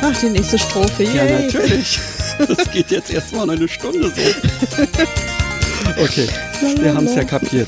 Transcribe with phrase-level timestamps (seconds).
[0.00, 1.04] Ach, die nächste Strophe.
[1.04, 1.44] Ja, Yay.
[1.44, 1.98] natürlich.
[2.38, 4.22] Das geht jetzt erstmal eine Stunde so.
[6.00, 6.28] Okay,
[6.80, 7.66] wir haben es ja kapiert.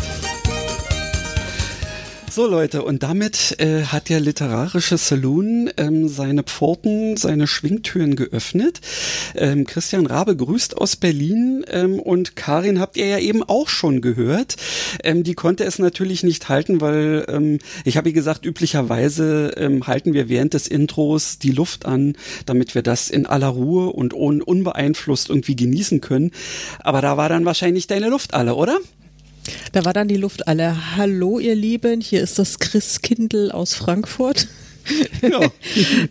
[2.41, 8.81] So Leute, und damit äh, hat der literarische Saloon ähm, seine Pforten, seine Schwingtüren geöffnet.
[9.35, 14.01] Ähm, Christian Rabe grüßt aus Berlin ähm, und Karin habt ihr ja eben auch schon
[14.01, 14.57] gehört.
[15.05, 19.87] Ähm, die konnte es natürlich nicht halten, weil ähm, ich habe ihr gesagt, üblicherweise ähm,
[19.87, 22.17] halten wir während des Intros die Luft an,
[22.47, 26.31] damit wir das in aller Ruhe und un unbeeinflusst irgendwie genießen können.
[26.79, 28.79] Aber da war dann wahrscheinlich deine Luft alle, oder?
[29.73, 30.97] Da war dann die Luft alle.
[30.97, 34.49] Hallo, ihr Lieben, hier ist das Christkindl aus Frankfurt.
[35.23, 35.41] Ja.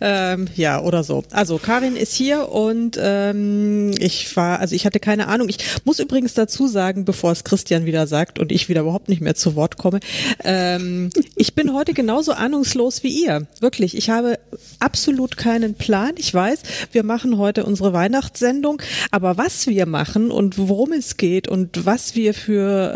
[0.00, 1.24] ähm, ja, oder so.
[1.30, 5.48] Also Karin ist hier und ähm, ich war, also ich hatte keine Ahnung.
[5.48, 9.20] Ich muss übrigens dazu sagen, bevor es Christian wieder sagt und ich wieder überhaupt nicht
[9.20, 10.00] mehr zu Wort komme,
[10.44, 13.46] ähm, ich bin heute genauso ahnungslos wie ihr.
[13.60, 14.38] Wirklich, ich habe
[14.78, 16.12] absolut keinen Plan.
[16.16, 16.60] Ich weiß,
[16.92, 22.14] wir machen heute unsere Weihnachtssendung, aber was wir machen und worum es geht und was
[22.14, 22.92] wir für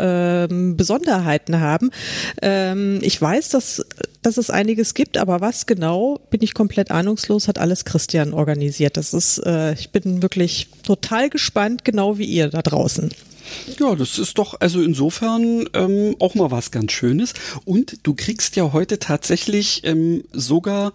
[0.49, 1.91] ähm, Besonderheiten haben,
[2.41, 3.85] ähm, ich weiß, dass,
[4.25, 8.97] dass es einiges gibt, aber was genau, bin ich komplett ahnungslos, hat alles Christian organisiert.
[8.97, 13.11] Das ist, äh, ich bin wirklich total gespannt, genau wie ihr da draußen.
[13.79, 17.33] Ja, das ist doch also insofern ähm, auch mal was ganz Schönes.
[17.63, 20.93] Und du kriegst ja heute tatsächlich ähm, sogar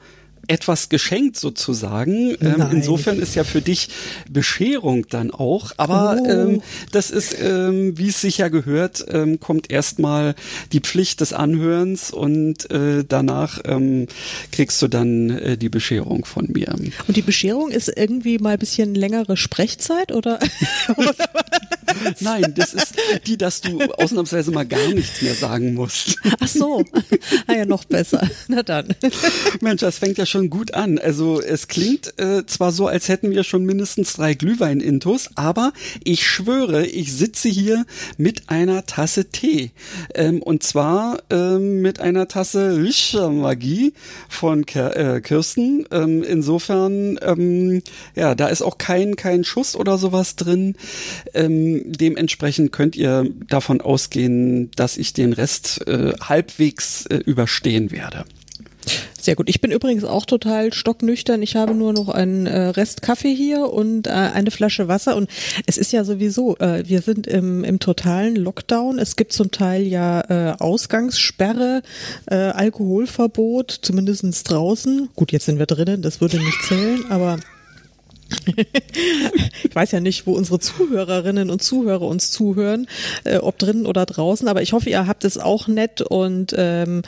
[0.48, 2.36] etwas geschenkt sozusagen.
[2.40, 3.88] Ähm, insofern ist ja für dich
[4.28, 5.72] Bescherung dann auch.
[5.76, 6.28] Aber Oh.
[6.28, 6.62] ähm,
[6.92, 10.34] das ist, ähm, wie es sich ja gehört, ähm, kommt erstmal
[10.72, 14.06] die Pflicht des Anhörens und äh, danach ähm,
[14.52, 16.74] kriegst du dann äh, die Bescherung von mir.
[17.06, 20.38] Und die Bescherung ist irgendwie mal ein bisschen längere Sprechzeit oder?
[22.21, 22.94] Nein, das ist
[23.27, 26.16] die, dass du ausnahmsweise mal gar nichts mehr sagen musst.
[26.41, 26.84] Ach so,
[27.47, 28.28] ah ja, noch besser.
[28.49, 28.94] Na dann.
[29.61, 30.99] Mensch, das fängt ja schon gut an.
[30.99, 35.72] Also es klingt äh, zwar so, als hätten wir schon mindestens drei Glühwein-Intos, aber
[36.05, 37.84] ich schwöre, ich sitze hier
[38.17, 39.71] mit einer Tasse Tee.
[40.15, 43.93] Ähm, und zwar ähm, mit einer Tasse Lichtermagie
[44.28, 45.87] von Ker äh, Kirsten.
[45.91, 47.82] Ähm, insofern, ähm,
[48.15, 50.77] ja, da ist auch kein, kein Schuss oder sowas drin.
[51.34, 58.24] Ähm, dementsprechend könnt ihr davon ausgehen, dass ich den Rest äh, halbwegs äh, überstehen werde.
[59.20, 59.50] Sehr gut.
[59.50, 61.42] Ich bin übrigens auch total stocknüchtern.
[61.42, 65.16] Ich habe nur noch einen äh, Rest Kaffee hier und äh, eine Flasche Wasser.
[65.16, 65.28] Und
[65.66, 68.98] es ist ja sowieso, äh, wir sind im, im totalen Lockdown.
[68.98, 71.82] Es gibt zum Teil ja äh, Ausgangssperre,
[72.26, 75.10] äh, Alkoholverbot, zumindestens draußen.
[75.14, 77.38] Gut, jetzt sind wir drinnen, das würde nicht zählen, aber
[79.64, 82.86] ich weiß ja nicht, wo unsere Zuhörerinnen und Zuhörer uns zuhören,
[83.24, 87.02] äh, ob drinnen oder draußen, aber ich hoffe, ihr habt es auch nett und ähm,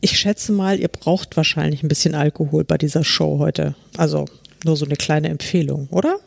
[0.00, 3.74] ich schätze mal, ihr braucht wahrscheinlich ein bisschen Alkohol bei dieser Show heute.
[3.96, 4.26] Also
[4.64, 6.18] nur so eine kleine Empfehlung, oder?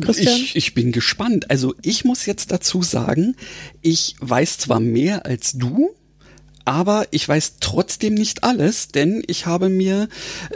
[0.00, 0.34] Christian?
[0.34, 1.50] Ich, ich bin gespannt.
[1.50, 3.36] Also ich muss jetzt dazu sagen,
[3.82, 5.90] ich weiß zwar mehr als du,
[6.68, 10.06] aber ich weiß trotzdem nicht alles, denn ich habe mir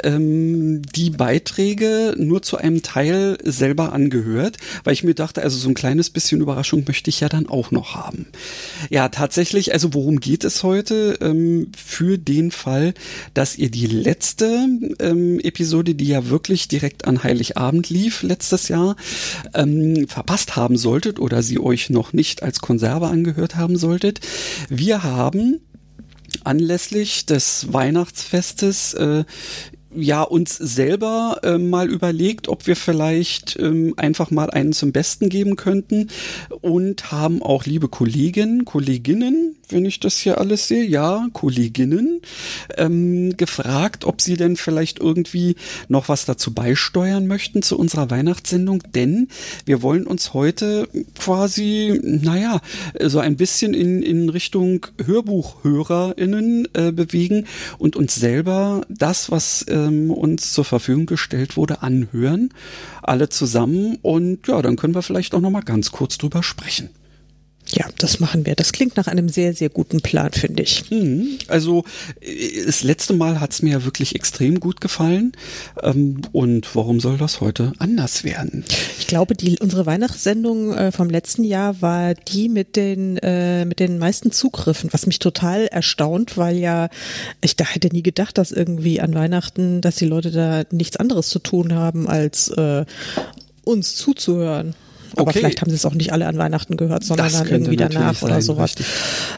[0.05, 5.71] ähm, die Beiträge nur zu einem Teil selber angehört, weil ich mir dachte, also so
[5.71, 8.27] ein kleines bisschen Überraschung möchte ich ja dann auch noch haben.
[8.91, 11.17] Ja, tatsächlich, also worum geht es heute?
[11.23, 12.93] Ähm, für den Fall,
[13.33, 18.97] dass ihr die letzte ähm, Episode, die ja wirklich direkt an Heiligabend lief letztes Jahr,
[19.55, 24.21] ähm, verpasst haben solltet oder sie euch noch nicht als Konserve angehört haben solltet.
[24.69, 25.61] Wir haben
[26.45, 29.25] anlässlich des Weihnachtsfestes äh,
[29.95, 35.29] ja uns selber äh, mal überlegt, ob wir vielleicht ähm, einfach mal einen zum Besten
[35.29, 36.09] geben könnten.
[36.61, 42.21] Und haben auch liebe Kolleginnen, Kolleginnen wenn ich das hier alles sehe, ja, Kolleginnen,
[42.77, 45.57] ähm, gefragt, ob sie denn vielleicht irgendwie
[45.89, 49.29] noch was dazu beisteuern möchten zu unserer Weihnachtssendung, denn
[49.65, 50.89] wir wollen uns heute
[51.19, 52.61] quasi, naja,
[53.01, 57.47] so ein bisschen in, in Richtung HörbuchhörerInnen äh, bewegen
[57.79, 62.51] und uns selber das, was ähm, uns zur Verfügung gestellt wurde, anhören.
[63.03, 66.91] Alle zusammen und ja, dann können wir vielleicht auch noch mal ganz kurz drüber sprechen.
[67.69, 68.55] Ja, das machen wir.
[68.55, 70.91] Das klingt nach einem sehr, sehr guten Plan, finde ich.
[70.91, 71.39] Mhm.
[71.49, 71.85] Also
[72.67, 75.33] das letzte Mal hat es mir ja wirklich extrem gut gefallen.
[75.83, 78.65] Ähm, und warum soll das heute anders werden?
[78.99, 83.81] Ich glaube, die, unsere Weihnachtssendung äh, vom letzten Jahr war die mit den, äh, mit
[83.81, 86.91] den meisten Zugriffen, was mich total erstaunt, weil ja,
[87.41, 91.31] ich da hätte nie gedacht, dass irgendwie an Weihnachten, dass die Leute da nichts anderes
[91.31, 92.85] zu tun haben, als äh,
[93.65, 94.75] uns zuzuhören.
[95.17, 95.39] Aber okay.
[95.39, 98.23] vielleicht haben sie es auch nicht alle an Weihnachten gehört, sondern das dann irgendwie danach
[98.23, 98.75] oder sowas.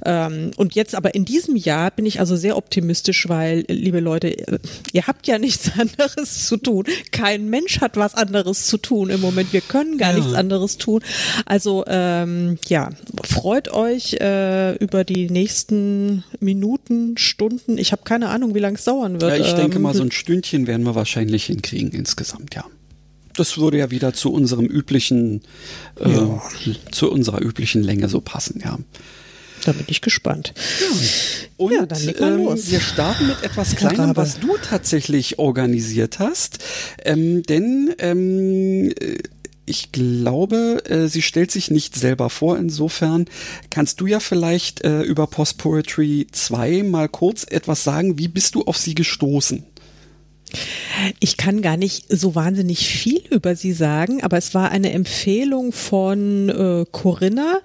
[0.05, 4.35] Ähm, und jetzt aber in diesem Jahr bin ich also sehr optimistisch, weil, liebe Leute,
[4.93, 6.85] ihr habt ja nichts anderes zu tun.
[7.11, 9.53] Kein Mensch hat was anderes zu tun im Moment.
[9.53, 10.19] Wir können gar ja.
[10.19, 11.03] nichts anderes tun.
[11.47, 12.91] Also ähm, ja,
[13.25, 17.79] freut euch äh, über die nächsten Minuten, Stunden.
[17.79, 19.39] Ich habe keine Ahnung, wie lange es dauern wird.
[19.39, 22.65] Ja, ich denke ähm, mal, so ein Stündchen werden wir wahrscheinlich hinkriegen insgesamt, ja
[23.37, 25.43] das würde ja wieder zu unserem üblichen,
[26.01, 26.43] äh, ja.
[26.91, 28.79] zu unserer üblichen Länge so passen, ja.
[29.65, 30.53] Da bin ich gespannt.
[30.81, 30.87] Ja.
[31.57, 36.59] Und ja, ähm, wir starten mit etwas Kleinem, was du tatsächlich organisiert hast.
[37.05, 38.93] Ähm, denn ähm,
[39.67, 42.59] ich glaube, äh, sie stellt sich nicht selber vor.
[42.59, 43.27] Insofern
[43.71, 48.19] kannst du ja vielleicht äh, über Post Poetry 2 mal kurz etwas sagen.
[48.19, 49.65] Wie bist du auf sie gestoßen?
[51.21, 55.73] Ich kann gar nicht so wahnsinnig viel über sie sagen, aber es war eine Empfehlung
[55.73, 57.61] von äh, Corinna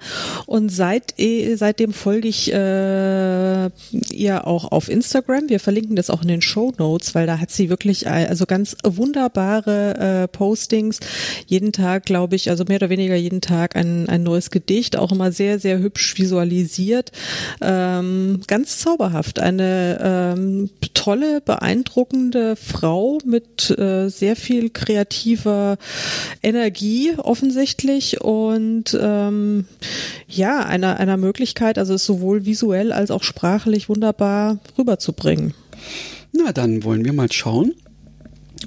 [0.46, 3.70] und seit, eh, seitdem folge ich äh,
[4.10, 5.48] ihr auch auf Instagram.
[5.48, 8.46] Wir verlinken das auch in den Show Notes, weil da hat sie wirklich äh, also
[8.46, 11.00] ganz wunderbare äh, Postings.
[11.46, 15.12] Jeden Tag, glaube ich, also mehr oder weniger jeden Tag ein, ein neues Gedicht, auch
[15.12, 17.12] immer sehr, sehr hübsch visualisiert.
[17.60, 19.38] Ähm, ganz zauberhaft.
[19.38, 25.76] Eine ähm, tolle, beeindruckende Frau Frau mit äh, sehr viel kreativer
[26.42, 29.66] Energie offensichtlich und ähm,
[30.26, 35.52] ja, einer, einer Möglichkeit, also es sowohl visuell als auch sprachlich wunderbar rüberzubringen.
[36.32, 37.74] Na, dann wollen wir mal schauen,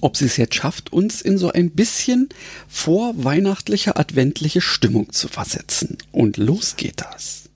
[0.02, 2.30] ob sie es jetzt schafft, uns in so ein bisschen
[2.68, 5.98] vorweihnachtliche, adventliche Stimmung zu versetzen.
[6.12, 7.50] Und los geht das.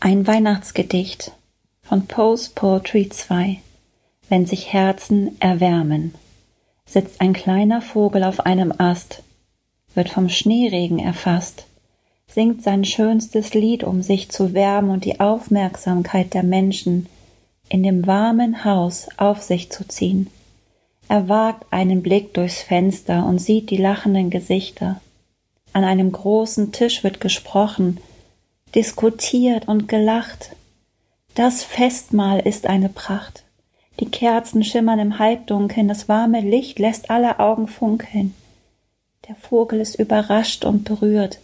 [0.00, 1.32] Ein Weihnachtsgedicht
[1.88, 3.60] von Poe's Poetry 2
[4.28, 6.14] Wenn sich Herzen erwärmen
[6.84, 9.22] sitzt ein kleiner Vogel auf einem Ast,
[9.94, 11.64] wird vom Schneeregen erfasst,
[12.26, 17.06] singt sein schönstes Lied, um sich zu wärmen und die Aufmerksamkeit der Menschen
[17.70, 20.28] in dem warmen Haus auf sich zu ziehen.
[21.08, 25.00] Er wagt einen Blick durchs Fenster und sieht die lachenden Gesichter.
[25.72, 27.98] An einem großen Tisch wird gesprochen,
[28.74, 30.50] diskutiert und gelacht.
[31.38, 33.44] Das Festmahl ist eine Pracht.
[34.00, 38.34] Die Kerzen schimmern im Halbdunkeln, das warme Licht lässt alle Augen funkeln.
[39.28, 41.38] Der Vogel ist überrascht und berührt.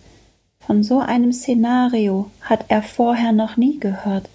[0.59, 4.29] Von so einem Szenario hat er vorher noch nie gehört.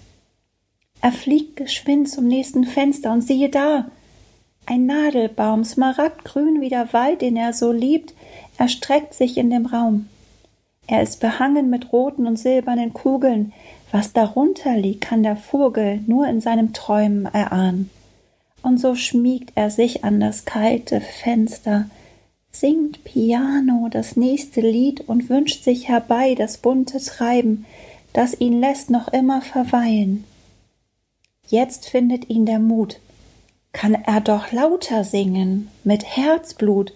[1.02, 3.84] Er fliegt geschwind zum nächsten Fenster und siehe da,
[4.64, 8.14] ein Nadelbaum, smaragdgrün wie der Wald, den er so liebt,
[8.56, 10.08] erstreckt sich in dem Raum.
[10.86, 13.52] Er ist behangen mit roten und silbernen Kugeln,
[13.92, 17.90] was darunter liegt, kann der Vogel nur in seinem Träumen erahnen.
[18.62, 21.88] Und so schmiegt er sich an das kalte Fenster,
[22.52, 27.64] singt Piano das nächste Lied und wünscht sich herbei das bunte Treiben,
[28.12, 30.24] das ihn lässt noch immer verweilen.
[31.48, 33.00] Jetzt findet ihn der Mut.
[33.72, 36.92] Kann er doch lauter singen, mit Herzblut,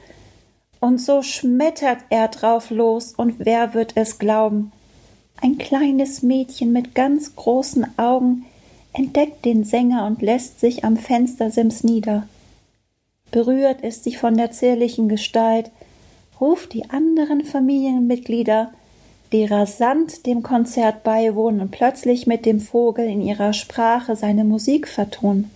[0.84, 4.70] und so schmettert er drauf los, und wer wird es glauben,
[5.40, 8.44] ein kleines Mädchen mit ganz großen Augen
[8.92, 12.28] entdeckt den Sänger und lässt sich am Fenstersims nieder.
[13.30, 15.70] Berührt ist sie von der zierlichen Gestalt,
[16.40, 18.70] ruft die anderen Familienmitglieder,
[19.32, 24.86] die rasant dem Konzert beiwohnen und plötzlich mit dem Vogel in ihrer Sprache seine Musik
[24.86, 25.50] vertun.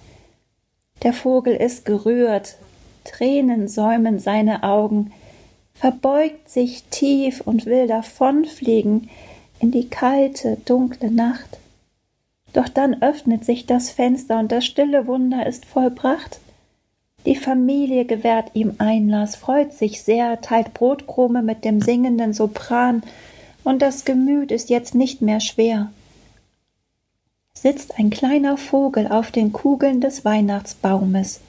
[1.03, 2.57] Der Vogel ist gerührt,
[3.05, 5.13] Tränen säumen seine Augen,
[5.79, 9.09] verbeugt sich tief und will davonfliegen,
[9.61, 11.59] in die kalte, dunkle Nacht.
[12.53, 16.41] Doch dann öffnet sich das Fenster und das stille Wunder ist vollbracht.
[17.27, 23.03] Die Familie gewährt ihm Einlass, freut sich sehr, teilt Brotkrume mit dem singenden Sopran
[23.65, 25.93] und das Gemüt ist jetzt nicht mehr schwer.
[27.53, 31.41] Sitzt ein kleiner Vogel auf den Kugeln des Weihnachtsbaumes,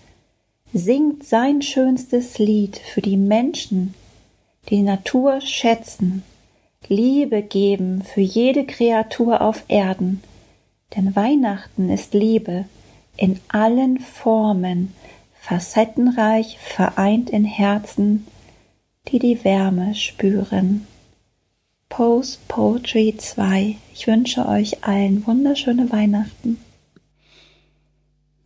[0.74, 3.94] singt sein schönstes Lied für die Menschen,
[4.70, 6.24] die Natur schätzen,
[6.88, 10.24] Liebe geben für jede Kreatur auf Erden,
[10.96, 12.66] denn Weihnachten ist Liebe
[13.16, 14.94] in allen Formen,
[15.42, 18.26] facettenreich vereint in Herzen,
[19.08, 20.88] die die Wärme spüren.
[21.90, 23.76] Post Poetry 2.
[23.94, 26.60] Ich wünsche euch allen wunderschöne Weihnachten.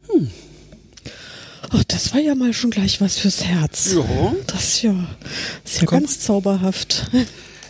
[0.10, 0.32] Hm.
[1.76, 3.94] Ach, das war ja mal schon gleich was fürs Herz.
[3.96, 4.36] Ja.
[4.46, 5.08] Das ist ja,
[5.66, 7.10] ist ja ganz zauberhaft.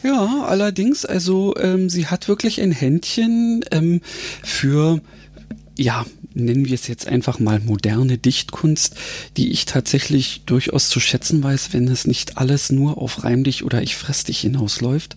[0.04, 4.02] Ja, allerdings, also ähm, sie hat wirklich ein Händchen ähm,
[4.44, 5.00] für,
[5.78, 8.96] ja, nennen wir es jetzt einfach mal moderne Dichtkunst,
[9.38, 13.64] die ich tatsächlich durchaus zu schätzen weiß, wenn es nicht alles nur auf Reim dich
[13.64, 15.16] oder ich fress dich hinausläuft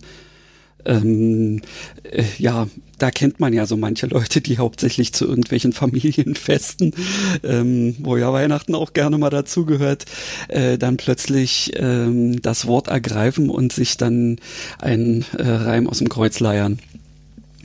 [0.85, 1.61] ähm,
[2.03, 2.67] äh, ja,
[2.97, 6.93] da kennt man ja so manche Leute, die hauptsächlich zu irgendwelchen Familienfesten,
[7.43, 10.05] ähm, wo ja Weihnachten auch gerne mal dazugehört,
[10.47, 14.37] äh, dann plötzlich ähm, das Wort ergreifen und sich dann
[14.79, 16.79] einen äh, Reim aus dem Kreuz leiern.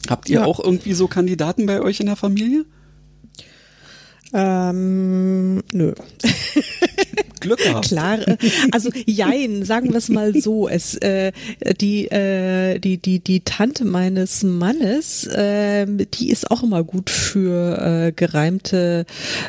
[0.09, 0.45] Habt ihr ja.
[0.45, 2.65] auch irgendwie so Kandidaten bei euch in der Familie?
[4.35, 5.93] Ähm, nö.
[7.41, 7.89] Glück gehabt.
[7.89, 8.19] Klar,
[8.71, 10.69] also jein, sagen wir es mal so.
[10.69, 11.33] Es äh,
[11.81, 18.07] die äh, die die die Tante meines Mannes, äh, die ist auch immer gut für
[18.09, 19.05] äh, gereimte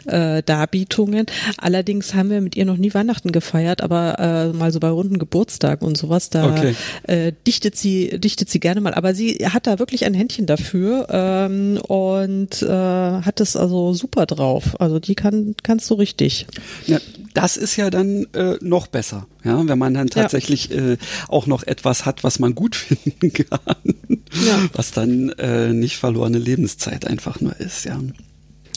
[0.06, 1.28] äh, Darbietungen.
[1.58, 5.18] Allerdings haben wir mit ihr noch nie Weihnachten gefeiert, aber äh, mal so bei runden
[5.18, 6.76] Geburtstag und sowas, da okay.
[7.04, 8.94] äh, dichtet sie dichtet sie gerne mal.
[8.94, 14.26] Aber sie hat da wirklich ein Händchen dafür ähm, und äh, hat es also super
[14.26, 14.73] drauf.
[14.80, 16.48] Also die kann kannst du richtig.
[16.88, 17.00] Ja,
[17.34, 20.94] das ist ja dann äh, noch besser, ja, wenn man dann tatsächlich ja.
[20.94, 24.70] äh, auch noch etwas hat, was man gut finden kann, ja.
[24.74, 28.00] was dann äh, nicht verlorene Lebenszeit einfach nur ist, ja.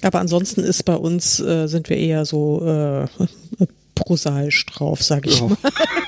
[0.03, 3.07] Aber ansonsten ist bei uns äh, sind wir eher so äh,
[3.97, 5.49] prosaisch drauf, sage ich ja.
[5.49, 5.57] mal.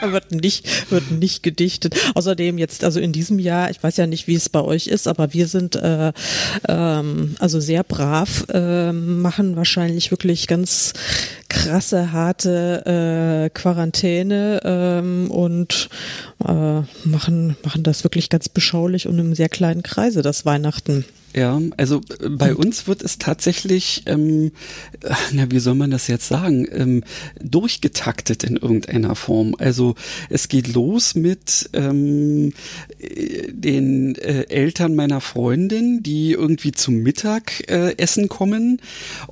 [0.13, 1.97] wird nicht wird nicht gedichtet.
[2.15, 5.09] Außerdem jetzt also in diesem Jahr, ich weiß ja nicht, wie es bei euch ist,
[5.09, 6.13] aber wir sind äh,
[6.69, 10.93] ähm, also sehr brav, äh, machen wahrscheinlich wirklich ganz
[11.49, 15.89] krasse harte äh, Quarantäne ähm, und
[16.47, 21.05] äh, machen machen das wirklich ganz beschaulich und im sehr kleinen Kreise das Weihnachten.
[21.35, 24.53] Ja, also äh, bei uns wird es tatsächlich, ähm,
[25.03, 27.05] äh, na, wie soll man das jetzt sagen, ähm,
[27.43, 29.55] durchgetaktet in irgendeiner Form.
[29.59, 29.95] Also
[30.31, 32.55] es geht los mit ähm,
[32.99, 38.81] äh, den äh, Eltern meiner Freundin, die irgendwie zum Mittagessen äh, kommen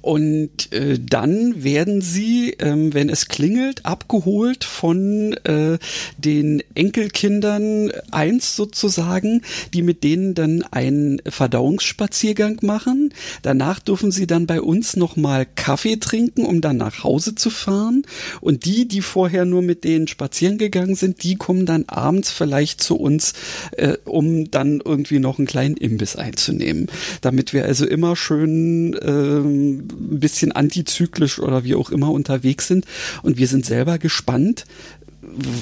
[0.02, 5.79] und äh, dann werden sie, äh, wenn es klingelt, abgeholt von äh,
[6.19, 9.43] den Enkelkindern eins sozusagen,
[9.75, 13.13] die mit denen dann ein Verdauungs Spaziergang machen.
[13.43, 18.03] Danach dürfen sie dann bei uns nochmal Kaffee trinken, um dann nach Hause zu fahren.
[18.41, 22.83] Und die, die vorher nur mit denen spazieren gegangen sind, die kommen dann abends vielleicht
[22.83, 23.35] zu uns,
[23.73, 26.89] äh, um dann irgendwie noch einen kleinen Imbiss einzunehmen.
[27.21, 29.87] Damit wir also immer schön äh, ein
[30.21, 32.87] bisschen antizyklisch oder wie auch immer unterwegs sind.
[33.23, 34.65] Und wir sind selber gespannt,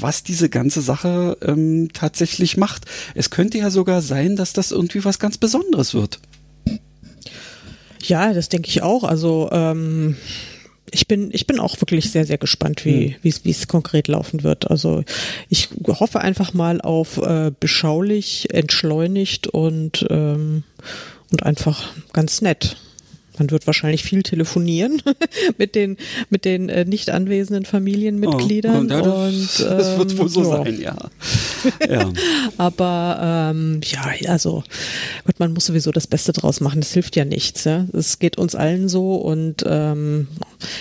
[0.01, 2.85] was diese ganze Sache ähm, tatsächlich macht.
[3.15, 6.21] Es könnte ja sogar sein, dass das irgendwie was ganz Besonderes wird.
[8.03, 9.05] Ja, das denke ich auch.
[9.05, 10.17] Also ähm,
[10.91, 13.35] ich bin ich bin auch wirklich sehr sehr gespannt, wie hm.
[13.43, 14.71] wie es konkret laufen wird.
[14.71, 15.03] Also
[15.49, 20.65] ich hoffe einfach mal auf äh, beschaulich, entschleunigt und ähm,
[21.31, 22.77] und einfach ganz nett.
[23.39, 25.03] Man wird wahrscheinlich viel telefonieren
[25.59, 25.97] mit den
[26.31, 28.77] mit den äh, nicht anwesenden Familienmitgliedern.
[28.77, 30.49] Oh, und, das, ähm, das wird wohl so ja.
[30.49, 30.97] sein, ja.
[31.89, 32.13] ja.
[32.59, 34.63] Aber ähm, ja, also
[35.25, 36.81] Gott, man muss sowieso das Beste draus machen.
[36.81, 37.65] Das hilft ja nichts.
[37.65, 37.87] Ja?
[37.93, 40.29] Es geht uns allen so und ähm,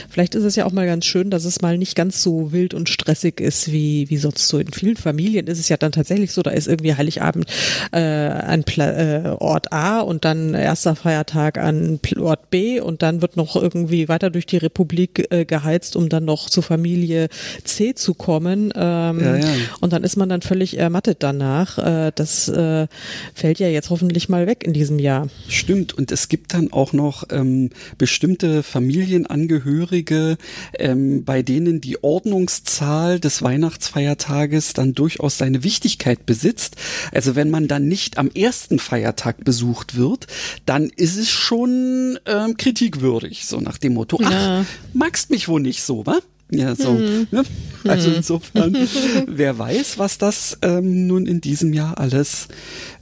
[0.10, 2.74] vielleicht ist es ja auch mal ganz schön, dass es mal nicht ganz so wild
[2.74, 4.60] und stressig ist wie wie sonst so.
[4.60, 7.46] In vielen Familien ist es ja dann tatsächlich so, da ist irgendwie Heiligabend
[7.92, 13.22] äh, ein Pla äh, Ort A und dann erster Feiertag an Ort B und dann
[13.22, 17.30] wird noch irgendwie weiter durch die Republik äh, geheizt, um dann noch zur Familie
[17.64, 18.74] C zu kommen.
[18.76, 19.46] Ähm, ja, ja.
[19.80, 21.78] Und dann ist man dann völlig ermattet danach.
[21.78, 22.88] Äh, das äh,
[23.34, 25.28] fällt ja jetzt hoffentlich mal weg in diesem Jahr.
[25.48, 25.94] Stimmt.
[25.94, 30.38] Und es gibt dann auch noch ähm, bestimmte Familienangehörige,
[30.78, 36.76] ähm, bei denen die Ordnungszahl des Weihnachtsfeiertages dann durchaus seine Wichtigkeit besitzt.
[37.12, 40.28] Also wenn man dann nicht am ersten Feiertag besucht wird,
[40.66, 45.62] dann ist es schon äh, ähm, kritikwürdig, so nach dem Motto, ach, magst mich wohl
[45.62, 46.20] nicht so, wa?
[46.52, 46.94] Ja, so.
[46.94, 47.28] Mhm.
[47.32, 47.44] Ne?
[47.86, 48.76] Also insofern,
[49.28, 52.48] wer weiß, was das ähm, nun in diesem Jahr alles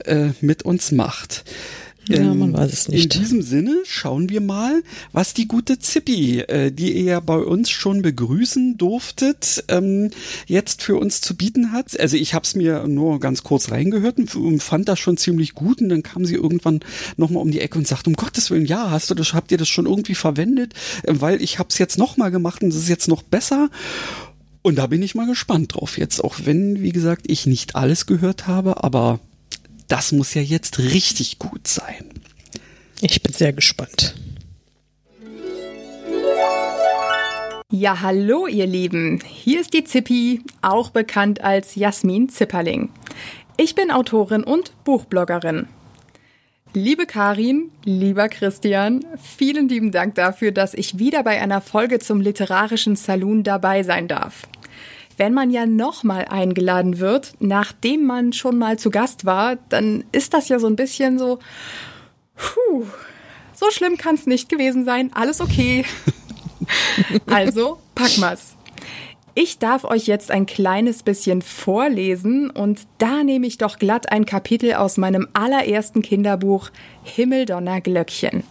[0.04, 1.44] äh, mit uns macht.
[2.08, 3.14] Ja, Ähm, man weiß es nicht.
[3.14, 4.82] In diesem Sinne schauen wir mal,
[5.12, 10.10] was die gute Zippi, äh, die ihr ja bei uns schon begrüßen durftet, ähm,
[10.46, 11.98] jetzt für uns zu bieten hat.
[11.98, 15.80] Also ich habe es mir nur ganz kurz reingehört und fand das schon ziemlich gut
[15.80, 16.80] und dann kam sie irgendwann
[17.16, 19.58] nochmal um die Ecke und sagte, um Gottes Willen, ja, hast du das, habt ihr
[19.58, 20.74] das schon irgendwie verwendet?
[21.04, 23.70] Äh, weil ich habe es jetzt nochmal gemacht und es ist jetzt noch besser.
[24.62, 28.06] Und da bin ich mal gespannt drauf jetzt, auch wenn, wie gesagt, ich nicht alles
[28.06, 29.18] gehört habe, aber
[29.92, 32.08] das muss ja jetzt richtig gut sein.
[33.02, 34.14] Ich bin sehr gespannt.
[37.70, 39.20] Ja, hallo ihr Lieben.
[39.22, 42.88] Hier ist die Zippi, auch bekannt als Jasmin Zipperling.
[43.58, 45.68] Ich bin Autorin und Buchbloggerin.
[46.72, 52.22] Liebe Karin, lieber Christian, vielen lieben Dank dafür, dass ich wieder bei einer Folge zum
[52.22, 54.48] literarischen Saloon dabei sein darf.
[55.16, 60.34] Wenn man ja nochmal eingeladen wird, nachdem man schon mal zu Gast war, dann ist
[60.34, 61.38] das ja so ein bisschen so,
[62.36, 62.86] puh,
[63.54, 65.84] so schlimm kann es nicht gewesen sein, alles okay.
[67.26, 68.56] Also, pack mal's.
[69.34, 74.26] Ich darf euch jetzt ein kleines bisschen vorlesen und da nehme ich doch glatt ein
[74.26, 76.70] Kapitel aus meinem allerersten Kinderbuch
[77.02, 78.44] Himmeldonner Glöckchen.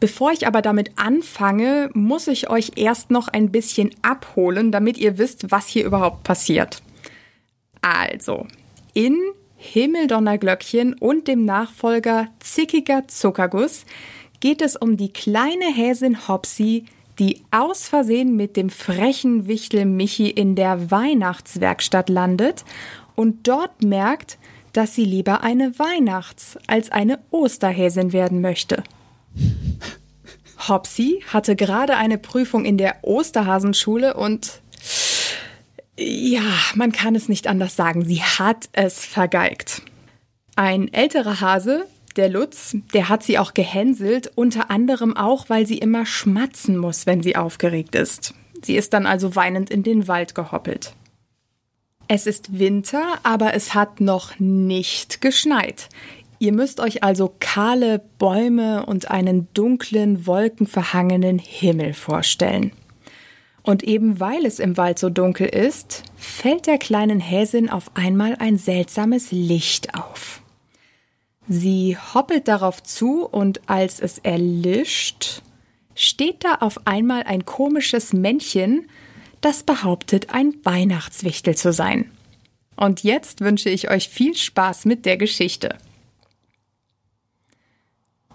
[0.00, 5.18] Bevor ich aber damit anfange, muss ich euch erst noch ein bisschen abholen, damit ihr
[5.18, 6.82] wisst, was hier überhaupt passiert.
[7.80, 8.46] Also,
[8.94, 9.16] in
[9.56, 13.84] Himmeldonner Glöckchen und dem Nachfolger Zickiger Zuckerguss
[14.38, 16.84] geht es um die kleine Häsin Hopsi,
[17.18, 22.64] die aus Versehen mit dem frechen Wichtel Michi in der Weihnachtswerkstatt landet
[23.16, 24.38] und dort merkt,
[24.72, 28.84] dass sie lieber eine Weihnachts- als eine Osterhäsin werden möchte.
[30.68, 34.60] Hopsi hatte gerade eine Prüfung in der Osterhasenschule und
[35.98, 36.42] ja,
[36.74, 39.82] man kann es nicht anders sagen, sie hat es vergeigt.
[40.54, 45.78] Ein älterer Hase, der Lutz, der hat sie auch gehänselt, unter anderem auch, weil sie
[45.78, 48.34] immer schmatzen muss, wenn sie aufgeregt ist.
[48.62, 50.94] Sie ist dann also weinend in den Wald gehoppelt.
[52.08, 55.88] Es ist Winter, aber es hat noch nicht geschneit.
[56.38, 62.72] Ihr müsst euch also kahle Bäume und einen dunklen, wolkenverhangenen Himmel vorstellen.
[63.62, 68.36] Und eben weil es im Wald so dunkel ist, fällt der kleinen Häsin auf einmal
[68.36, 70.42] ein seltsames Licht auf.
[71.48, 75.42] Sie hoppelt darauf zu und als es erlischt,
[75.94, 78.86] steht da auf einmal ein komisches Männchen,
[79.40, 82.10] das behauptet, ein Weihnachtswichtel zu sein.
[82.76, 85.76] Und jetzt wünsche ich euch viel Spaß mit der Geschichte.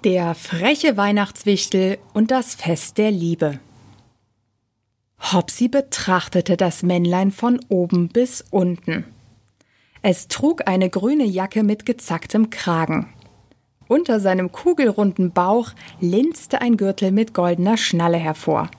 [0.04, 3.62] Der freche Weihnachtswichtel und das Fest der Liebe.
[5.32, 9.06] Hopsi betrachtete das Männlein von oben bis unten.
[10.02, 13.14] Es trug eine grüne Jacke mit gezacktem Kragen.
[13.88, 18.70] Unter seinem kugelrunden Bauch linste ein Gürtel mit goldener Schnalle hervor.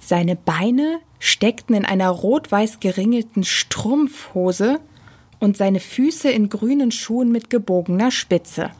[0.00, 4.80] Seine Beine steckten in einer rot-weiß geringelten Strumpfhose
[5.38, 8.72] und seine Füße in grünen Schuhen mit gebogener Spitze.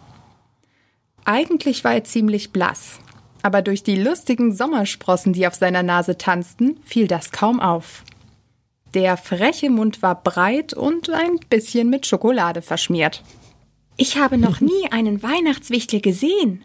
[1.25, 2.99] Eigentlich war er ziemlich blass,
[3.43, 8.05] aber durch die lustigen Sommersprossen, die auf seiner Nase tanzten, fiel das kaum auf.
[8.93, 13.23] Der freche Mund war breit und ein bisschen mit Schokolade verschmiert.
[13.97, 16.65] Ich habe noch nie einen Weihnachtswichtel gesehen,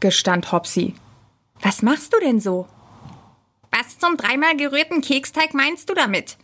[0.00, 0.94] gestand Hopsi.
[1.60, 2.66] Was machst du denn so?
[3.70, 6.36] Was zum dreimal gerührten Keksteig meinst du damit?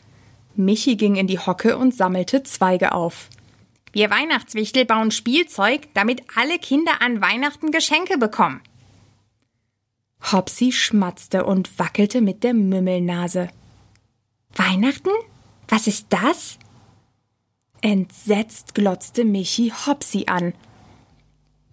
[0.54, 3.28] Michi ging in die Hocke und sammelte Zweige auf.
[3.92, 8.60] Wir Weihnachtswichtel bauen Spielzeug, damit alle Kinder an Weihnachten Geschenke bekommen.
[10.32, 13.48] Hopsi schmatzte und wackelte mit der Mümmelnase.
[14.54, 15.10] Weihnachten?
[15.68, 16.58] Was ist das?
[17.80, 20.54] Entsetzt glotzte Michi Hopsi an.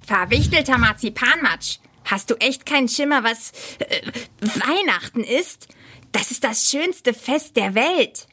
[0.06, 1.80] Verwichtelter Marzipanmatsch.
[2.06, 4.02] Hast du echt keinen Schimmer, was äh,
[4.40, 5.68] Weihnachten ist?
[6.12, 8.28] Das ist das schönste Fest der Welt.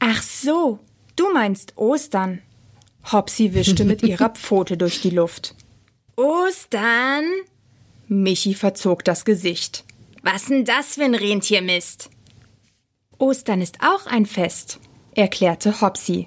[0.00, 0.80] Ach so,
[1.14, 2.42] du meinst Ostern.
[3.10, 5.54] Hopsi wischte mit ihrer Pfote durch die Luft.
[6.16, 7.24] Ostern?
[8.06, 9.84] Michi verzog das Gesicht.
[10.22, 12.10] Was denn das für ein Rentiermist?
[13.18, 14.78] Ostern ist auch ein Fest,
[15.14, 16.26] erklärte Hopsi.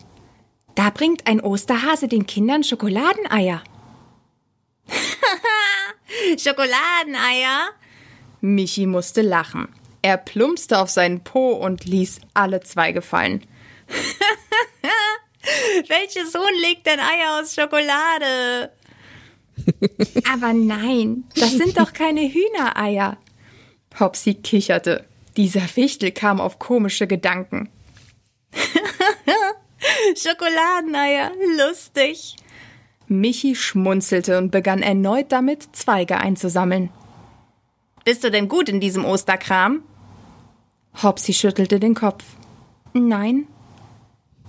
[0.75, 3.63] Da bringt ein Osterhase den Kindern Schokoladeneier.
[6.37, 7.69] Schokoladeneier?
[8.41, 9.69] Michi musste lachen.
[10.01, 13.45] Er plumpste auf seinen Po und ließ alle Zweige fallen.
[15.87, 18.71] Welches Huhn legt denn Eier aus Schokolade?
[20.31, 23.17] Aber nein, das sind doch keine Hühnereier.
[23.99, 25.05] Hopsi kicherte.
[25.37, 27.69] Dieser Wichtel kam auf komische Gedanken.
[30.15, 32.35] Schokoladeneier, lustig.
[33.07, 36.89] Michi schmunzelte und begann erneut damit, Zweige einzusammeln.
[38.03, 39.83] Bist du denn gut in diesem Osterkram?
[41.01, 42.23] Hopsi schüttelte den Kopf.
[42.93, 43.47] Nein.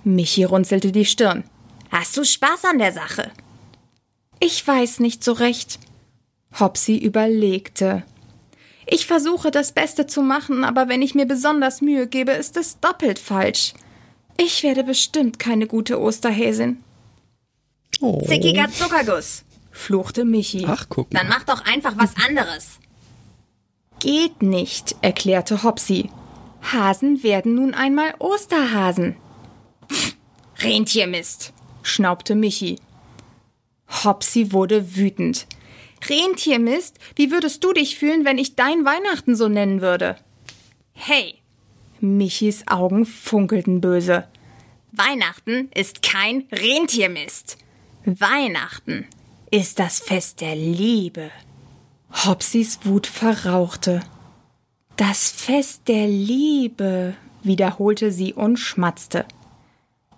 [0.03, 1.43] Michi runzelte die Stirn.
[1.91, 3.31] Hast du Spaß an der Sache?
[4.39, 5.79] Ich weiß nicht so recht.
[6.59, 8.03] Hopsi überlegte.
[8.85, 12.79] Ich versuche das Beste zu machen, aber wenn ich mir besonders Mühe gebe, ist es
[12.79, 13.73] doppelt falsch.
[14.37, 16.83] Ich werde bestimmt keine gute Osterhäsin.
[17.99, 18.21] Oh.
[18.25, 20.65] Zickiger Zuckerguss, fluchte Michi.
[20.67, 21.19] Ach, guck mal.
[21.19, 22.79] Dann mach doch einfach was anderes.
[23.99, 26.09] Geht nicht, erklärte Hopsi.
[26.61, 29.15] Hasen werden nun einmal Osterhasen.
[30.59, 32.79] Rentiermist, schnaubte Michi.
[34.03, 35.47] Hopsi wurde wütend.
[36.09, 40.17] Rentiermist, wie würdest du dich fühlen, wenn ich dein Weihnachten so nennen würde?
[40.93, 41.35] Hey!
[41.99, 44.27] Michis Augen funkelten böse.
[44.91, 47.57] Weihnachten ist kein Rentiermist.
[48.05, 49.07] Weihnachten
[49.51, 51.31] ist das Fest der Liebe.
[52.25, 54.01] Hopsis Wut verrauchte.
[54.95, 59.25] Das Fest der Liebe, wiederholte sie und schmatzte.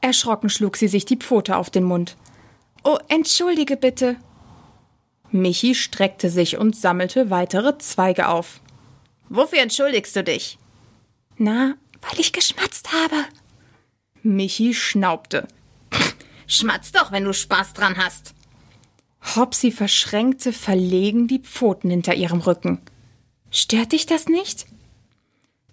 [0.02, 2.16] Erschrocken schlug sie sich die Pfote auf den Mund.
[2.84, 4.16] Oh, entschuldige bitte.
[5.32, 8.62] Michi streckte sich und sammelte weitere Zweige auf.
[9.30, 10.58] Wofür entschuldigst du dich?
[11.38, 13.26] Na, weil ich geschmatzt habe.
[14.24, 15.48] Michi schnaubte.
[16.48, 18.34] Schmatz doch, wenn du Spaß dran hast.
[19.36, 22.82] Hopsi verschränkte verlegen die Pfoten hinter ihrem Rücken.
[23.52, 24.66] Stört dich das nicht?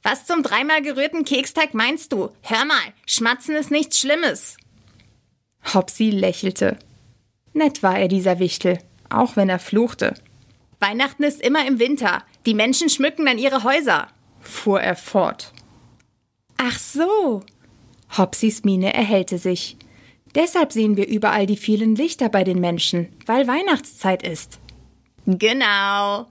[0.09, 2.31] Was zum dreimal gerührten Keksteig meinst du?
[2.42, 4.57] Hör mal, Schmatzen ist nichts Schlimmes.
[5.75, 6.79] Hopsi lächelte.
[7.55, 8.79] Nett war er, dieser Wichtel,
[9.11, 10.14] auch wenn er fluchte.
[10.79, 12.23] Weihnachten ist immer im Winter.
[12.47, 14.07] Die Menschen schmücken dann ihre Häuser,
[14.38, 15.53] fuhr er fort.
[16.57, 17.42] Ach so.
[18.16, 19.77] Hopsis Miene erhellte sich.
[20.37, 24.61] Deshalb sehen wir überall die vielen Lichter bei den Menschen, weil Weihnachtszeit ist.
[25.27, 26.29] Genau.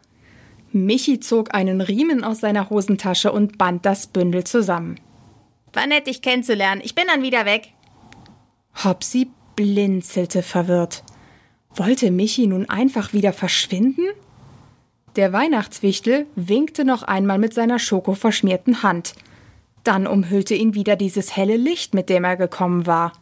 [0.75, 4.99] Michi zog einen Riemen aus seiner Hosentasche und band das Bündel zusammen.
[5.73, 6.81] War nett, dich kennenzulernen.
[6.83, 7.73] Ich bin dann wieder weg.
[8.83, 11.03] Hopsi blinzelte verwirrt.
[11.73, 14.05] Wollte Michi nun einfach wieder verschwinden?
[15.15, 19.13] Der Weihnachtswichtel winkte noch einmal mit seiner schokoverschmierten Hand.
[19.83, 23.13] Dann umhüllte ihn wieder dieses helle Licht, mit dem er gekommen war.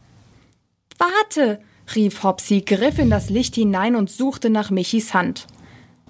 [0.98, 1.60] Warte!
[1.96, 5.46] rief Hopsi, griff in das Licht hinein und suchte nach Michis Hand.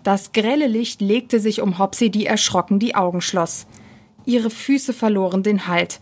[0.04, 3.66] Das grelle Licht legte sich um Hopsi, die erschrocken die Augen schloss.
[4.26, 6.00] Ihre Füße verloren den Halt.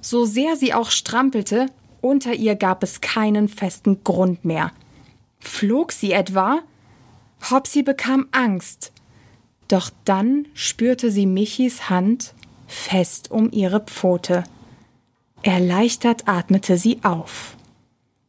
[0.00, 1.66] So sehr sie auch strampelte,
[2.00, 4.72] unter ihr gab es keinen festen Grund mehr.
[5.38, 6.60] Flog sie etwa?
[7.50, 8.92] Hopsi bekam Angst.
[9.68, 12.34] Doch dann spürte sie Michis Hand
[12.72, 14.44] fest um ihre Pfote.
[15.42, 17.56] Erleichtert atmete sie auf.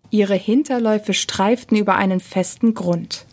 [0.10, 3.26] Ihre Hinterläufe streiften über einen festen Grund.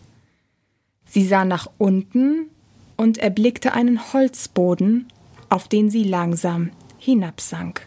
[1.11, 2.49] Sie sah nach unten
[2.95, 5.11] und erblickte einen Holzboden,
[5.49, 7.85] auf den sie langsam hinabsank.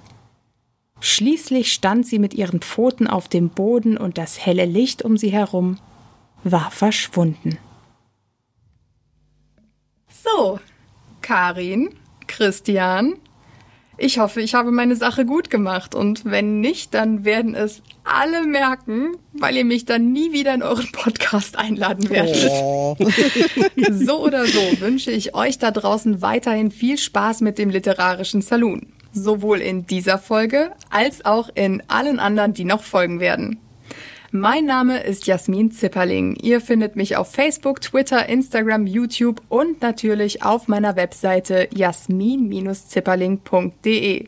[1.01, 5.31] Schließlich stand sie mit ihren Pfoten auf dem Boden und das helle Licht um sie
[5.31, 5.79] herum
[6.43, 7.57] war verschwunden.
[10.09, 10.61] So,
[11.23, 11.95] Karin,
[12.27, 13.15] Christian,
[13.97, 18.47] ich hoffe, ich habe meine Sache gut gemacht und wenn nicht, dann werden es alle
[18.47, 22.51] merken, weil ihr mich dann nie wieder in euren Podcast einladen werdet.
[22.51, 22.97] Oh.
[23.91, 28.87] So oder so wünsche ich euch da draußen weiterhin viel Spaß mit dem literarischen Saloon.
[29.13, 33.61] Sowohl in dieser Folge als auch in allen anderen, die noch folgen werden.
[34.37, 36.35] Mein Name ist Jasmin Zipperling.
[36.43, 44.27] Ihr findet mich auf Facebook, Twitter, Instagram, YouTube und natürlich auf meiner Webseite jasmin-zipperling.de.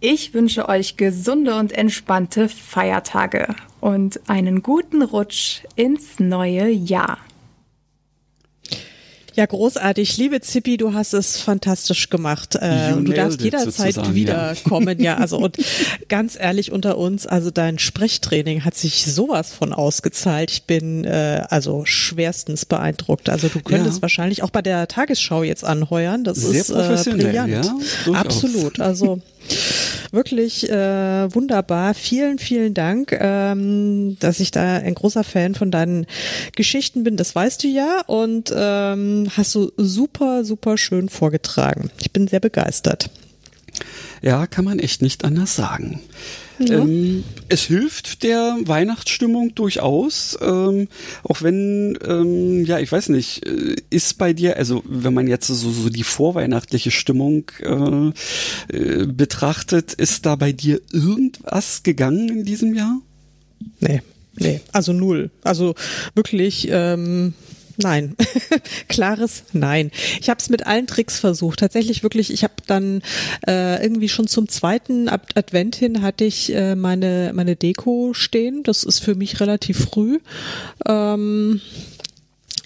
[0.00, 7.18] Ich wünsche euch gesunde und entspannte Feiertage und einen guten Rutsch ins neue Jahr.
[9.36, 10.16] Ja, großartig.
[10.16, 12.56] Liebe Zippi, du hast es fantastisch gemacht.
[12.56, 15.00] Äh, du darfst it jederzeit wiederkommen.
[15.00, 15.16] Ja.
[15.18, 15.56] also und
[16.08, 20.50] ganz ehrlich unter uns, also dein Sprechtraining hat sich sowas von ausgezahlt.
[20.50, 23.28] Ich bin äh, also schwerstens beeindruckt.
[23.28, 24.02] Also du könntest Ja.
[24.02, 26.24] wahrscheinlich auch bei der Tagesschau jetzt anheuern.
[26.24, 27.66] Das Sehr ist äh, brillant.
[28.06, 28.12] ja.
[28.14, 28.80] Absolut.
[28.80, 29.20] Also
[30.12, 31.94] wirklich äh, wunderbar.
[31.94, 36.06] Vielen, vielen Dank, ähm, dass ich da ein großer Fan von deinen
[36.56, 37.16] Geschichten bin.
[37.16, 41.90] Das weißt du ja und ähm, hast du super, super schön vorgetragen.
[42.00, 43.10] Ich bin sehr begeistert.
[44.22, 46.00] Ja, kann man echt nicht anders sagen.
[46.60, 46.80] Ja.
[46.80, 50.88] Ähm, es hilft der Weihnachtsstimmung durchaus, ähm,
[51.22, 55.46] auch wenn, ähm, ja, ich weiß nicht, äh, ist bei dir, also wenn man jetzt
[55.46, 62.44] so, so die vorweihnachtliche Stimmung äh, äh, betrachtet, ist da bei dir irgendwas gegangen in
[62.44, 63.00] diesem Jahr?
[63.80, 64.02] Nee,
[64.36, 65.30] nee, also null.
[65.42, 65.74] Also
[66.14, 67.32] wirklich, ähm,
[67.82, 68.16] Nein,
[68.88, 69.90] klares Nein.
[70.20, 71.60] Ich habe es mit allen Tricks versucht.
[71.60, 72.32] Tatsächlich wirklich.
[72.32, 73.02] Ich habe dann
[73.46, 78.62] äh, irgendwie schon zum zweiten Advent hin hatte ich äh, meine meine Deko stehen.
[78.62, 80.18] Das ist für mich relativ früh.
[80.86, 81.60] Ähm,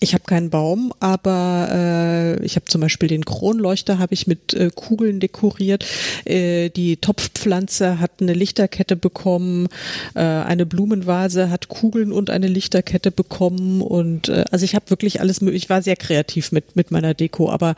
[0.05, 4.53] ich habe keinen Baum, aber äh, ich habe zum Beispiel den Kronleuchter habe ich mit
[4.53, 5.85] äh, Kugeln dekoriert.
[6.27, 9.67] Äh, die Topfpflanze hat eine Lichterkette bekommen.
[10.15, 13.81] Äh, eine Blumenvase hat Kugeln und eine Lichterkette bekommen.
[13.81, 15.65] Und äh, also ich habe wirklich alles möglich.
[15.65, 17.75] Ich war sehr kreativ mit mit meiner Deko, aber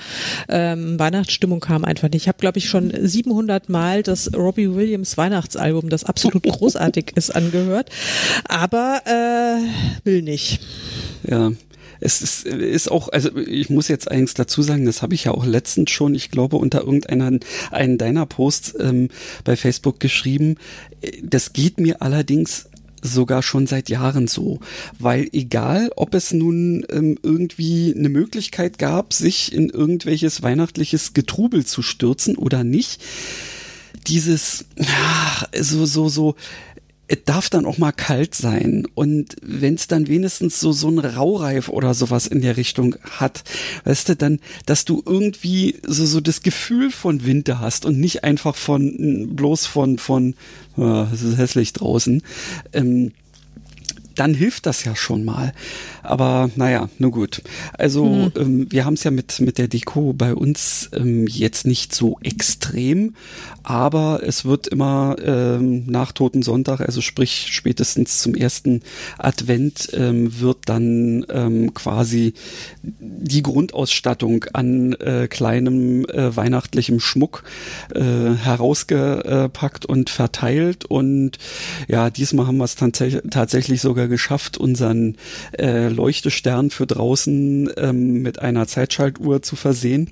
[0.49, 2.23] ähm, Weihnachtsstimmung kam einfach nicht.
[2.23, 7.31] Ich habe glaube ich schon 700 Mal das Robbie Williams Weihnachtsalbum, das absolut großartig ist,
[7.35, 7.91] angehört,
[8.49, 10.61] aber äh, will nicht.
[11.29, 11.53] Ja,
[12.07, 15.33] es ist, ist auch, also ich muss jetzt eigentlich dazu sagen, das habe ich ja
[15.33, 17.39] auch letztens schon, ich glaube, unter irgendeiner
[17.73, 19.09] einen deiner Posts ähm,
[19.43, 20.55] bei Facebook geschrieben.
[21.23, 22.69] Das geht mir allerdings
[23.03, 24.61] sogar schon seit Jahren so,
[25.01, 31.67] weil egal, ob es nun ähm, irgendwie eine Möglichkeit gab, sich in irgendwelches weihnachtliches Getrubel
[31.67, 33.01] zu stürzen oder nicht,
[34.07, 36.37] dieses ach, so so so
[37.09, 38.87] es darf dann auch mal kalt sein.
[38.95, 43.45] Und wenn es dann wenigstens so, so ein Raureif oder sowas in der Richtung hat,
[43.85, 48.25] weißt du, dann, dass du irgendwie so, so das Gefühl von Winter hast und nicht
[48.25, 50.35] einfach von, bloß von, von,
[50.77, 52.23] oh, es ist hässlich draußen,
[52.73, 53.13] ähm,
[54.17, 55.53] dann hilft das ja schon mal.
[56.03, 57.43] Aber naja, nur gut.
[57.73, 58.33] Also mhm.
[58.37, 62.19] ähm, wir haben es ja mit, mit der Deko bei uns ähm, jetzt nicht so
[62.23, 63.15] extrem,
[63.63, 68.83] aber es wird immer ähm, nach Toten Sonntag, also sprich spätestens zum ersten
[69.19, 72.35] Advent, ähm, wird dann ähm, quasi
[72.83, 77.43] die Grundausstattung an äh, kleinem äh, weihnachtlichem Schmuck
[77.95, 80.85] äh, herausgepackt und verteilt.
[80.85, 81.39] Und
[81.89, 85.17] ja, diesmal haben wir es tatsächlich sogar geschafft, unseren
[85.59, 90.11] äh, Leuchtestern für draußen ähm, mit einer Zeitschaltuhr zu versehen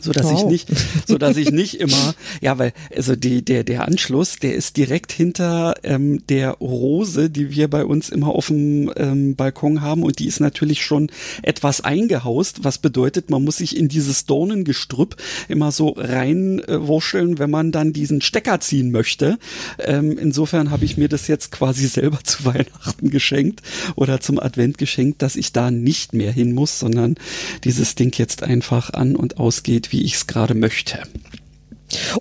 [0.00, 0.40] so dass wow.
[0.40, 0.68] ich nicht,
[1.06, 5.12] so dass ich nicht immer, ja, weil also die der der Anschluss, der ist direkt
[5.12, 10.18] hinter ähm, der Rose, die wir bei uns immer auf dem ähm, Balkon haben und
[10.18, 11.10] die ist natürlich schon
[11.42, 15.16] etwas eingehaust, was bedeutet, man muss sich in dieses Dornengestrüpp
[15.48, 19.38] immer so reinwurscheln, äh, wenn man dann diesen Stecker ziehen möchte.
[19.78, 23.62] Ähm, insofern habe ich mir das jetzt quasi selber zu Weihnachten geschenkt
[23.96, 27.16] oder zum Advent geschenkt, dass ich da nicht mehr hin muss, sondern
[27.64, 30.98] dieses Ding jetzt einfach an und ausgeht geht, wie ich es gerade möchte.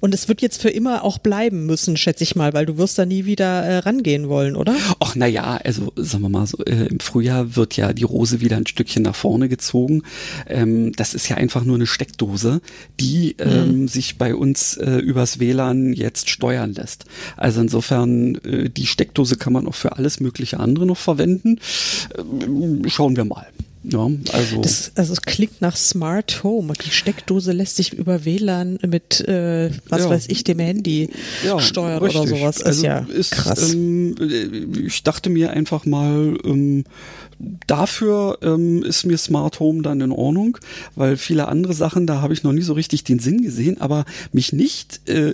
[0.02, 3.00] Und es wird jetzt für immer auch bleiben müssen, schätze ich mal, weil du wirst
[3.00, 4.76] da nie wieder äh, rangehen wollen, oder?
[5.00, 8.40] Ach, na ja, also sagen wir mal so, äh, im Frühjahr wird ja die Rose
[8.40, 10.04] wieder ein Stückchen nach vorne gezogen.
[10.48, 12.62] Ähm, das ist ja einfach nur eine Steckdose,
[13.00, 13.88] die ähm, mhm.
[13.88, 17.06] sich bei uns äh, übers WLAN jetzt steuern lässt.
[17.36, 21.60] Also insofern, äh, die Steckdose kann man auch für alles mögliche andere noch verwenden.
[22.16, 23.48] Ähm, schauen wir mal.
[23.84, 24.62] Ja, also.
[24.62, 26.74] Das, also es klingt nach Smart Home.
[26.86, 30.10] Die Steckdose lässt sich über WLAN mit, äh, was ja.
[30.10, 31.10] weiß ich, dem Handy
[31.46, 32.22] ja, steuern richtig.
[32.22, 32.58] oder sowas.
[32.58, 33.74] Ist also ja ist, krass.
[33.74, 34.16] Ähm,
[34.86, 36.86] ich dachte mir einfach mal, ähm,
[37.68, 40.58] dafür ähm, ist mir Smart Home dann in Ordnung,
[40.96, 44.06] weil viele andere Sachen, da habe ich noch nie so richtig den Sinn gesehen, aber
[44.32, 45.34] mich nicht äh,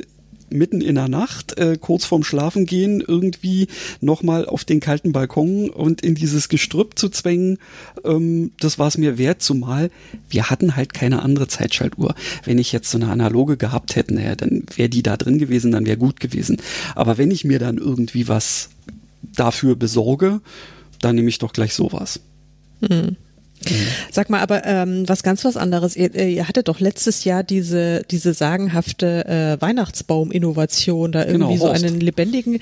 [0.51, 3.67] mitten in der Nacht, äh, kurz vorm Schlafengehen, irgendwie
[4.01, 7.57] nochmal auf den kalten Balkon und in dieses Gestrüpp zu zwängen,
[8.03, 9.89] ähm, das war es mir wert, zumal
[10.29, 12.15] wir hatten halt keine andere Zeitschaltuhr.
[12.43, 15.71] Wenn ich jetzt so eine analoge gehabt hätte, naja, dann wäre die da drin gewesen,
[15.71, 16.57] dann wäre gut gewesen.
[16.95, 18.69] Aber wenn ich mir dann irgendwie was
[19.35, 20.41] dafür besorge,
[21.01, 22.19] dann nehme ich doch gleich sowas.
[22.81, 23.15] Mhm.
[23.67, 23.87] Mhm.
[24.11, 25.95] Sag mal, aber ähm, was ganz was anderes.
[25.95, 31.67] Ihr, äh, ihr hattet doch letztes Jahr diese diese sagenhafte äh, Weihnachtsbaum-Innovation, da irgendwie genau,
[31.67, 32.59] so einen lebendigen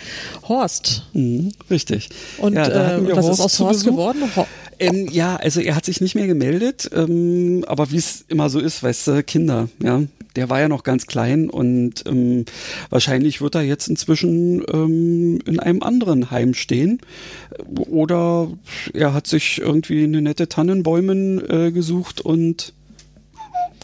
[0.48, 1.04] Horst.
[1.14, 2.10] Mhm, richtig.
[2.40, 4.24] Und ja, äh, was Horst ist aus Horst geworden?
[4.36, 4.46] Ho
[4.80, 8.60] ähm, ja, also er hat sich nicht mehr gemeldet, ähm, aber wie es immer so
[8.60, 10.04] ist, weißt du, Kinder, ja,
[10.36, 12.46] der war ja noch ganz klein und ähm,
[12.92, 17.02] wahrscheinlich wird er jetzt inzwischen ähm, in einem anderen Heim stehen.
[17.90, 18.48] Oder
[18.94, 22.74] er hat sich irgendwie eine nette Tannenbäumen äh, gesucht und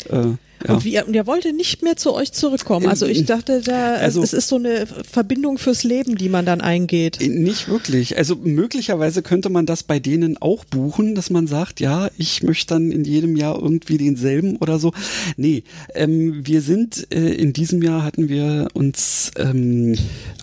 [0.09, 0.35] äh,
[0.67, 0.75] Ja.
[0.75, 2.87] Und, wie, und er wollte nicht mehr zu euch zurückkommen.
[2.87, 6.61] Also ich dachte, da Also- es ist so eine Verbindung fürs Leben, die man dann
[6.61, 7.19] eingeht.
[7.21, 8.17] Nicht wirklich.
[8.17, 12.75] Also möglicherweise könnte man das bei denen auch buchen, dass man sagt, ja, ich möchte
[12.75, 14.93] dann in jedem Jahr irgendwie denselben oder so.
[15.37, 15.63] Nee,
[15.95, 19.95] ähm, wir sind äh, in diesem Jahr hatten wir uns ähm,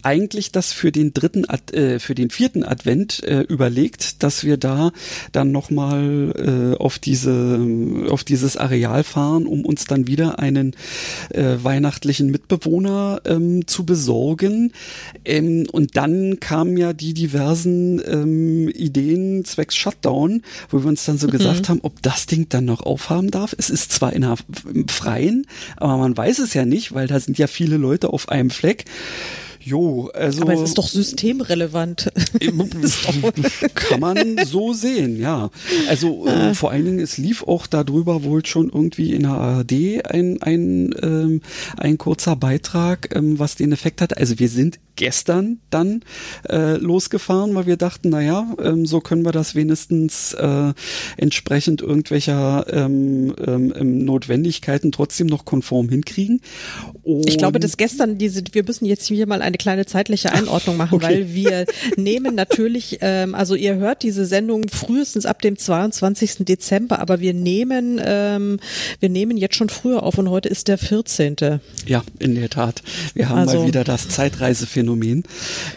[0.03, 4.57] eigentlich das für den dritten, Ad, äh, für den vierten Advent äh, überlegt, dass wir
[4.57, 4.93] da
[5.33, 7.61] dann nochmal äh, auf diese,
[8.09, 10.75] auf dieses Areal fahren, um uns dann wieder einen
[11.31, 14.73] äh, weihnachtlichen Mitbewohner ähm, zu besorgen.
[15.25, 21.17] Ähm, und dann kamen ja die diversen ähm, Ideen zwecks Shutdown, wo wir uns dann
[21.17, 23.55] so gesagt haben, ob das Ding dann noch aufhaben darf.
[23.57, 24.37] Es ist zwar in der,
[24.73, 25.47] im Freien,
[25.77, 28.85] aber man weiß es ja nicht, weil da sind ja viele Leute auf einem Fleck.
[29.63, 32.11] Jo, also Aber es ist doch systemrelevant.
[33.75, 35.51] kann man so sehen, ja.
[35.89, 40.07] Also äh, vor allen Dingen, es lief auch darüber wohl schon irgendwie in der ARD
[40.07, 41.43] ein, ein, ähm,
[41.77, 44.17] ein kurzer Beitrag, ähm, was den Effekt hat.
[44.17, 46.03] Also wir sind gestern dann
[46.49, 50.75] äh, losgefahren, weil wir dachten, naja, ähm, so können wir das wenigstens äh,
[51.17, 56.43] entsprechend irgendwelcher ähm, ähm, ähm, Notwendigkeiten trotzdem noch konform hinkriegen.
[57.05, 60.77] Ich glaube, Und- dass gestern diese, wir müssen jetzt hier mal eine kleine zeitliche Einordnung
[60.77, 61.05] machen, okay.
[61.07, 61.65] weil wir
[61.97, 66.45] nehmen natürlich, ähm, also ihr hört diese Sendung frühestens ab dem 22.
[66.45, 68.59] Dezember, aber wir nehmen, ähm,
[69.01, 71.37] wir nehmen jetzt schon früher auf und heute ist der 14.
[71.87, 72.83] Ja, in der Tat.
[73.15, 75.25] Wir haben Also- mal wieder das Zeitreisephänomen.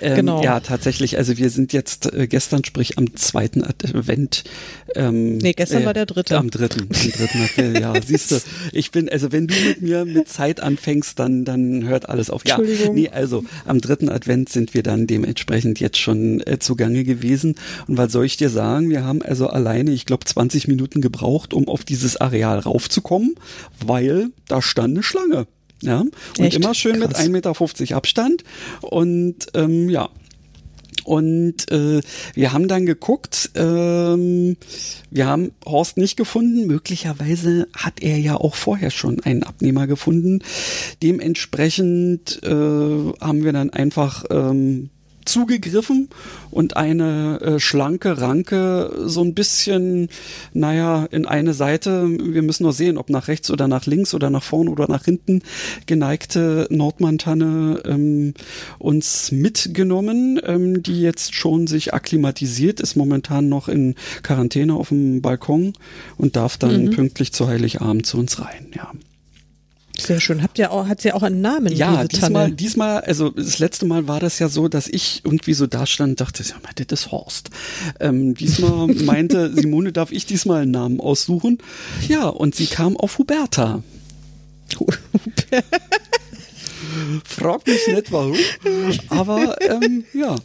[0.02, 0.44] Ähm, Genau.
[0.44, 1.18] Ja, tatsächlich.
[1.18, 4.44] Also wir sind jetzt äh, gestern, sprich am zweiten Advent.
[4.96, 6.38] Ähm, Nee, gestern war der dritte.
[6.38, 7.80] Am dritten, am dritten Advent.
[7.80, 8.36] Ja, siehst du.
[8.72, 12.44] Ich bin, also wenn du mit mir mit Zeit anfängst, dann dann hört alles auf.
[12.46, 12.60] Ja,
[12.94, 17.56] nee, also am dritten Advent sind wir dann dementsprechend jetzt schon äh, zugange gewesen.
[17.88, 18.90] Und was soll ich dir sagen?
[18.90, 23.36] Wir haben also alleine, ich glaube, 20 Minuten gebraucht, um auf dieses Areal raufzukommen,
[23.86, 25.48] weil da stand eine Schlange.
[25.82, 26.56] Ja, und Echt?
[26.56, 27.26] immer schön mit Krass.
[27.26, 28.44] 1,50 Meter Abstand.
[28.82, 30.10] Und ähm, ja,
[31.04, 32.02] und äh,
[32.34, 34.58] wir haben dann geguckt, ähm,
[35.10, 36.68] wir haben Horst nicht gefunden.
[36.68, 40.40] Möglicherweise hat er ja auch vorher schon einen Abnehmer gefunden.
[41.02, 44.90] Dementsprechend äh, haben wir dann einfach ähm,
[45.26, 46.10] zugegriffen
[46.52, 50.10] und eine äh, schlanke Ranke so ein bisschen,
[50.54, 54.30] naja, in eine Seite, wir müssen noch sehen, ob nach rechts oder nach links oder
[54.30, 55.42] nach vorn oder nach hinten,
[55.86, 58.34] geneigte Nordmantanne ähm,
[58.80, 65.22] uns mitgenommen, ähm, die jetzt schon sich akklimatisiert, ist momentan noch in Quarantäne auf dem
[65.22, 65.74] Balkon
[66.18, 68.92] und darf dann pünktlich zu Heiligabend zu uns rein, ja.
[70.06, 70.44] Sehr schön.
[70.44, 72.56] Habt ihr auch, hat sie auch einen Namen, Ja, diesmal, Tanne?
[72.56, 76.12] diesmal, also das letzte Mal war das ja so, dass ich irgendwie so da stand
[76.12, 77.50] und dachte, ja, das ist Horst.
[78.00, 81.60] Ähm, diesmal meinte Simone, darf ich diesmal einen Namen aussuchen?
[82.08, 83.82] Ja, und sie kam auf Huberta.
[87.26, 88.36] Frag mich nicht warum,
[89.10, 90.36] aber ähm, ja.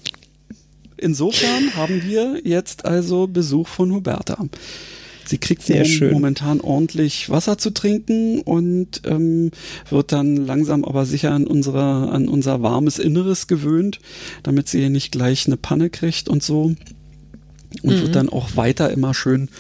[0.97, 4.47] Insofern haben wir jetzt also Besuch von Huberta.
[5.29, 6.13] Sie kriegt Sehr schön.
[6.13, 9.51] momentan ordentlich Wasser zu trinken und ähm,
[9.91, 13.99] wird dann langsam aber sicher an, unserer, an unser warmes Inneres gewöhnt,
[14.43, 16.75] damit sie nicht gleich eine Panne kriegt und so.
[17.83, 19.51] Und wird dann auch weiter immer schön,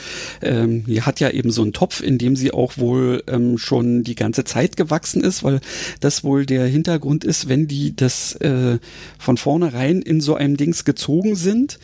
[0.40, 4.02] ähm, die hat ja eben so einen Topf, in dem sie auch wohl ähm, schon
[4.02, 5.60] die ganze Zeit gewachsen ist, weil
[6.00, 8.78] das wohl der Hintergrund ist, wenn die das äh,
[9.18, 11.78] von vornherein in so einem Dings gezogen sind,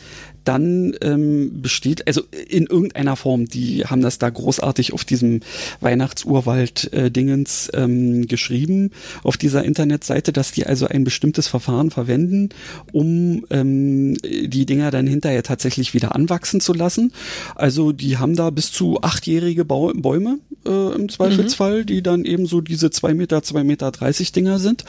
[0.45, 5.41] dann ähm, besteht, also in irgendeiner Form, die haben das da großartig auf diesem
[5.81, 8.91] Weihnachtsurwald-Dingens ähm, geschrieben,
[9.23, 12.49] auf dieser Internetseite, dass die also ein bestimmtes Verfahren verwenden,
[12.91, 17.11] um ähm, die Dinger dann hinterher tatsächlich wieder anwachsen zu lassen.
[17.55, 22.45] Also die haben da bis zu achtjährige Bau Bäume äh, im Zweifelsfall, die dann eben
[22.45, 24.85] so diese zwei Meter, zwei Meter dreißig Dinger sind.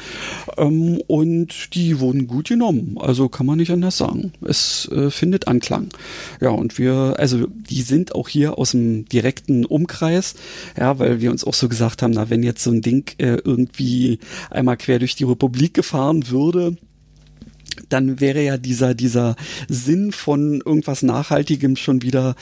[0.56, 2.98] Ähm, und die wurden gut genommen.
[3.00, 4.32] Also kann man nicht anders sagen.
[4.46, 5.88] Es äh, findet Anklang.
[6.40, 10.34] Ja, und wir, also die sind auch hier aus dem direkten Umkreis,
[10.78, 13.38] ja, weil wir uns auch so gesagt haben, na, wenn jetzt so ein Ding äh,
[13.44, 14.18] irgendwie
[14.50, 16.76] einmal quer durch die Republik gefahren würde,
[17.88, 19.36] dann wäre ja dieser dieser
[19.68, 22.34] Sinn von irgendwas Nachhaltigem schon wieder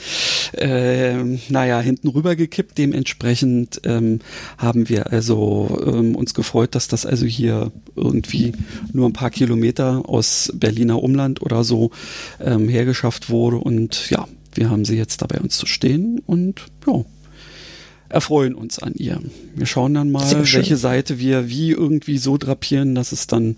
[0.53, 1.15] äh,
[1.49, 2.77] naja hinten rüber gekippt.
[2.77, 4.19] Dementsprechend ähm,
[4.57, 8.53] haben wir also ähm, uns gefreut, dass das also hier irgendwie
[8.93, 11.91] nur ein paar Kilometer aus Berliner Umland oder so
[12.39, 16.61] ähm, hergeschafft wurde und ja, wir haben sie jetzt da bei uns zu stehen und
[16.87, 17.03] ja
[18.09, 19.19] erfreuen uns an ihr.
[19.55, 23.55] Wir schauen dann mal, welche Seite wir wie irgendwie so drapieren, dass es dann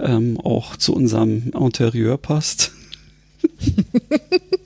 [0.00, 2.72] ähm, auch zu unserem Interieur passt.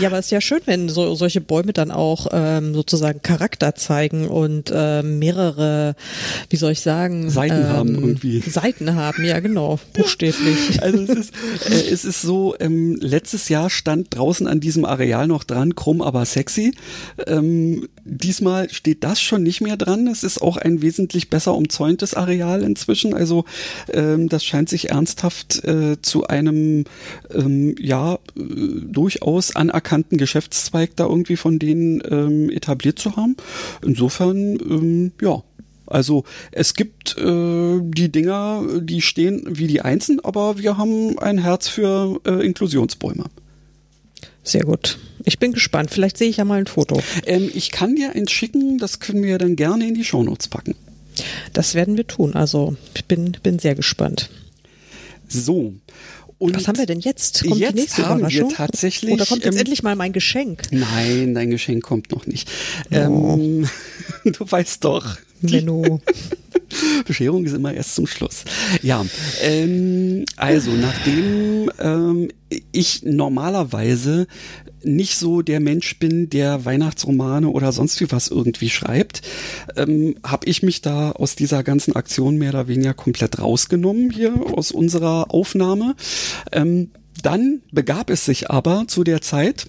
[0.00, 3.74] Ja, aber es ist ja schön, wenn so, solche Bäume dann auch ähm, sozusagen Charakter
[3.74, 5.96] zeigen und ähm, mehrere,
[6.50, 8.40] wie soll ich sagen, Seiten ähm, haben irgendwie.
[8.40, 10.82] Seiten haben, ja genau, buchstäblich.
[10.82, 11.34] Also es ist,
[11.68, 16.00] äh, es ist so, ähm, letztes Jahr stand draußen an diesem Areal noch dran, krumm,
[16.00, 16.74] aber sexy.
[17.26, 20.06] Ähm, diesmal steht das schon nicht mehr dran.
[20.06, 23.14] Es ist auch ein wesentlich besser umzäuntes Areal inzwischen.
[23.14, 23.44] Also
[23.92, 26.84] ähm, das scheint sich ernsthaft äh, zu einem
[27.34, 28.18] ähm, ja äh,
[29.28, 33.36] durchaus anerkannten Geschäftszweig da irgendwie von denen ähm, etabliert zu haben.
[33.84, 35.42] Insofern ähm, ja.
[35.86, 41.38] Also es gibt äh, die Dinger, die stehen wie die Einzelnen, aber wir haben ein
[41.38, 43.24] Herz für äh, Inklusionsbäume.
[44.42, 44.98] Sehr gut.
[45.24, 45.90] Ich bin gespannt.
[45.90, 47.00] Vielleicht sehe ich ja mal ein Foto.
[47.24, 50.74] Ähm, ich kann dir eins schicken, das können wir dann gerne in die Shownotes packen.
[51.54, 52.34] Das werden wir tun.
[52.34, 54.28] Also ich bin, bin sehr gespannt.
[55.26, 55.72] So.
[56.38, 57.42] Und Was haben wir denn jetzt?
[57.42, 60.62] Kommt jetzt die nächste haben wir tatsächlich, Oder kommt jetzt ähm, endlich mal mein Geschenk?
[60.70, 62.48] Nein, dein Geschenk kommt noch nicht.
[62.90, 62.94] Oh.
[62.94, 63.68] Ähm,
[64.24, 65.18] du weißt doch.
[65.40, 66.00] Menno.
[67.06, 68.44] Bescherung ist immer erst zum Schluss.
[68.82, 69.04] Ja,
[69.42, 72.28] ähm, also nachdem ähm,
[72.72, 74.26] ich normalerweise
[74.82, 79.22] nicht so der Mensch bin, der Weihnachtsromane oder sonst wie was irgendwie schreibt,
[79.76, 84.34] ähm, habe ich mich da aus dieser ganzen Aktion mehr oder weniger komplett rausgenommen hier
[84.54, 85.94] aus unserer Aufnahme.
[86.52, 86.90] Ähm,
[87.22, 89.66] dann begab es sich aber zu der Zeit,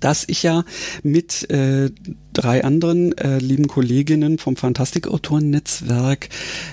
[0.00, 0.64] dass ich ja
[1.02, 1.90] mit äh,
[2.34, 6.28] drei anderen äh, lieben Kolleginnen vom Fantastikautoren-Netzwerk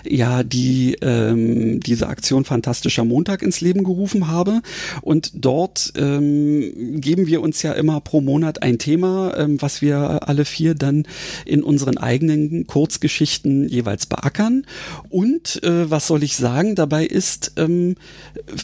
[0.07, 4.61] ja die ähm, diese Aktion Fantastischer Montag ins Leben gerufen habe
[5.01, 10.27] und dort ähm, geben wir uns ja immer pro Monat ein Thema, ähm, was wir
[10.27, 11.05] alle vier dann
[11.45, 14.65] in unseren eigenen Kurzgeschichten jeweils beackern
[15.09, 17.95] und äh, was soll ich sagen, dabei ist ähm,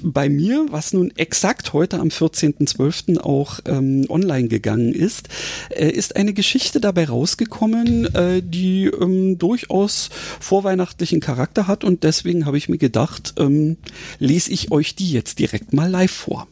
[0.03, 3.19] bei mir, was nun exakt heute am 14.12.
[3.19, 5.29] auch ähm, online gegangen ist,
[5.69, 10.09] äh, ist eine Geschichte dabei rausgekommen, äh, die ähm, durchaus
[10.39, 13.77] vorweihnachtlichen Charakter hat und deswegen habe ich mir gedacht, ähm,
[14.19, 16.47] lese ich euch die jetzt direkt mal live vor.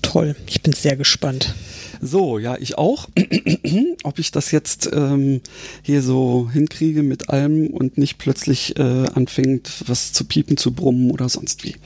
[0.00, 0.34] Toll.
[0.46, 1.54] Ich bin sehr gespannt.
[2.00, 3.08] So, ja, ich auch.
[4.02, 5.40] Ob ich das jetzt ähm,
[5.82, 11.10] hier so hinkriege mit allem und nicht plötzlich äh, anfängt, was zu piepen, zu brummen
[11.10, 11.76] oder sonst wie.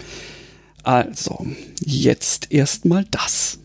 [0.83, 1.47] Also,
[1.85, 3.59] jetzt erstmal das.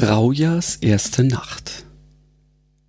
[0.00, 1.84] Raujas erste Nacht.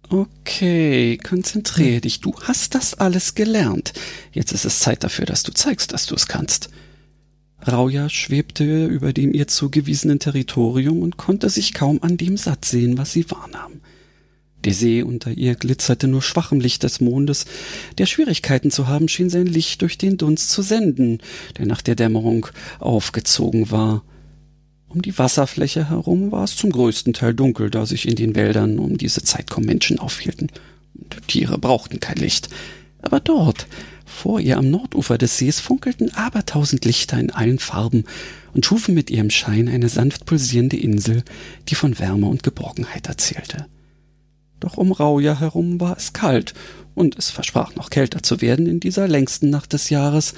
[0.09, 2.19] Okay, konzentriere dich.
[2.19, 3.93] Du hast das alles gelernt.
[4.31, 6.69] Jetzt ist es Zeit dafür, dass du zeigst, dass du es kannst.
[7.67, 12.97] Rauja schwebte über dem ihr zugewiesenen Territorium und konnte sich kaum an dem satt sehen,
[12.97, 13.81] was sie wahrnahm.
[14.65, 17.45] Der See unter ihr glitzerte nur schwach im Licht des Mondes,
[17.97, 21.19] der Schwierigkeiten zu haben schien sein Licht durch den Dunst zu senden,
[21.57, 22.47] der nach der Dämmerung
[22.79, 24.03] aufgezogen war.
[24.89, 28.79] Um die Wasserfläche herum war es zum größten Teil dunkel, da sich in den Wäldern
[28.79, 30.51] um diese Zeit kaum Menschen aufhielten.
[30.95, 32.49] Und Tiere brauchten kein Licht.
[33.01, 33.67] Aber dort,
[34.03, 38.03] vor ihr am Nordufer des Sees, funkelten abertausend Lichter in allen Farben
[38.53, 41.23] und schufen mit ihrem Schein eine sanft pulsierende Insel,
[41.69, 43.67] die von Wärme und Geborgenheit erzählte.
[44.59, 46.53] Doch um Rauja herum war es kalt,
[46.95, 50.33] und es versprach noch kälter zu werden in dieser längsten Nacht des Jahres.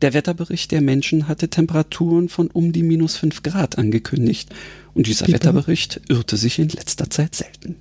[0.00, 4.48] Der Wetterbericht der Menschen hatte Temperaturen von um die minus fünf Grad angekündigt,
[4.94, 5.38] und dieser Bitte?
[5.38, 7.76] Wetterbericht irrte sich in letzter Zeit selten.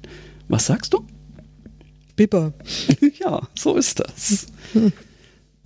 [0.47, 1.05] Was sagst du?
[2.15, 2.53] Bibber.
[3.19, 4.47] ja, so ist das.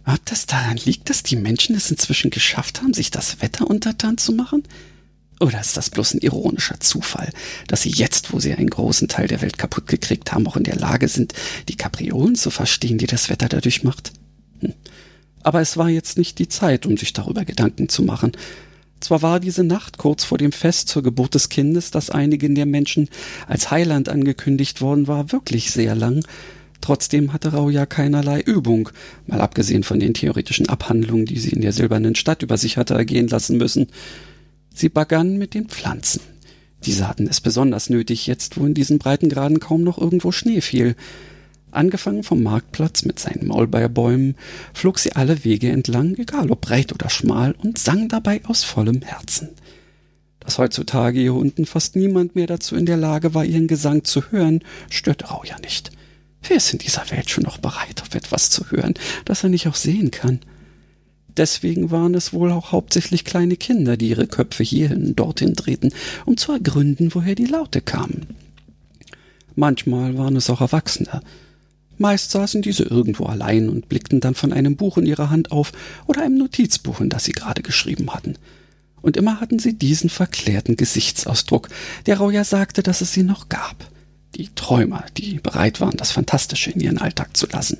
[0.05, 4.17] Ob das daran liegt, dass die Menschen es inzwischen geschafft haben, sich das Wetter untertan
[4.17, 4.63] zu machen?
[5.43, 7.29] Oder ist das bloß ein ironischer Zufall,
[7.67, 10.63] dass sie jetzt, wo sie einen großen Teil der Welt kaputt gekriegt haben, auch in
[10.63, 11.33] der Lage sind,
[11.67, 14.13] die Kapriolen zu verstehen, die das Wetter dadurch macht?
[14.61, 14.73] Hm.
[15.41, 18.31] Aber es war jetzt nicht die Zeit, um sich darüber Gedanken zu machen.
[19.01, 22.65] Zwar war diese Nacht kurz vor dem Fest zur Geburt des Kindes, das einigen der
[22.65, 23.09] Menschen
[23.45, 26.23] als Heiland angekündigt worden war, wirklich sehr lang,
[26.79, 28.89] Trotzdem hatte Rauja keinerlei Übung,
[29.25, 32.93] mal abgesehen von den theoretischen Abhandlungen, die sie in der silbernen Stadt über sich hatte
[32.93, 33.87] ergehen lassen müssen.
[34.73, 36.21] Sie begann mit den Pflanzen.
[36.85, 40.95] Diese hatten es besonders nötig, jetzt wo in diesen Breitengraden kaum noch irgendwo Schnee fiel.
[41.71, 44.35] Angefangen vom Marktplatz mit seinen Maulbeerbäumen,
[44.73, 49.01] flog sie alle Wege entlang, egal ob breit oder schmal, und sang dabei aus vollem
[49.01, 49.49] Herzen.
[50.39, 54.31] Dass heutzutage hier unten fast niemand mehr dazu in der Lage war, ihren Gesang zu
[54.31, 55.91] hören, stört Rauja nicht.
[56.41, 58.93] Wer ist in dieser Welt schon noch bereit, auf etwas zu hören,
[59.23, 60.41] das er nicht auch sehen kann?
[61.37, 65.93] Deswegen waren es wohl auch hauptsächlich kleine Kinder, die ihre Köpfe hierhin und dorthin drehten,
[66.25, 68.27] um zu ergründen, woher die Laute kamen.
[69.55, 71.21] Manchmal waren es auch Erwachsene.
[71.97, 75.71] Meist saßen diese irgendwo allein und blickten dann von einem Buch in ihrer Hand auf
[76.07, 78.35] oder einem Notizbuch, in das sie gerade geschrieben hatten.
[79.01, 81.69] Und immer hatten sie diesen verklärten Gesichtsausdruck,
[82.05, 83.89] der Rauja sagte, dass es sie noch gab.
[84.35, 87.77] Die Träumer, die bereit waren, das Fantastische in ihren Alltag zu lassen.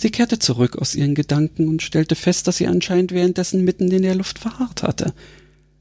[0.00, 4.02] Sie kehrte zurück aus ihren Gedanken und stellte fest, dass sie anscheinend währenddessen mitten in
[4.02, 5.12] der Luft verharrt hatte.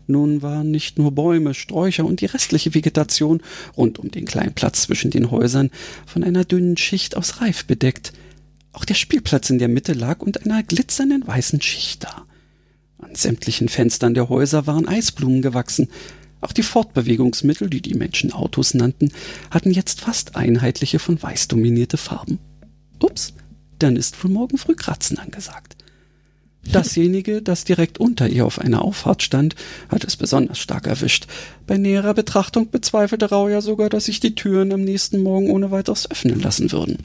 [0.08, 3.42] Nun waren nicht nur Bäume, Sträucher und die restliche Vegetation
[3.76, 5.70] rund um den kleinen Platz zwischen den Häusern
[6.08, 8.12] von einer dünnen Schicht aus Reif bedeckt.
[8.72, 12.26] Auch der Spielplatz in der Mitte lag unter einer glitzernden weißen Schicht da.
[12.98, 15.90] An sämtlichen Fenstern der Häuser waren Eisblumen gewachsen.
[16.42, 19.12] Auch die Fortbewegungsmittel, die die Menschen Autos nannten,
[19.52, 22.40] hatten jetzt fast einheitliche von weiß dominierte Farben.
[23.00, 23.34] Ups,
[23.80, 25.76] dann ist wohl morgen früh Kratzen angesagt.
[26.72, 29.56] Dasjenige, das direkt unter ihr auf einer Auffahrt stand,
[29.90, 31.28] hat es besonders stark erwischt.
[31.66, 36.12] Bei näherer Betrachtung bezweifelte Rauja sogar, dass sich die Türen am nächsten Morgen ohne weiteres
[36.12, 36.98] öffnen lassen würden.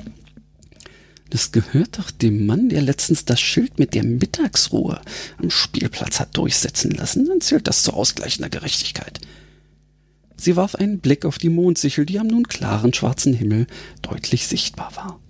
[1.31, 5.01] Das gehört doch dem Mann, der letztens das Schild mit der Mittagsruhe
[5.39, 7.27] am Spielplatz hat durchsetzen lassen.
[7.27, 9.21] Dann zählt das zur ausgleichender Gerechtigkeit.
[10.37, 13.67] Sie warf einen Blick auf die Mondsichel, die am nun klaren schwarzen Himmel
[14.03, 15.21] deutlich sichtbar war.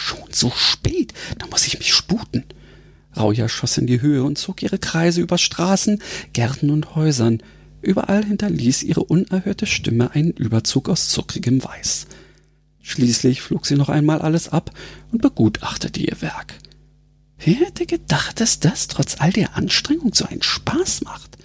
[0.00, 2.44] Schon so spät, da muss ich mich sputen.
[3.14, 6.00] Rauja schoss in die Höhe und zog ihre Kreise über Straßen,
[6.32, 7.42] Gärten und Häusern.
[7.82, 12.06] Überall hinterließ ihre unerhörte Stimme einen Überzug aus zuckrigem Weiß.
[12.80, 14.70] Schließlich flog sie noch einmal alles ab
[15.12, 16.54] und begutachtete ihr Werk.
[17.38, 21.36] Wer hätte gedacht, dass das trotz all der Anstrengung so einen Spaß macht?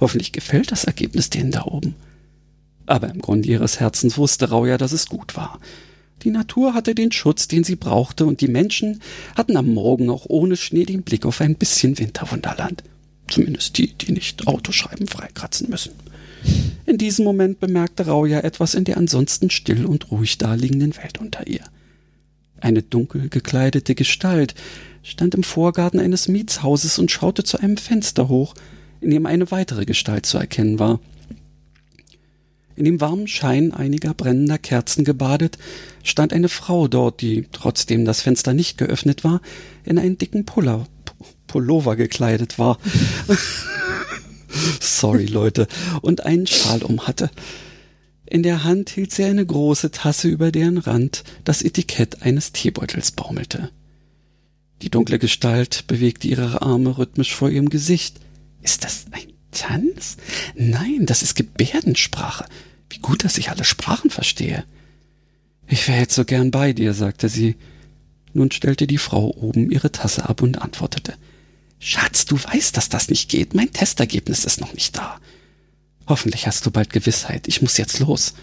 [0.00, 1.94] Hoffentlich gefällt das Ergebnis denen da oben.
[2.84, 5.60] Aber im Grunde ihres Herzens wusste Rauja, dass es gut war.
[6.22, 9.00] Die Natur hatte den Schutz, den sie brauchte, und die Menschen
[9.36, 12.82] hatten am Morgen auch ohne Schnee den Blick auf ein bisschen Winterwunderland.
[13.28, 15.92] Zumindest die, die nicht Autoschreiben freikratzen müssen.
[16.86, 21.46] In diesem Moment bemerkte Rauja etwas in der ansonsten still und ruhig daliegenden Welt unter
[21.46, 21.64] ihr.
[22.60, 24.54] Eine dunkel gekleidete Gestalt
[25.02, 28.54] stand im Vorgarten eines Mietshauses und schaute zu einem Fenster hoch,
[29.00, 31.00] in dem eine weitere Gestalt zu erkennen war.
[32.76, 35.56] In dem warmen Schein einiger brennender Kerzen gebadet,
[36.02, 39.40] stand eine Frau dort, die, trotzdem das Fenster nicht geöffnet war,
[39.84, 40.86] in einen dicken Puller,
[41.46, 42.78] Pullover gekleidet war.
[44.80, 45.66] Sorry, Leute,
[46.02, 47.30] und einen Schal um hatte.
[48.26, 53.12] In der Hand hielt sie eine große Tasse, über deren Rand das Etikett eines Teebeutels
[53.12, 53.70] baumelte.
[54.82, 58.20] Die dunkle Gestalt bewegte ihre Arme rhythmisch vor ihrem Gesicht.
[58.62, 60.18] Ist das ein Tanz?
[60.54, 62.44] Nein, das ist Gebärdensprache.
[62.90, 64.64] Wie gut, dass ich alle Sprachen verstehe.
[65.66, 67.56] Ich wäre jetzt so gern bei dir, sagte sie.
[68.34, 71.14] Nun stellte die Frau oben ihre Tasse ab und antwortete.
[71.78, 73.54] Schatz, du weißt, dass das nicht geht.
[73.54, 75.18] Mein Testergebnis ist noch nicht da.
[76.06, 77.48] Hoffentlich hast du bald Gewissheit.
[77.48, 78.34] Ich muss jetzt los.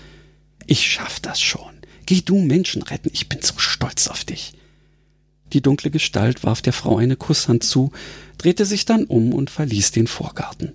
[0.66, 1.74] Ich schaff das schon.
[2.05, 3.11] Geh du Menschen retten.
[3.14, 4.53] Ich bin so stolz auf dich.
[5.53, 7.91] Die dunkle Gestalt warf der Frau eine Kusshand zu,
[8.39, 10.74] drehte sich dann um und verließ den Vorgarten.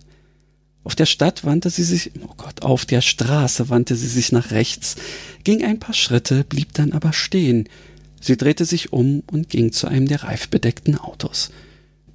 [0.88, 4.52] Auf der Stadt wandte sie sich, oh Gott, auf der Straße wandte sie sich nach
[4.52, 4.96] rechts,
[5.44, 7.68] ging ein paar Schritte, blieb dann aber stehen.
[8.22, 11.50] Sie drehte sich um und ging zu einem der reifbedeckten Autos.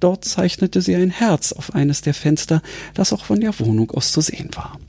[0.00, 2.62] Dort zeichnete sie ein Herz auf eines der Fenster,
[2.94, 4.80] das auch von der Wohnung aus zu sehen war.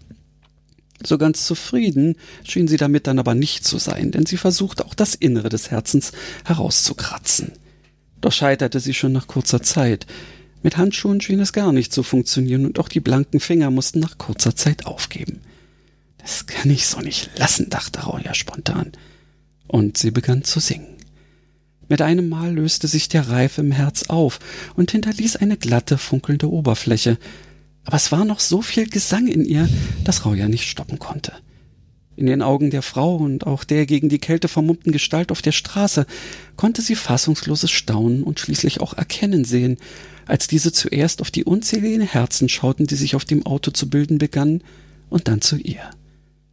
[1.03, 4.95] So ganz zufrieden schien sie damit dann aber nicht zu sein, denn sie versuchte auch
[4.95, 6.11] das Innere des Herzens
[6.43, 7.51] herauszukratzen.
[8.19, 10.07] Doch scheiterte sie schon nach kurzer Zeit.
[10.65, 14.17] Mit Handschuhen schien es gar nicht zu funktionieren und auch die blanken Finger mussten nach
[14.17, 15.41] kurzer Zeit aufgeben.
[16.17, 18.93] Das kann ich so nicht lassen, dachte Rauja spontan.
[19.67, 20.87] Und sie begann zu singen.
[21.87, 24.39] Mit einem Mal löste sich der Reif im Herz auf
[24.75, 27.19] und hinterließ eine glatte, funkelnde Oberfläche.
[27.83, 29.69] Aber es war noch so viel Gesang in ihr,
[30.03, 31.33] dass Rauja nicht stoppen konnte.
[32.15, 35.51] In den Augen der Frau und auch der gegen die Kälte vermummten Gestalt auf der
[35.51, 36.07] Straße
[36.55, 39.77] konnte sie fassungsloses Staunen und schließlich auch Erkennen sehen,
[40.25, 44.17] als diese zuerst auf die unzähligen Herzen schauten, die sich auf dem Auto zu bilden
[44.17, 44.63] begannen,
[45.09, 45.89] und dann zu ihr.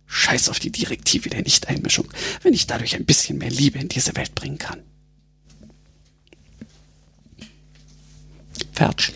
[0.07, 2.07] Scheiß auf die Direktive der Nichteinmischung,
[2.43, 4.81] wenn ich dadurch ein bisschen mehr Liebe in diese Welt bringen kann.
[8.73, 9.15] Fertig.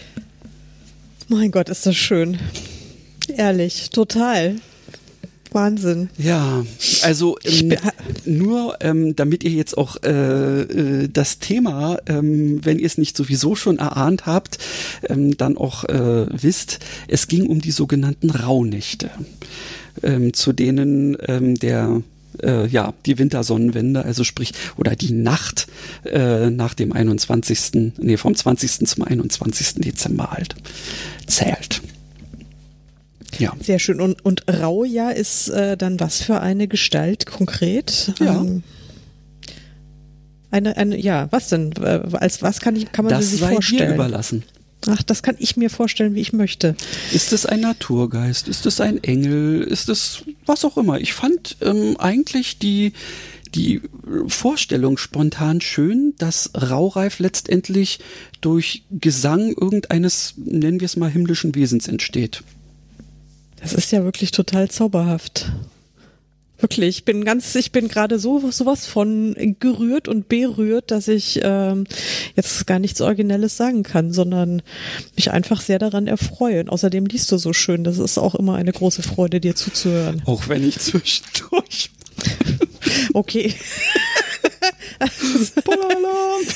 [1.28, 2.38] Mein Gott, ist das schön.
[3.28, 4.56] Ehrlich, total.
[5.56, 6.10] Wahnsinn.
[6.18, 6.64] Ja,
[7.02, 7.74] also ähm,
[8.24, 13.16] nur ähm, damit ihr jetzt auch äh, äh, das Thema, ähm, wenn ihr es nicht
[13.16, 14.58] sowieso schon erahnt habt,
[15.08, 16.78] ähm, dann auch äh, wisst,
[17.08, 19.10] es ging um die sogenannten Rauhnächte,
[20.02, 22.02] ähm, zu denen ähm, der
[22.42, 25.68] äh, ja, die Wintersonnenwende, also sprich, oder die Nacht
[26.04, 28.86] äh, nach dem 21., nee, vom 20.
[28.86, 29.76] zum 21.
[29.76, 30.54] Dezember halt
[31.26, 31.80] zählt.
[33.38, 33.52] Ja.
[33.60, 34.00] Sehr schön.
[34.00, 38.12] Und, und Rauja ist äh, dann was für eine Gestalt konkret?
[38.18, 38.40] Ja.
[38.40, 38.62] Ähm,
[40.50, 41.72] Eine, eine, ja, was denn?
[41.80, 43.94] Äh, Als was kann ich, kann man Das sich sei dir vorstellen?
[43.94, 44.42] überlassen.
[44.88, 46.76] Ach, das kann ich mir vorstellen, wie ich möchte.
[47.12, 48.46] Ist es ein Naturgeist?
[48.46, 49.62] Ist es ein Engel?
[49.62, 51.00] Ist es was auch immer?
[51.00, 52.92] Ich fand ähm, eigentlich die,
[53.54, 53.80] die
[54.28, 57.98] Vorstellung spontan schön, dass Raureif letztendlich
[58.40, 62.42] durch Gesang irgendeines, nennen wir es mal, himmlischen Wesens entsteht.
[63.60, 65.50] Das ist ja wirklich total zauberhaft.
[66.58, 71.40] Wirklich, ich bin ganz, ich bin gerade so sowas von gerührt und berührt, dass ich
[71.42, 71.84] ähm,
[72.34, 74.62] jetzt gar nichts Originelles sagen kann, sondern
[75.16, 76.60] mich einfach sehr daran erfreue.
[76.60, 77.84] Und außerdem liest du so schön.
[77.84, 80.22] Das ist auch immer eine große Freude, dir zuzuhören.
[80.24, 81.90] Auch wenn ich zwischendurch.
[83.12, 83.52] Okay.
[85.58, 86.46] Spoiler-Alarm!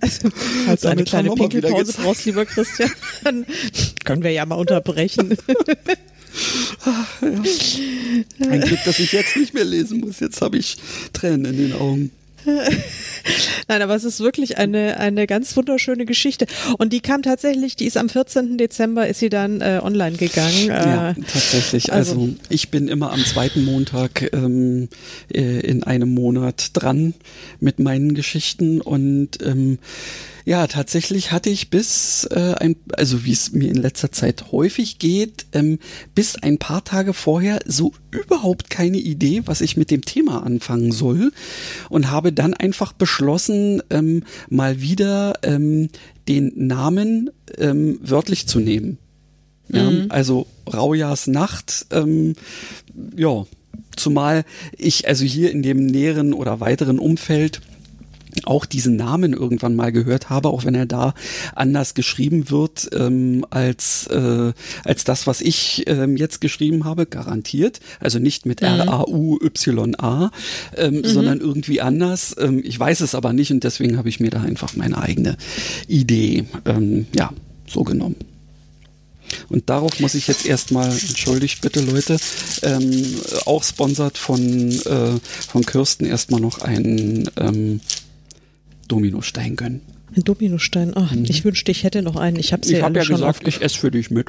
[0.00, 0.30] Also,
[0.66, 2.90] falls du eine kleine Pinkelpause brauchst, lieber Christian,
[3.24, 3.46] dann
[4.04, 5.36] können wir ja mal unterbrechen.
[8.50, 10.20] Ein Glück, dass ich jetzt nicht mehr lesen muss.
[10.20, 10.76] Jetzt habe ich
[11.12, 12.10] Tränen in den Augen.
[13.68, 16.46] Nein, aber es ist wirklich eine, eine ganz wunderschöne Geschichte.
[16.78, 18.56] Und die kam tatsächlich, die ist am 14.
[18.58, 20.66] Dezember, ist sie dann äh, online gegangen.
[20.66, 21.92] Ja, Äh, tatsächlich.
[21.92, 24.88] Also, also- ich bin immer am zweiten Montag ähm,
[25.32, 27.14] äh, in einem Monat dran
[27.60, 29.78] mit meinen Geschichten und ähm,
[30.46, 35.00] ja, tatsächlich hatte ich bis äh, ein, also wie es mir in letzter Zeit häufig
[35.00, 35.80] geht, ähm,
[36.14, 40.92] bis ein paar Tage vorher so überhaupt keine Idee, was ich mit dem Thema anfangen
[40.92, 41.32] soll
[41.90, 45.88] und habe dann einfach beschlossen, ähm, mal wieder ähm,
[46.28, 48.98] den Namen ähm, wörtlich zu nehmen.
[49.68, 52.34] Ja, also Raujahrs Nacht, ähm,
[53.16, 53.46] ja,
[53.96, 54.44] zumal
[54.78, 57.62] ich also hier in dem näheren oder weiteren Umfeld
[58.44, 61.14] auch diesen Namen irgendwann mal gehört habe, auch wenn er da
[61.54, 64.52] anders geschrieben wird ähm, als äh,
[64.84, 67.80] als das, was ich ähm, jetzt geschrieben habe, garantiert.
[68.00, 70.30] Also nicht mit R A U Y A,
[70.76, 72.36] ähm, sondern irgendwie anders.
[72.38, 75.36] Ähm, ich weiß es aber nicht und deswegen habe ich mir da einfach meine eigene
[75.88, 77.32] Idee ähm, ja
[77.66, 78.16] so genommen.
[79.48, 82.16] Und darauf muss ich jetzt erstmal, entschuldigt bitte Leute,
[82.62, 83.04] ähm,
[83.44, 85.18] auch sponsert von, äh,
[85.48, 87.80] von Kirsten erstmal noch einen ähm,
[88.88, 89.80] Dominostein gönnen.
[90.16, 90.92] ein Dominostein.
[90.94, 92.36] Ach, ich wünschte, ich hätte noch einen.
[92.38, 92.74] Ich habe Mhm.
[92.74, 94.28] Ja, alle ja schon gesagt, ich esse für dich mit.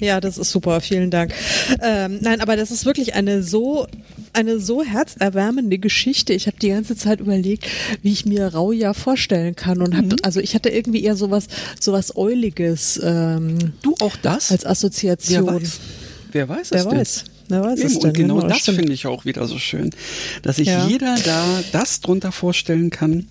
[0.00, 0.80] Ja, das ist super.
[0.80, 1.32] Vielen Dank.
[1.80, 3.86] Ähm, nein, aber das ist wirklich eine so
[4.32, 6.32] eine so herzerwärmende Geschichte.
[6.32, 7.66] Ich habe die ganze Zeit überlegt,
[8.02, 11.46] wie ich mir Rauja vorstellen kann und habe also ich hatte irgendwie eher sowas
[11.78, 14.50] sowas Euliges ähm, Du auch das?
[14.50, 15.46] als Wer Assoziation.
[15.46, 15.80] weiß?
[16.32, 16.98] Wer weiß es Wer denn?
[16.98, 17.24] weiß?
[17.48, 18.08] Wer weiß Eben, es denn?
[18.10, 18.78] und genau das stimmt.
[18.78, 19.90] finde ich auch wieder so schön,
[20.42, 20.88] dass sich Ja.
[20.88, 23.26] jeder da das drunter vorstellen kann,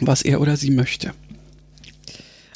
[0.00, 1.12] was er oder sie möchte.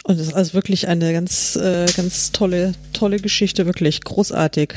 [0.05, 4.75] Und das ist also wirklich eine ganz, äh, ganz tolle, tolle Geschichte, wirklich großartig.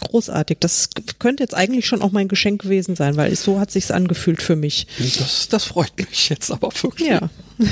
[0.00, 0.58] Großartig.
[0.60, 4.40] Das könnte jetzt eigentlich schon auch mein Geschenk gewesen sein, weil so hat sich's angefühlt
[4.40, 4.86] für mich.
[4.98, 7.08] Das, das freut mich jetzt aber wirklich.
[7.08, 7.28] Ja.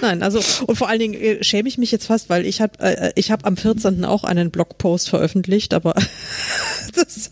[0.00, 2.78] Nein, also und vor allen Dingen äh, schäme ich mich jetzt fast, weil ich habe
[2.80, 4.04] äh, ich habe am 14.
[4.04, 5.94] auch einen Blogpost veröffentlicht, aber
[6.94, 7.30] das,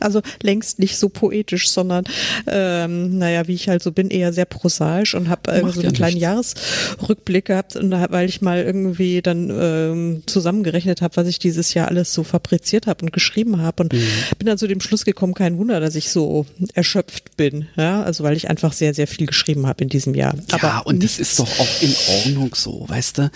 [0.00, 2.04] also längst nicht so poetisch, sondern
[2.46, 5.88] ähm, naja, wie ich halt so bin, eher sehr prosaisch und habe äh, so ja
[5.88, 6.54] einen kleinen nichts.
[6.96, 11.88] Jahresrückblick gehabt und weil ich mal irgendwie dann ähm, zusammengerechnet habe, was ich dieses Jahr
[11.88, 14.06] alles so fabriziert habe und geschrieben habe und Mhm.
[14.38, 18.22] bin dann zu dem Schluss gekommen, kein Wunder, dass ich so erschöpft bin, ja, also
[18.24, 20.34] weil ich einfach sehr sehr viel geschrieben habe in diesem Jahr.
[20.52, 23.30] Aber ja, und das ist doch auch in Ordnung so, weißt du?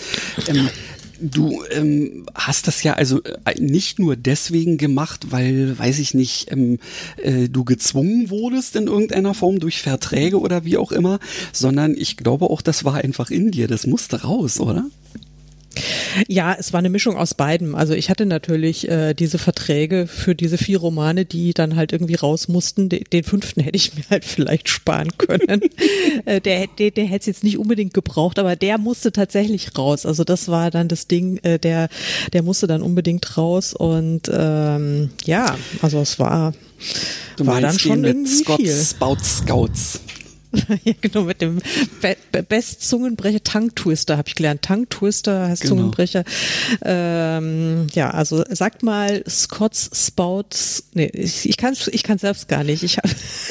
[0.49, 0.68] Ähm,
[1.21, 6.51] du ähm, hast das ja also äh, nicht nur deswegen gemacht, weil, weiß ich nicht,
[6.51, 6.79] ähm,
[7.18, 11.18] äh, du gezwungen wurdest in irgendeiner Form durch Verträge oder wie auch immer,
[11.53, 14.87] sondern ich glaube auch, das war einfach in dir, das musste raus, oder?
[16.27, 17.75] Ja, es war eine Mischung aus beidem.
[17.75, 22.16] Also ich hatte natürlich äh, diese Verträge für diese vier Romane, die dann halt irgendwie
[22.16, 22.89] raus mussten.
[22.89, 25.61] De den fünften hätte ich mir halt vielleicht sparen können.
[26.25, 30.07] äh, der, der, der hätte es jetzt nicht unbedingt gebraucht, aber der musste tatsächlich raus.
[30.07, 31.89] Also das war dann das Ding, äh, der,
[32.33, 33.73] der musste dann unbedingt raus.
[33.73, 36.53] Und ähm, ja, also es war,
[37.37, 38.73] Du war dann schon den mit Scott viel.
[38.73, 40.01] Spout Scouts.
[40.85, 41.59] ja, genau, mit dem
[42.01, 44.63] Be Be Best Zungenbrecher, Tongue Twister habe ich gelernt.
[44.63, 45.77] Tongue Twister heißt Genau.
[45.77, 46.25] Zungenbrecher.
[46.83, 50.85] Ähm, ja, also sagt mal Scott's Spouts.
[50.95, 52.83] Nee, ich, ich kann ich kann selbst gar nicht.
[52.83, 53.05] Ich hab,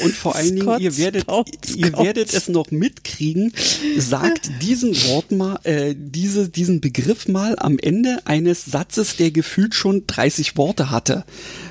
[0.04, 2.04] Und vor allen Dingen, ihr werdet, Spouts ihr Scouts.
[2.04, 3.52] werdet es noch mitkriegen.
[3.96, 9.74] Sagt diesen Wort mal, äh, diese, diesen Begriff mal am Ende eines Satzes, der gefühlt
[9.74, 11.24] schon 30 Worte hatte.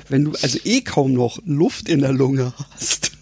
[0.08, 3.12] Wenn du also eh kaum noch Luft in der Lunge hast.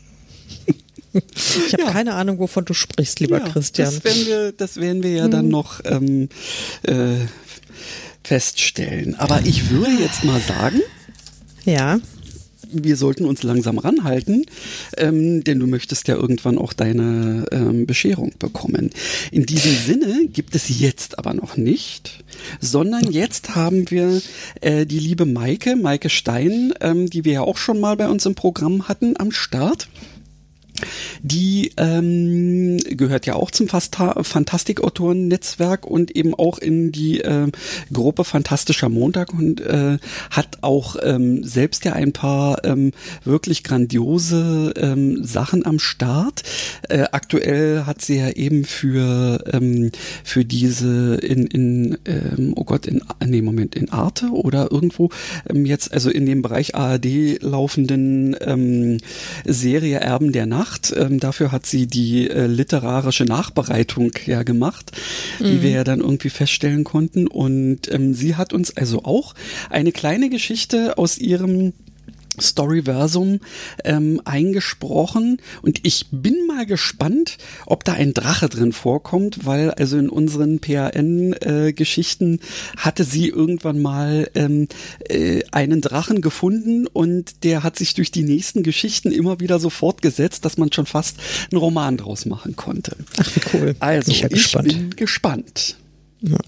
[1.67, 1.91] Ich habe Ja.
[1.93, 3.87] keine Ahnung, wovon du sprichst, lieber Ja, Christian.
[3.93, 6.29] Das werden wir, das werden wir ja dann noch ähm,
[6.83, 7.27] äh,
[8.25, 9.15] feststellen.
[9.17, 10.81] Aber ich würde jetzt mal sagen,
[11.65, 11.99] Ja,
[12.71, 14.45] wir sollten uns langsam ranhalten,
[14.99, 18.91] ähm, denn du möchtest ja irgendwann auch deine ähm, Bescherung bekommen.
[19.31, 22.23] In diesem Sinne gibt es jetzt aber noch nicht,
[22.61, 24.21] sondern jetzt haben wir
[24.61, 28.27] äh, die liebe Maike, Maike Stein, ähm, die wir ja auch schon mal bei uns
[28.27, 29.89] im Programm hatten, am Start.
[31.23, 37.49] Die ähm, gehört ja auch zum Fantastikautoren-Netzwerk und eben auch in die äh,
[37.93, 39.99] Gruppe Fantastischer Montag und äh,
[40.31, 42.93] hat auch ähm, selbst ja ein paar ähm,
[43.25, 46.43] wirklich grandiose ähm, Sachen am Start.
[46.89, 49.93] Äh, aktuell hat sie ja eben für ähm,
[50.25, 55.11] für diese in in ähm, oh Gott in nee Moment in Arte oder irgendwo
[55.49, 58.99] ähm, jetzt also in dem Bereich ARD laufenden ähm,
[59.45, 60.93] Serie Erben der Nacht gemacht.
[60.97, 64.93] Ähm, dafür hat sie die äh, literarische Nachbereitung ja gemacht,
[65.39, 65.45] mhm.
[65.45, 67.27] die wir ja dann irgendwie feststellen konnten.
[67.27, 69.35] Und ähm, sie hat uns also auch
[69.71, 71.73] eine kleine Geschichte aus ihrem
[72.41, 73.41] Storyversum
[73.85, 79.99] ähm, eingesprochen und ich bin mal gespannt, ob da ein Drache drin vorkommt, weil also
[79.99, 84.69] in unseren PAN-Geschichten äh, hatte sie irgendwann mal ähm,
[85.09, 89.71] äh, einen Drachen gefunden und der hat sich durch die nächsten Geschichten immer wieder so
[89.71, 91.19] fortgesetzt, dass man schon fast
[91.51, 92.97] einen Roman draus machen konnte.
[93.19, 93.77] Ach, wie cool.
[93.81, 95.77] Also, ich, ich bin gespannt.
[96.21, 96.39] Ja.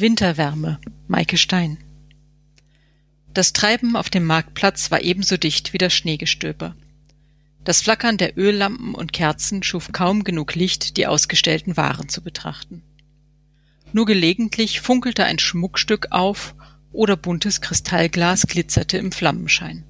[0.00, 0.78] Winterwärme,
[1.08, 1.76] Maike Stein.
[3.34, 6.76] Das Treiben auf dem Marktplatz war ebenso dicht wie das Schneegestöber.
[7.64, 12.82] Das Flackern der Öllampen und Kerzen schuf kaum genug Licht, die ausgestellten Waren zu betrachten.
[13.92, 16.54] Nur gelegentlich funkelte ein Schmuckstück auf
[16.92, 19.82] oder buntes Kristallglas glitzerte im Flammenschein.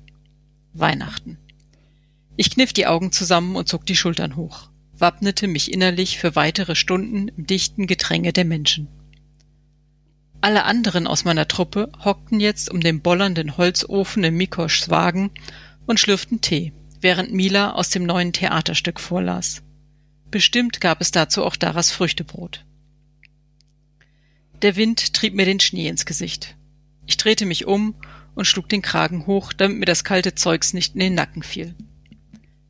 [0.72, 1.36] Weihnachten.
[2.34, 6.76] Ich kniff die Augen zusammen und zog die Schultern hoch, wappnete mich innerlich für weitere
[6.76, 8.88] Stunden im dichten Gedränge der Menschen.
[10.40, 15.30] Alle anderen aus meiner Truppe hockten jetzt um den bollernden Holzofen im Mikoschs Wagen
[15.86, 19.62] und schlürften Tee, während Mila aus dem neuen Theaterstück vorlas.
[20.30, 22.64] Bestimmt gab es dazu auch Daras Früchtebrot.
[24.62, 26.56] Der Wind trieb mir den Schnee ins Gesicht.
[27.06, 27.94] Ich drehte mich um
[28.34, 31.74] und schlug den Kragen hoch, damit mir das kalte Zeugs nicht in den Nacken fiel.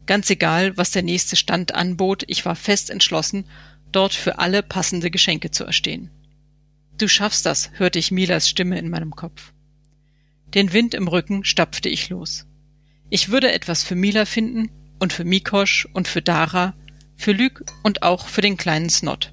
[0.06, 3.44] Ganz egal, was der nächste Stand anbot, ich war fest entschlossen,
[3.92, 6.10] dort für alle passende Geschenke zu erstehen.
[6.98, 9.52] Du schaffst das, hörte ich Milas Stimme in meinem Kopf.
[10.52, 12.46] Den Wind im Rücken stapfte ich los.
[13.08, 16.74] Ich würde etwas für Mila finden und für Mikosch und für Dara,
[17.16, 19.32] für Lüg und auch für den kleinen Snot.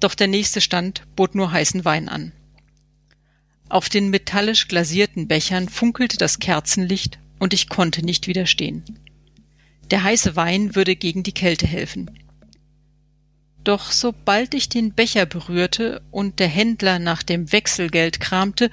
[0.00, 2.32] Doch der nächste Stand bot nur heißen Wein an.
[3.68, 8.82] Auf den metallisch glasierten Bechern funkelte das Kerzenlicht und ich konnte nicht widerstehen.
[9.90, 12.10] Der heiße Wein würde gegen die Kälte helfen.
[13.64, 18.70] Doch sobald ich den Becher berührte und der Händler nach dem Wechselgeld kramte,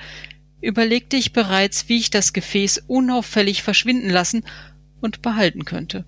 [0.62, 4.44] überlegte ich bereits, wie ich das Gefäß unauffällig verschwinden lassen
[5.00, 6.06] und behalten könnte.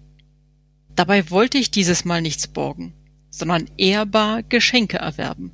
[0.95, 2.93] Dabei wollte ich dieses Mal nichts borgen,
[3.29, 5.51] sondern ehrbar Geschenke erwerben.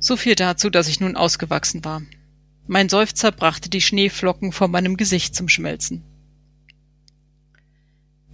[0.00, 2.02] So viel dazu, dass ich nun ausgewachsen war.
[2.66, 6.04] Mein Seufzer brachte die Schneeflocken vor meinem Gesicht zum Schmelzen.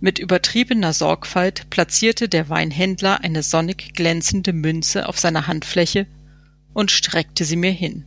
[0.05, 6.07] Mit übertriebener Sorgfalt platzierte der Weinhändler eine sonnig glänzende Münze auf seiner Handfläche
[6.75, 8.05] und streckte sie mir hin.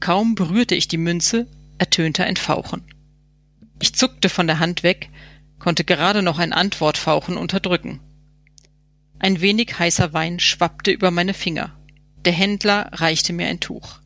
[0.00, 1.46] Kaum berührte ich die Münze,
[1.78, 2.82] ertönte ein Fauchen.
[3.80, 5.08] Ich zuckte von der Hand weg,
[5.60, 8.00] konnte gerade noch ein Antwortfauchen unterdrücken.
[9.20, 11.78] Ein wenig heißer Wein schwappte über meine Finger.
[12.24, 14.00] Der Händler reichte mir ein Tuch.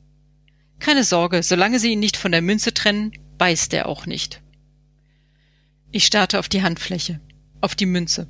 [0.78, 4.42] Keine Sorge, solange Sie ihn nicht von der Münze trennen, beißt er auch nicht.
[5.92, 7.20] Ich starrte auf die Handfläche,
[7.60, 8.26] auf die Münze,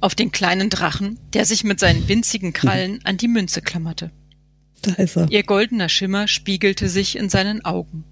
[0.00, 4.12] auf den kleinen Drachen, der sich mit seinen winzigen Krallen an die Münze klammerte.
[4.82, 5.30] Da ist er.
[5.30, 8.04] Ihr goldener Schimmer spiegelte sich in seinen Augen.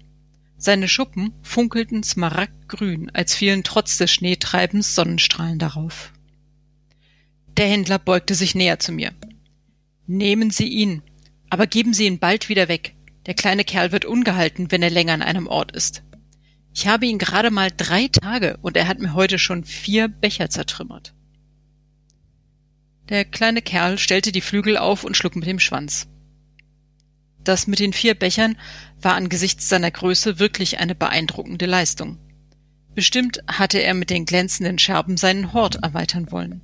[0.57, 6.11] Seine Schuppen funkelten smaragdgrün, als fielen trotz des Schneetreibens Sonnenstrahlen darauf.
[7.57, 9.13] Der Händler beugte sich näher zu mir.
[10.07, 11.03] Nehmen Sie ihn,
[11.51, 12.95] aber geben Sie ihn bald wieder weg.
[13.27, 16.03] Der kleine Kerl wird ungehalten, wenn er länger an einem Ort ist.
[16.75, 20.49] Ich habe ihn gerade mal drei Tage und er hat mir heute schon vier Becher
[20.49, 21.13] zertrümmert.
[23.07, 26.07] Der kleine Kerl stellte die Flügel auf und schlug mit dem Schwanz.
[27.45, 28.57] Das mit den vier Bechern
[28.99, 32.17] war angesichts seiner Größe wirklich eine beeindruckende Leistung.
[32.93, 36.59] Bestimmt hatte er mit den glänzenden Scherben seinen Hort erweitern wollen.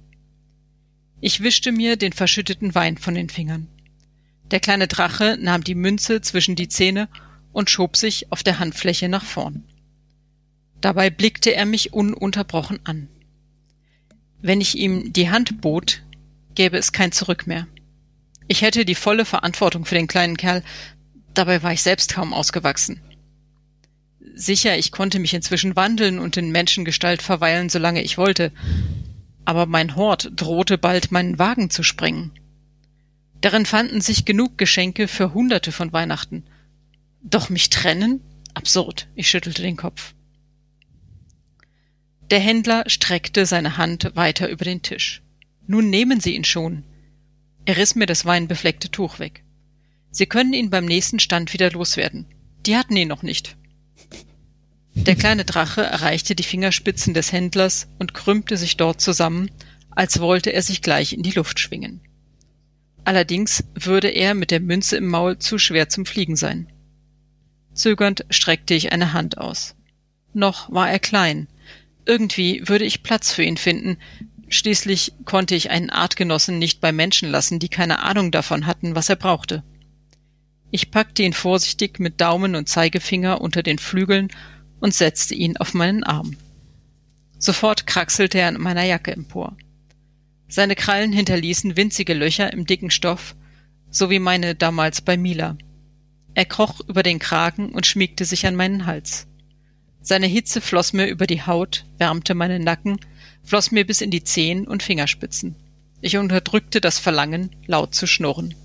[1.21, 3.69] Ich wischte mir den verschütteten Wein von den Fingern.
[4.49, 7.07] Der kleine Drache nahm die Münze zwischen die Zähne
[7.53, 9.70] und schob sich auf der Handfläche nach vorn.
[10.81, 13.07] Dabei blickte er mich ununterbrochen an.
[14.41, 16.01] Wenn ich ihm die Hand bot,
[16.55, 17.67] gäbe es kein Zurück mehr.
[18.47, 20.63] Ich hätte die volle Verantwortung für den kleinen Kerl,
[21.33, 22.99] dabei war ich selbst kaum ausgewachsen.
[24.33, 28.51] Sicher, ich konnte mich inzwischen wandeln und in Menschengestalt verweilen, solange ich wollte,
[29.45, 32.31] aber mein Hort drohte bald meinen Wagen zu sprengen.
[33.41, 36.43] Darin fanden sich genug Geschenke für Hunderte von Weihnachten.
[37.21, 38.21] Doch mich trennen?
[38.53, 39.07] Absurd.
[39.15, 40.13] Ich schüttelte den Kopf.
[42.31, 45.21] Der Händler streckte seine Hand weiter über den Tisch.
[45.67, 46.83] Nun nehmen Sie ihn schon.
[47.65, 49.43] Er riss mir das weinbefleckte Tuch weg.
[50.11, 52.25] Sie können ihn beim nächsten Stand wieder loswerden.
[52.65, 53.57] Die hatten ihn noch nicht.
[54.93, 59.51] Der kleine Drache erreichte die Fingerspitzen des Händlers und krümmte sich dort zusammen,
[59.89, 61.99] als wollte er sich gleich in die Luft schwingen.
[63.03, 66.71] Allerdings würde er mit der Münze im Maul zu schwer zum Fliegen sein.
[67.73, 69.75] Zögernd streckte ich eine Hand aus.
[70.33, 71.47] Noch war er klein.
[72.05, 73.97] Irgendwie würde ich Platz für ihn finden.
[74.49, 79.09] Schließlich konnte ich einen Artgenossen nicht bei Menschen lassen, die keine Ahnung davon hatten, was
[79.09, 79.63] er brauchte.
[80.71, 84.29] Ich packte ihn vorsichtig mit Daumen und Zeigefinger unter den Flügeln
[84.79, 86.37] und setzte ihn auf meinen Arm.
[87.37, 89.57] Sofort kraxelte er an meiner Jacke empor.
[90.47, 93.35] Seine Krallen hinterließen winzige Löcher im dicken Stoff,
[93.89, 95.57] so wie meine damals bei Mila.
[96.33, 99.27] Er kroch über den Kragen und schmiegte sich an meinen Hals.
[100.01, 102.99] Seine Hitze floss mir über die Haut, wärmte meinen Nacken,
[103.43, 105.55] floss mir bis in die Zehen und Fingerspitzen.
[106.01, 108.55] Ich unterdrückte das Verlangen, laut zu schnurren.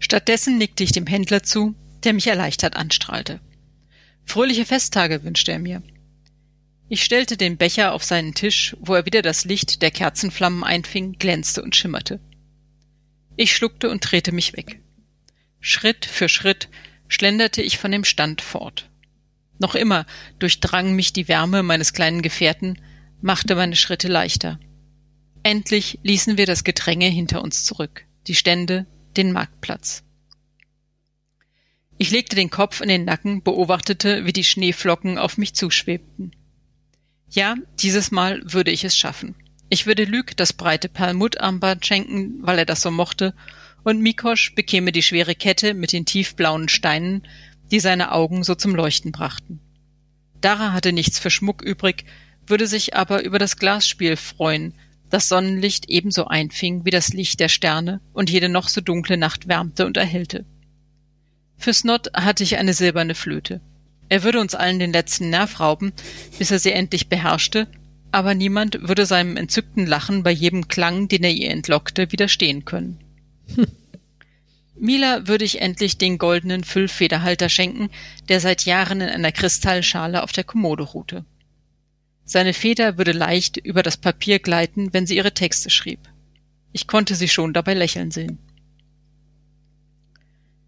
[0.00, 1.74] Stattdessen nickte ich dem Händler zu,
[2.04, 3.40] der mich erleichtert anstrahlte.
[4.24, 5.82] Fröhliche Festtage wünschte er mir.
[6.88, 11.12] Ich stellte den Becher auf seinen Tisch, wo er wieder das Licht der Kerzenflammen einfing,
[11.18, 12.20] glänzte und schimmerte.
[13.36, 14.80] Ich schluckte und drehte mich weg.
[15.60, 16.68] Schritt für Schritt
[17.08, 18.87] schlenderte ich von dem Stand fort.
[19.58, 20.06] Noch immer
[20.38, 22.78] durchdrang mich die Wärme meines kleinen Gefährten,
[23.20, 24.58] machte meine Schritte leichter.
[25.42, 28.86] Endlich ließen wir das Gedränge hinter uns zurück, die Stände,
[29.16, 30.04] den Marktplatz.
[31.96, 36.30] Ich legte den Kopf in den Nacken, beobachtete, wie die Schneeflocken auf mich zuschwebten.
[37.28, 39.34] Ja, dieses Mal würde ich es schaffen.
[39.68, 43.34] Ich würde Lüg das breite Perlmuttarmband schenken, weil er das so mochte,
[43.84, 47.26] und Mikosch bekäme die schwere Kette mit den tiefblauen Steinen,
[47.70, 49.60] die seine Augen so zum Leuchten brachten.
[50.40, 52.04] Dara hatte nichts für Schmuck übrig,
[52.46, 54.74] würde sich aber über das Glasspiel freuen,
[55.10, 59.48] das Sonnenlicht ebenso einfing wie das Licht der Sterne und jede noch so dunkle Nacht
[59.48, 60.44] wärmte und erhellte.
[61.56, 63.60] Für Snot hatte ich eine silberne Flöte.
[64.08, 65.92] Er würde uns allen den letzten Nerv rauben,
[66.38, 67.66] bis er sie endlich beherrschte,
[68.10, 72.98] aber niemand würde seinem entzückten Lachen bei jedem Klang, den er ihr entlockte, widerstehen können.
[73.54, 73.66] Hm.
[74.80, 77.90] Mila würde ich endlich den goldenen Füllfederhalter schenken,
[78.28, 81.24] der seit Jahren in einer Kristallschale auf der Kommode ruhte.
[82.24, 86.00] Seine Feder würde leicht über das Papier gleiten, wenn sie ihre Texte schrieb.
[86.72, 88.38] Ich konnte sie schon dabei lächeln sehen.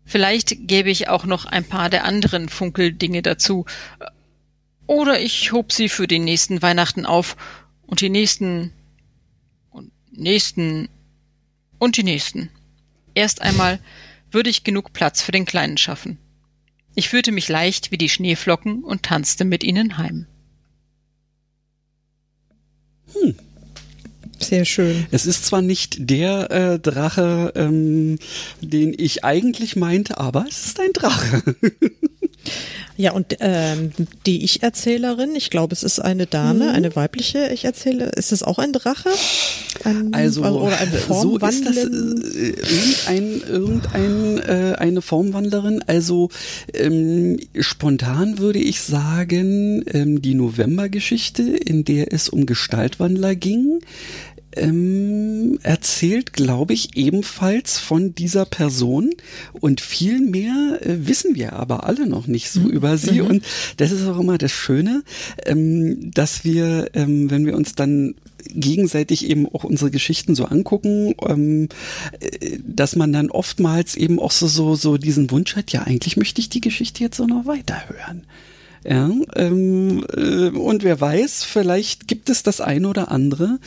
[0.04, 3.66] Vielleicht gäbe ich auch noch ein paar der anderen Funkeldinge dazu.
[4.86, 7.36] Oder ich hob sie für den nächsten Weihnachten auf
[7.82, 8.72] und die nächsten
[9.70, 10.88] und nächsten
[11.78, 12.50] und die nächsten.
[13.14, 13.80] Erst einmal
[14.30, 16.18] würde ich genug Platz für den Kleinen schaffen.
[16.94, 20.26] Ich fühlte mich leicht wie die Schneeflocken und tanzte mit ihnen heim.
[23.14, 23.34] Hm.
[24.38, 25.06] Sehr schön.
[25.10, 28.18] Es ist zwar nicht der äh, Drache, ähm,
[28.60, 31.42] den ich eigentlich meinte, aber es ist ein Drache.
[33.00, 33.92] Ja, und ähm,
[34.26, 36.74] die Ich-Erzählerin, ich glaube, es ist eine Dame, mhm.
[36.74, 38.12] eine weibliche Ich-Erzählerin.
[38.14, 39.08] Ist es auch ein Drache?
[39.84, 45.82] Ein, also, oder ein so ist das äh, irgendein, irgendein äh, eine Formwandlerin.
[45.86, 46.28] Also
[46.74, 53.80] ähm, spontan würde ich sagen, ähm, die November-Geschichte, in der es um Gestaltwandler ging
[54.56, 59.10] ähm, erzählt, glaube ich, ebenfalls von dieser Person
[59.52, 62.70] und viel mehr äh, wissen wir aber alle noch nicht so mhm.
[62.70, 63.26] über sie mhm.
[63.26, 63.44] und
[63.76, 65.02] das ist auch immer das Schöne,
[65.46, 68.14] ähm, dass wir, ähm, wenn wir uns dann
[68.46, 71.68] gegenseitig eben auch unsere Geschichten so angucken, ähm,
[72.20, 76.16] äh, dass man dann oftmals eben auch so, so, so diesen Wunsch hat, ja, eigentlich
[76.16, 78.24] möchte ich die Geschichte jetzt so noch weiterhören.
[78.82, 83.58] Ja, ähm, äh, und wer weiß, vielleicht gibt es das eine oder andere,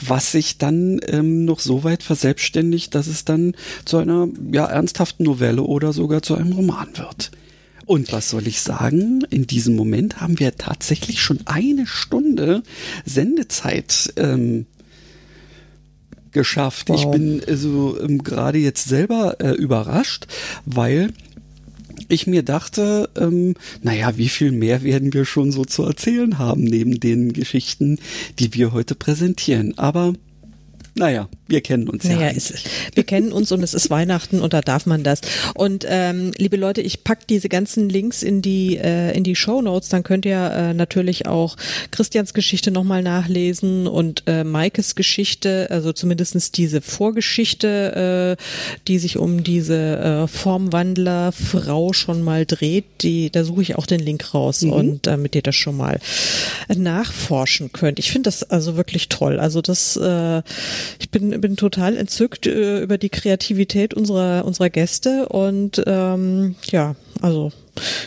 [0.00, 5.24] was sich dann ähm, noch so weit verselbstständigt, dass es dann zu einer ja, ernsthaften
[5.24, 7.32] Novelle oder sogar zu einem Roman wird.
[7.84, 9.24] Und was soll ich sagen?
[9.30, 12.62] In diesem Moment haben wir tatsächlich schon eine Stunde
[13.04, 14.66] Sendezeit ähm,
[16.30, 16.88] geschafft.
[16.88, 17.00] Wow.
[17.00, 20.28] Ich bin also ähm, gerade jetzt selber äh, überrascht,
[20.64, 21.12] weil
[22.08, 26.64] ich mir dachte, ähm, naja, wie viel mehr werden wir schon so zu erzählen haben
[26.64, 27.98] neben den Geschichten,
[28.38, 29.76] die wir heute präsentieren.
[29.78, 30.14] Aber
[30.94, 32.28] naja, wir kennen uns naja, ja.
[32.28, 32.54] Ist,
[32.94, 35.20] wir kennen uns und es ist Weihnachten und da darf man das.
[35.54, 39.62] Und ähm, liebe Leute, ich pack diese ganzen Links in die äh, in die Show
[39.62, 39.88] Notes.
[39.88, 41.56] Dann könnt ihr äh, natürlich auch
[41.90, 48.42] Christians Geschichte nochmal nachlesen und äh, Maikes Geschichte, also zumindestens diese Vorgeschichte, äh,
[48.88, 53.02] die sich um diese äh, Formwandler Frau schon mal dreht.
[53.02, 54.72] Die, da suche ich auch den Link raus mhm.
[54.72, 56.00] und damit ihr das schon mal
[56.68, 57.98] nachforschen könnt.
[57.98, 59.40] Ich finde das also wirklich toll.
[59.40, 60.42] Also das äh,
[60.98, 66.96] ich bin, bin total entzückt äh, über die Kreativität unserer, unserer Gäste und ähm, ja,
[67.20, 67.52] also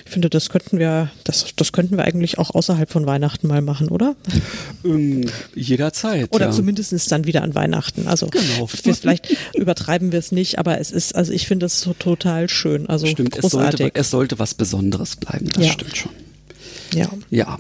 [0.06, 3.62] ich finde, das könnten wir, das, das könnten wir eigentlich auch außerhalb von Weihnachten mal
[3.62, 4.16] machen, oder?
[4.84, 5.26] Ähm,
[5.56, 6.34] jederzeit.
[6.34, 6.52] Oder ja.
[6.52, 8.08] zumindest dann wieder an Weihnachten.
[8.08, 8.68] Also genau.
[8.68, 12.88] vielleicht übertreiben wir es nicht, aber es ist, also ich finde es so total schön.
[12.88, 13.74] Also stimmt, großartig.
[13.74, 15.72] Es sollte, es sollte was Besonderes bleiben, das Ja.
[15.72, 16.12] stimmt schon.
[16.94, 17.10] Ja.
[17.30, 17.60] Ja.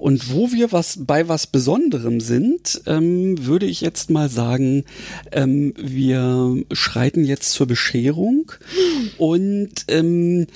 [0.00, 4.84] Und wo wir was bei was Besonderem sind, ähm, würde ich jetzt mal sagen,
[5.30, 8.50] ähm, wir schreiten jetzt zur Bescherung
[9.18, 10.46] und ähm,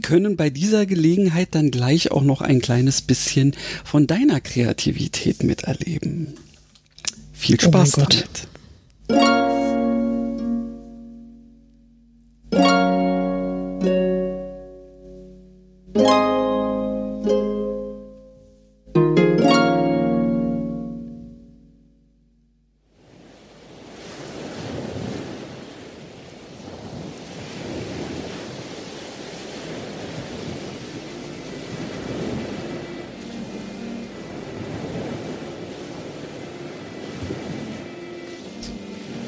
[0.00, 6.34] können bei dieser Gelegenheit dann gleich auch noch ein kleines bisschen von deiner Kreativität miterleben.
[7.34, 8.24] Viel Oh Spaß Gott.
[9.08, 9.46] damit.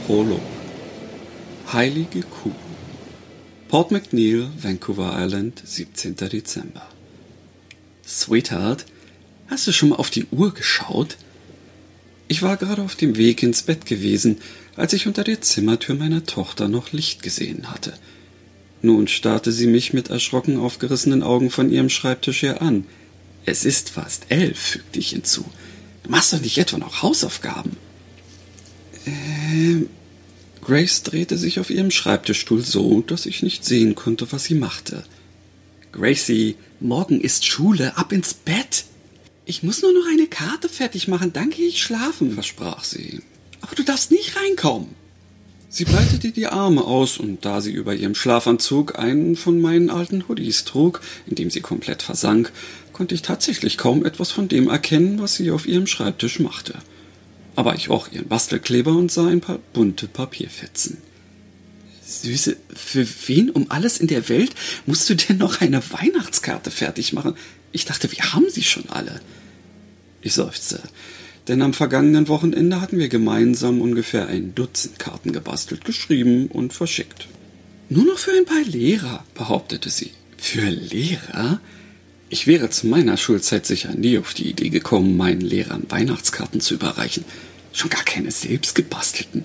[0.08, 0.40] Prolog.
[1.70, 2.54] Heilige Kuh.
[3.68, 6.16] Port McNeil, Vancouver Island, 17.
[6.16, 6.88] Dezember.
[8.06, 8.86] Sweetheart,
[9.48, 11.18] hast du schon mal auf die Uhr geschaut?
[12.26, 14.38] Ich war gerade auf dem Weg ins Bett gewesen,
[14.76, 17.92] als ich unter der Zimmertür meiner Tochter noch Licht gesehen hatte.
[18.80, 22.86] Nun starrte sie mich mit erschrocken aufgerissenen Augen von ihrem Schreibtisch her an.
[23.44, 25.44] Es ist fast elf, fügte ich hinzu.
[26.02, 27.76] Du machst doch nicht etwa noch Hausaufgaben.
[29.04, 29.90] Ähm,
[30.68, 35.02] Grace drehte sich auf ihrem Schreibtischstuhl so, dass ich nicht sehen konnte, was sie machte.
[35.92, 38.84] Gracie, morgen ist Schule, ab ins Bett.
[39.46, 43.22] Ich muss nur noch eine Karte fertig machen, dann gehe ich schlafen, versprach sie.
[43.62, 44.88] Aber du darfst nicht reinkommen.
[45.70, 50.28] Sie breitete die Arme aus, und da sie über ihrem Schlafanzug einen von meinen alten
[50.28, 52.52] Hoodies trug, in dem sie komplett versank,
[52.92, 56.74] konnte ich tatsächlich kaum etwas von dem erkennen, was sie auf ihrem Schreibtisch machte.
[57.58, 60.98] Aber ich roch ihren Bastelkleber und sah ein paar bunte Papierfetzen.
[62.06, 64.52] Süße, für wen um alles in der Welt
[64.86, 67.34] musst du denn noch eine Weihnachtskarte fertig machen?
[67.72, 69.20] Ich dachte, wir haben sie schon alle.
[70.22, 70.80] Ich seufzte,
[71.48, 77.26] denn am vergangenen Wochenende hatten wir gemeinsam ungefähr ein Dutzend Karten gebastelt, geschrieben und verschickt.
[77.88, 80.12] Nur noch für ein paar Lehrer, behauptete sie.
[80.36, 81.60] Für Lehrer?
[82.28, 86.74] Ich wäre zu meiner Schulzeit sicher nie auf die Idee gekommen, meinen Lehrern Weihnachtskarten zu
[86.74, 87.24] überreichen.
[87.78, 89.44] Schon gar keine selbst gebastelten.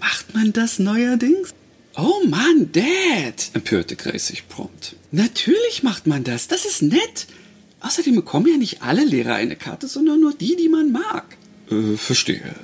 [0.00, 1.52] Macht man das neuerdings?
[1.94, 4.96] Oh Mann, Dad, empörte Grace sich prompt.
[5.10, 7.26] Natürlich macht man das, das ist nett.
[7.80, 11.36] Außerdem bekommen ja nicht alle Lehrer eine Karte, sondern nur die, die man mag.
[11.70, 12.54] Äh, verstehe.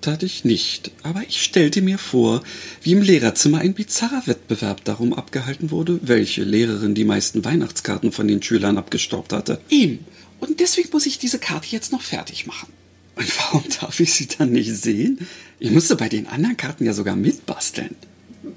[0.00, 2.42] Tat ich nicht, aber ich stellte mir vor,
[2.82, 8.26] wie im Lehrerzimmer ein bizarrer Wettbewerb darum abgehalten wurde, welche Lehrerin die meisten Weihnachtskarten von
[8.26, 9.60] den Schülern abgestaubt hatte.
[9.68, 10.00] Ihm.
[10.40, 12.72] Und deswegen muss ich diese Karte jetzt noch fertig machen.
[13.14, 15.26] Und warum darf ich sie dann nicht sehen?
[15.58, 17.94] Ich musste bei den anderen Karten ja sogar mitbasteln.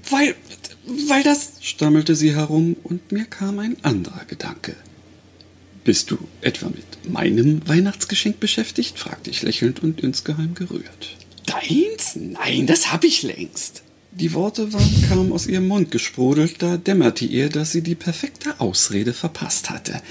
[0.10, 0.36] Weil,
[1.08, 4.76] weil das, stammelte sie herum, und mir kam ein anderer Gedanke.
[5.84, 8.98] Bist du etwa mit meinem Weihnachtsgeschenk beschäftigt?
[8.98, 11.18] fragte ich lächelnd und insgeheim gerührt.
[11.46, 12.16] Deins?
[12.16, 13.84] Nein, das hab ich längst.
[14.12, 18.60] Die Worte waren, kamen aus ihrem Mund gesprudelt, da dämmerte ihr, dass sie die perfekte
[18.60, 20.02] Ausrede verpasst hatte.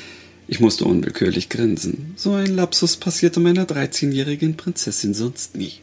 [0.46, 2.12] Ich musste unwillkürlich grinsen.
[2.16, 5.74] So ein Lapsus passierte meiner 13-jährigen Prinzessin sonst nie.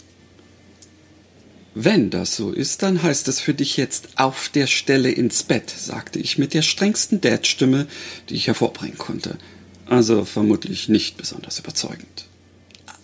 [1.74, 5.70] Wenn das so ist, dann heißt es für dich jetzt auf der Stelle ins Bett,
[5.70, 7.88] sagte ich mit der strengsten Dad-Stimme,
[8.30, 9.38] die ich hervorbringen konnte.
[9.86, 12.26] Also vermutlich nicht besonders überzeugend.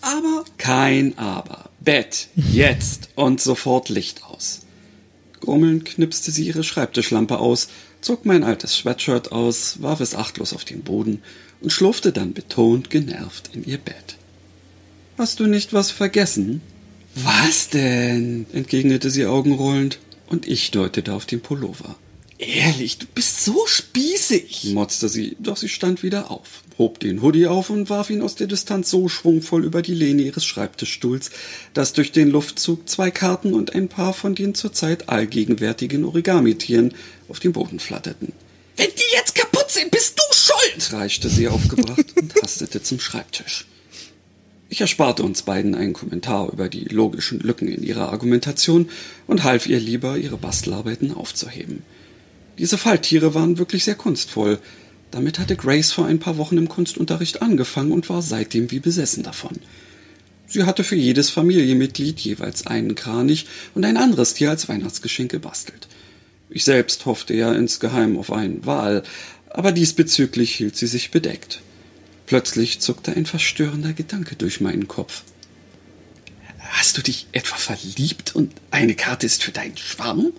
[0.01, 1.69] Aber kein Aber.
[1.79, 2.27] Bett.
[2.35, 3.09] Jetzt.
[3.15, 4.61] Und sofort Licht aus.
[5.39, 7.69] Grummelnd knipste sie ihre Schreibtischlampe aus,
[8.01, 11.21] zog mein altes Sweatshirt aus, warf es achtlos auf den Boden
[11.61, 14.17] und schlurfte dann betont genervt in ihr Bett.
[15.17, 16.61] Hast du nicht was vergessen?
[17.15, 18.45] Was denn?
[18.53, 21.95] entgegnete sie augenrollend, und ich deutete auf den Pullover.
[22.39, 27.47] Ehrlich, du bist so spießig, motzte sie, doch sie stand wieder auf, hob den Hoodie
[27.47, 31.31] auf und warf ihn aus der Distanz so schwungvoll über die Lehne ihres Schreibtischstuhls,
[31.73, 36.93] dass durch den Luftzug zwei Karten und ein paar von den zurzeit allgegenwärtigen Origamitieren
[37.27, 38.33] auf den Boden flatterten.
[38.75, 39.26] Wenn die jetzt
[40.87, 43.67] kreischte sie aufgebracht und hastete zum Schreibtisch.
[44.69, 48.89] Ich ersparte uns beiden einen Kommentar über die logischen Lücken in ihrer Argumentation
[49.25, 51.83] und half ihr lieber, ihre Bastelarbeiten aufzuheben.
[52.57, 54.59] Diese Falltiere waren wirklich sehr kunstvoll.
[55.11, 59.23] Damit hatte Grace vor ein paar Wochen im Kunstunterricht angefangen und war seitdem wie besessen
[59.23, 59.57] davon.
[60.47, 65.87] Sie hatte für jedes Familienmitglied jeweils einen Kranich und ein anderes Tier als Weihnachtsgeschenk gebastelt.
[66.49, 69.03] Ich selbst hoffte ja insgeheim auf einen Wal,
[69.57, 71.61] aber diesbezüglich hielt sie sich bedeckt.
[72.27, 75.23] Plötzlich zuckte ein verstörender Gedanke durch meinen Kopf.
[76.59, 80.31] Hast du dich etwa verliebt und eine Karte ist für deinen Schwarm?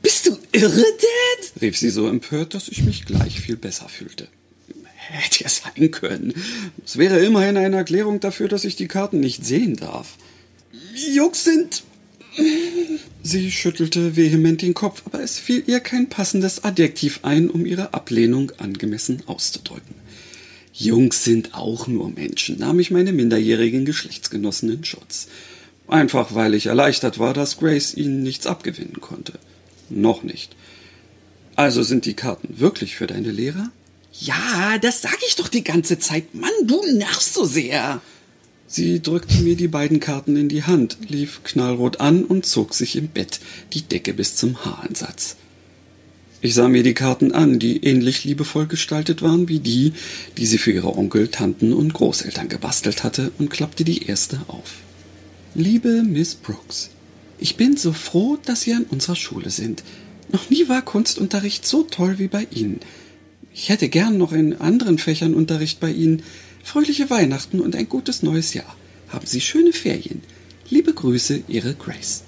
[0.00, 1.60] Bist du irre, Dad?
[1.60, 4.28] rief sie so empört, dass ich mich gleich viel besser fühlte.
[4.94, 6.32] Hätte ja sein können.
[6.82, 10.16] Es wäre immerhin eine Erklärung dafür, dass ich die Karten nicht sehen darf.
[11.12, 11.82] Jungs sind.
[13.22, 17.94] Sie schüttelte vehement den Kopf, aber es fiel ihr kein passendes Adjektiv ein, um ihre
[17.94, 19.94] Ablehnung angemessen auszudrücken.
[20.72, 25.28] Jungs sind auch nur Menschen, nahm ich meine minderjährigen Geschlechtsgenossen in Schutz.
[25.86, 29.34] Einfach weil ich erleichtert war, dass Grace ihnen nichts abgewinnen konnte.
[29.90, 30.56] Noch nicht.
[31.54, 33.70] Also sind die Karten wirklich für deine Lehrer?
[34.12, 36.34] Ja, das sag ich doch die ganze Zeit.
[36.34, 38.00] Mann, du nervst so sehr.
[38.74, 42.96] Sie drückte mir die beiden Karten in die Hand, lief knallrot an und zog sich
[42.96, 43.38] im Bett,
[43.74, 45.36] die Decke bis zum Haaransatz.
[46.40, 49.92] Ich sah mir die Karten an, die ähnlich liebevoll gestaltet waren wie die,
[50.38, 54.76] die sie für ihre Onkel, Tanten und Großeltern gebastelt hatte, und klappte die erste auf.
[55.54, 56.88] Liebe Miss Brooks,
[57.38, 59.84] ich bin so froh, dass Sie an unserer Schule sind.
[60.32, 62.80] Noch nie war Kunstunterricht so toll wie bei Ihnen.
[63.52, 66.22] Ich hätte gern noch in anderen Fächern Unterricht bei Ihnen.
[66.62, 68.76] Fröhliche Weihnachten und ein gutes neues Jahr.
[69.08, 70.22] Haben Sie schöne Ferien.
[70.70, 72.22] Liebe Grüße, Ihre Grace.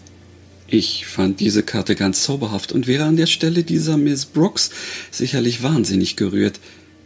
[0.67, 4.71] Ich fand diese Karte ganz zauberhaft und wäre an der Stelle dieser Miss Brooks
[5.11, 6.59] sicherlich wahnsinnig gerührt.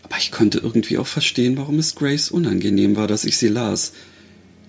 [0.03, 3.93] Aber ich konnte irgendwie auch verstehen, warum es Grace unangenehm war, dass ich sie las.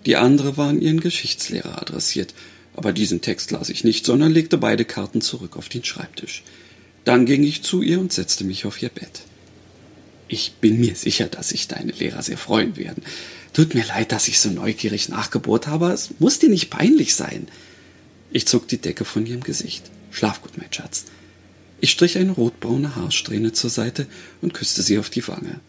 [0.06, 2.34] Die andere war an ihren Geschichtslehrer adressiert,
[2.76, 6.44] aber diesen Text las ich nicht, sondern legte beide Karten zurück auf den Schreibtisch.
[7.06, 9.22] Dann ging ich zu ihr und setzte mich auf ihr Bett.
[10.30, 13.04] Ich bin mir sicher, dass sich deine Lehrer sehr freuen werden.
[13.52, 17.48] Tut mir leid, dass ich so neugierig nachgebohrt habe, es muss dir nicht peinlich sein.
[18.32, 19.90] Ich zog die Decke von ihrem Gesicht.
[20.12, 21.06] Schlaf gut, mein Schatz.
[21.82, 24.06] Ich strich eine rotbraune Haarsträhne zur Seite
[24.42, 25.60] und küsste sie auf die Wange.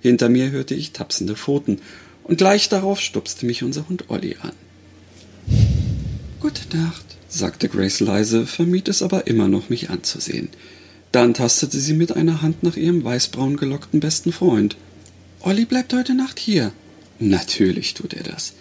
[0.00, 1.80] Hinter mir hörte ich tapsende Pfoten,
[2.24, 4.52] und gleich darauf stupste mich unser Hund Olli an.
[6.40, 10.48] Gute Nacht, sagte Grace leise, vermied es aber immer noch, mich anzusehen.
[11.12, 14.76] Dann tastete sie mit einer Hand nach ihrem weißbraun gelockten besten Freund.
[15.40, 16.72] Olli bleibt heute Nacht hier.
[17.18, 18.54] Natürlich tut er das.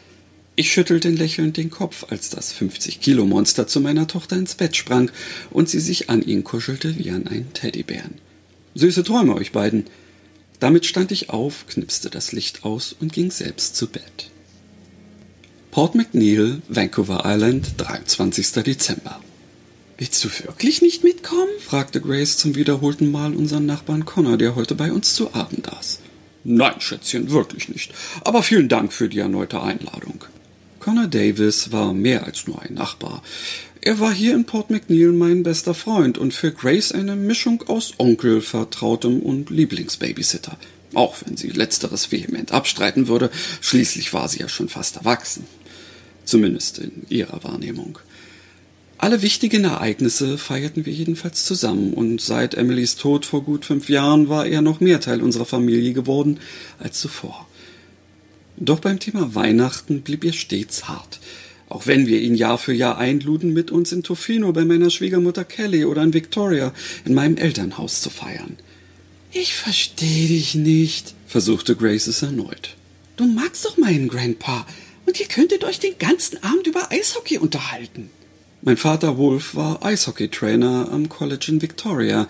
[0.57, 5.09] Ich schüttelte lächelnd den Kopf, als das 50-Kilo-Monster zu meiner Tochter ins Bett sprang
[5.49, 8.15] und sie sich an ihn kuschelte wie an einen Teddybären.
[8.75, 9.85] Süße Träume euch beiden.
[10.59, 14.29] Damit stand ich auf, knipste das Licht aus und ging selbst zu Bett.
[15.71, 18.51] Port McNeil, Vancouver Island, 23.
[18.63, 19.21] Dezember.
[20.01, 21.51] Willst du wirklich nicht mitkommen?
[21.59, 25.99] fragte Grace zum wiederholten Mal unseren Nachbarn Connor, der heute bei uns zu Abend aß.
[26.43, 27.93] Nein, Schätzchen, wirklich nicht.
[28.23, 30.25] Aber vielen Dank für die erneute Einladung.
[30.79, 33.21] Connor Davis war mehr als nur ein Nachbar.
[33.81, 37.93] Er war hier in Port McNeil mein bester Freund und für Grace eine Mischung aus
[37.99, 40.57] Onkel, Vertrautem und Lieblingsbabysitter.
[40.95, 43.29] Auch wenn sie letzteres vehement abstreiten würde,
[43.61, 45.45] schließlich war sie ja schon fast erwachsen.
[46.25, 47.99] Zumindest in ihrer Wahrnehmung.
[49.01, 54.29] Alle wichtigen Ereignisse feierten wir jedenfalls zusammen, und seit Emilys Tod vor gut fünf Jahren
[54.29, 56.39] war er noch mehr Teil unserer Familie geworden
[56.77, 57.47] als zuvor.
[58.57, 61.19] Doch beim Thema Weihnachten blieb er stets hart.
[61.67, 65.45] Auch wenn wir ihn Jahr für Jahr einluden, mit uns in Tofino bei meiner Schwiegermutter
[65.45, 66.71] Kelly oder in Victoria
[67.03, 68.55] in meinem Elternhaus zu feiern.
[69.31, 72.75] Ich verstehe dich nicht, versuchte Grace es erneut.
[73.15, 74.67] Du magst doch meinen Grandpa,
[75.07, 78.11] und ihr könntet euch den ganzen Abend über Eishockey unterhalten.
[78.63, 82.27] Mein Vater Wolf war Eishockeytrainer am College in Victoria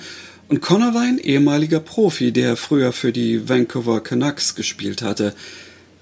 [0.47, 5.35] und Connor war ein ehemaliger Profi, der früher für die Vancouver Canucks gespielt hatte.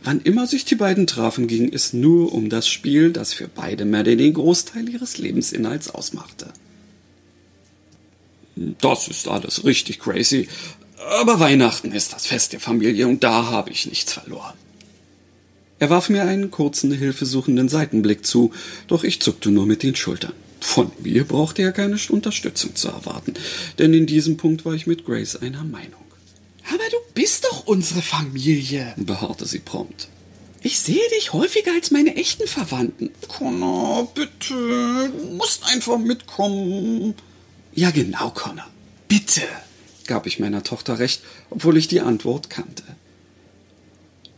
[0.04, 3.86] Wann immer sich die beiden trafen, ging es nur um das Spiel, das für beide
[3.86, 6.54] Männer den Großteil ihres Lebensinhalts ausmachte.
[8.56, 10.48] Das ist alles richtig crazy,
[11.22, 14.54] aber Weihnachten ist das Fest der Familie und da habe ich nichts verloren.
[15.80, 18.52] Er warf mir einen kurzen, hilfesuchenden Seitenblick zu,
[18.88, 20.34] doch ich zuckte nur mit den Schultern.
[20.60, 23.34] Von mir brauchte er keine Unterstützung zu erwarten,
[23.78, 26.04] denn in diesem Punkt war ich mit Grace einer Meinung.
[26.72, 30.10] Aber du bist doch unsere Familie, beharrte sie prompt.
[30.62, 33.12] Ich sehe dich häufiger als meine echten Verwandten.
[33.30, 37.16] Connor, bitte, du musst einfach mitkommen.
[37.74, 38.68] Ja, genau, Connor.
[39.08, 39.42] Bitte,
[40.06, 42.84] gab ich meiner Tochter recht, obwohl ich die Antwort kannte.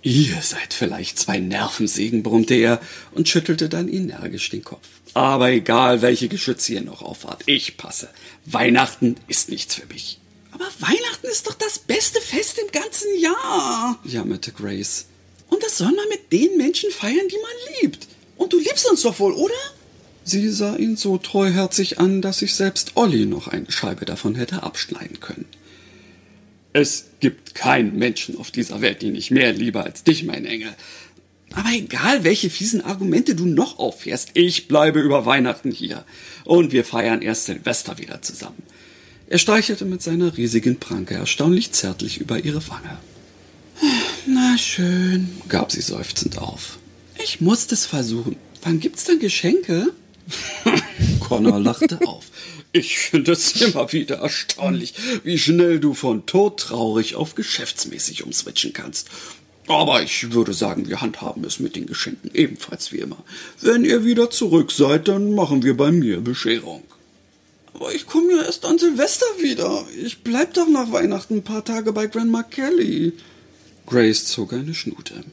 [0.03, 2.82] Ihr seid vielleicht zwei Nervensägen, brummte er
[3.14, 4.88] und schüttelte dann energisch den Kopf.
[5.14, 8.10] Aber egal, welche Geschütze ihr noch auffahrt, ich passe.
[8.45, 10.19] Weihnachten ist nichts für mich.
[10.52, 15.06] Aber Weihnachten ist doch das beste Fest im ganzen Jahr, jammerte Grace.
[15.49, 18.07] Und das soll man mit den Menschen feiern, die man liebt.
[18.38, 19.53] Und du liebst uns doch wohl, oder?
[20.23, 24.64] Sie sah ihn so treuherzig an, dass sich selbst Olli noch eine Scheibe davon hätte
[24.64, 25.45] abschneiden können.
[26.73, 30.73] Es gibt keinen Menschen auf dieser Welt, den ich mehr liebe als dich, mein Engel.
[31.53, 36.06] Aber egal, welche fiesen Argumente du noch auffährst, ich bleibe über Weihnachten hier.
[36.45, 38.64] Und wir feiern erst Silvester wieder zusammen.
[39.27, 42.98] Er streichelte mit seiner riesigen Pranke erstaunlich zärtlich über ihre Wange.
[44.26, 46.80] Na schön, gab sie seufzend auf.
[47.23, 48.35] Ich muss es versuchen.
[48.61, 49.88] Wann gibt's denn Geschenke?
[51.19, 52.31] Connor lachte auf.
[52.73, 54.93] Ich finde es immer wieder erstaunlich,
[55.23, 59.10] wie schnell du von todtraurig auf geschäftsmäßig umswitchen kannst.
[59.68, 63.23] Aber ich würde sagen, wir handhaben es mit den Geschenken ebenfalls wie immer.
[63.60, 66.84] Wenn ihr wieder zurück seid, dann machen wir bei mir Bescherung.
[67.73, 69.85] Aber ich komme ja erst an Silvester wieder.
[70.03, 73.14] Ich bleib doch nach Weihnachten ein paar Tage bei Grandma Kelly.
[73.85, 75.23] Grace zog eine Schnute.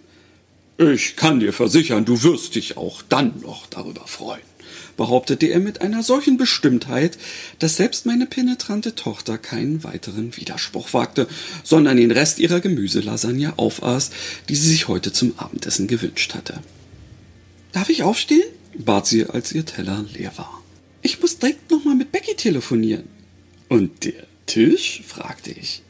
[0.79, 4.48] Ich kann dir versichern, du wirst dich auch dann noch darüber freuen
[4.99, 7.17] behauptete er mit einer solchen Bestimmtheit,
[7.59, 11.27] dass selbst meine penetrante Tochter keinen weiteren Widerspruch wagte,
[11.65, 14.11] sondern den Rest ihrer Gemüselasagne aufaß,
[14.51, 16.61] die sie sich heute zum Abendessen gewünscht hatte.
[17.73, 18.45] Darf ich aufstehen?
[18.77, 20.63] bat sie, als ihr Teller leer war.
[21.01, 23.05] Ich muss direkt nochmal mit Becky telefonieren.
[23.69, 25.03] Und der Tisch?
[25.07, 25.83] fragte ich.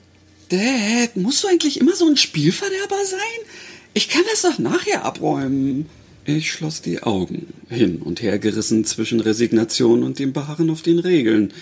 [0.49, 3.19] Dad, musst du eigentlich immer so ein Spielverderber sein?
[3.95, 5.87] Ich kann das doch nachher abräumen.
[6.31, 10.99] Ich schloss die Augen, hin und her gerissen zwischen Resignation und dem Beharren auf den
[10.99, 11.55] Regeln.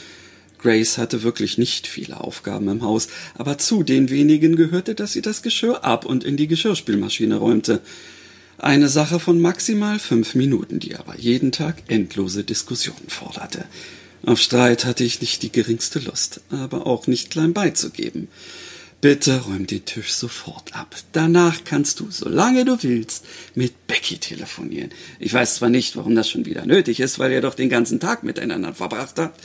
[0.59, 5.22] Grace hatte wirklich nicht viele Aufgaben im Haus, aber zu den wenigen gehörte, dass sie
[5.22, 7.80] das Geschirr ab und in die Geschirrspülmaschine räumte.
[8.59, 13.66] Eine Sache von maximal fünf Minuten, die aber jeden Tag endlose Diskussionen forderte.
[14.24, 18.26] Auf Streit hatte ich nicht die geringste Lust, aber auch nicht klein beizugeben.
[19.01, 20.97] Bitte räum den Tisch sofort ab.
[21.12, 23.24] Danach kannst du, solange du willst,
[23.55, 24.90] mit Becky telefonieren.
[25.18, 28.01] Ich weiß zwar nicht, warum das schon wieder nötig ist, weil ihr doch den ganzen
[28.01, 29.40] Tag miteinander verbracht habt,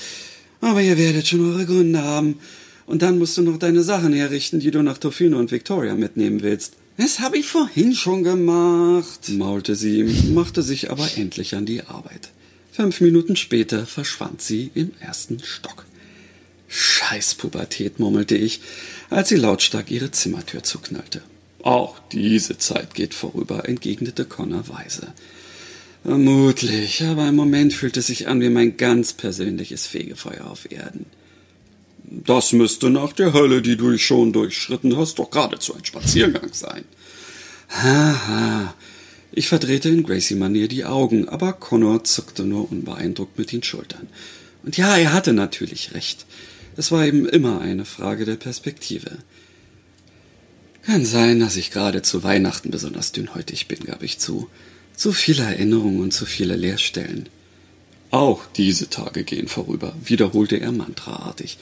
[0.62, 2.40] aber ihr werdet schon eure Gründe haben.
[2.86, 6.42] Und dann musst du noch deine Sachen herrichten, die du nach Tofino und Victoria mitnehmen
[6.42, 6.74] willst.
[6.98, 10.04] Das habe ich vorhin schon gemacht, maulte sie,
[10.34, 12.30] machte sich aber endlich an die Arbeit.
[12.72, 15.86] Fünf Minuten später verschwand sie im ersten Stock.
[16.68, 18.62] Scheiß Pubertät, murmelte ich,
[19.12, 21.22] als sie lautstark ihre Zimmertür zuknallte.
[21.62, 25.14] Auch diese Zeit geht vorüber, entgegnete Connor weise.
[26.04, 31.06] Vermutlich, aber im Moment fühlt es sich an wie mein ganz persönliches Fegefeuer auf Erden.
[32.04, 36.84] Das müsste nach der Hölle, die du schon durchschritten hast, doch geradezu ein Spaziergang sein.
[37.70, 38.74] Haha.
[39.34, 44.08] Ich verdrehte in Gracie-Manier die Augen, aber Connor zuckte nur unbeeindruckt mit den Schultern.
[44.64, 46.26] Und ja, er hatte natürlich recht.
[46.78, 49.18] Es war eben immer eine Frage der Perspektive.
[50.84, 54.50] Kann sein, dass ich gerade zu Weihnachten besonders dünnhäutig bin, gab ich zu.
[54.96, 57.30] Zu viele Erinnerungen und zu viele Leerstellen.
[58.10, 61.58] Auch diese Tage gehen vorüber, wiederholte er mantraartig.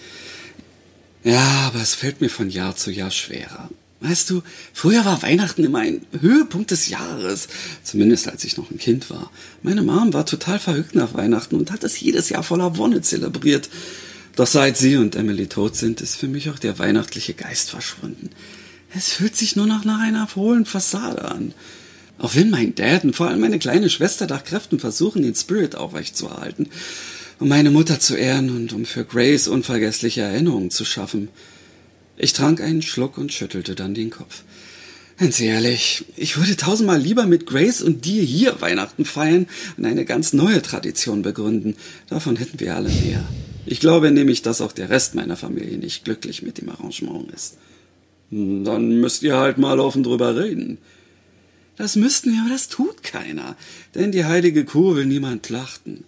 [1.23, 3.69] Ja, aber es fällt mir von Jahr zu Jahr schwerer.
[4.01, 4.41] Weißt du,
[4.73, 7.49] früher war Weihnachten immer ein Höhepunkt des Jahres,
[7.83, 9.29] zumindest als ich noch ein Kind war.
[9.61, 13.69] Meine Mom war total verrückt nach Weihnachten und hat es jedes Jahr voller Wonne zelebriert.
[14.35, 18.29] Doch seit sie und Emily tot sind, ist für mich auch der weihnachtliche Geist verschwunden.
[18.95, 21.53] Es fühlt sich nur noch nach einer hohlen Fassade an.
[22.17, 25.75] Auch wenn mein Dad und vor allem meine kleine Schwester nach Kräften versuchen, den Spirit
[25.75, 26.67] aufrechtzuerhalten,
[27.39, 31.29] um meine Mutter zu ehren und um für Grace unvergessliche Erinnerungen zu schaffen.
[32.17, 34.43] Ich trank einen Schluck und schüttelte dann den Kopf.
[35.17, 39.47] Ganz ehrlich, ich würde tausendmal lieber mit Grace und dir hier Weihnachten feiern
[39.77, 41.75] und eine ganz neue Tradition begründen.
[42.09, 43.23] Davon hätten wir alle mehr.
[43.71, 47.57] Ich glaube nämlich, dass auch der Rest meiner Familie nicht glücklich mit dem Arrangement ist.
[48.31, 50.79] Hm, dann müsst ihr halt mal offen drüber reden.
[51.77, 53.55] Das müssten wir, aber das tut keiner,
[53.93, 56.03] denn die heilige Kuh will niemand schlachten.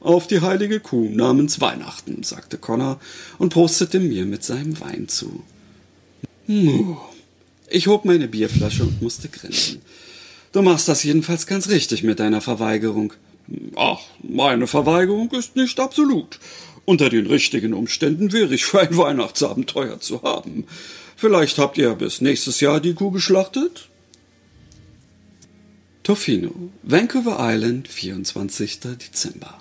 [0.00, 3.00] Auf die heilige Kuh namens Weihnachten, sagte Connor
[3.38, 5.42] und prostete mir mit seinem Wein zu.
[7.70, 9.80] Ich hob meine Bierflasche und musste grinsen.
[10.52, 13.14] Du machst das jedenfalls ganz richtig mit deiner Verweigerung.
[13.74, 16.38] Ach, meine Verweigerung ist nicht absolut.
[16.84, 20.66] Unter den richtigen Umständen wäre ich für ein Weihnachtsabenteuer zu haben.
[21.16, 23.88] Vielleicht habt ihr bis nächstes Jahr die Kuh geschlachtet?
[26.02, 26.52] Tofino,
[26.82, 28.80] Vancouver Island, 24.
[28.80, 29.58] Dezember.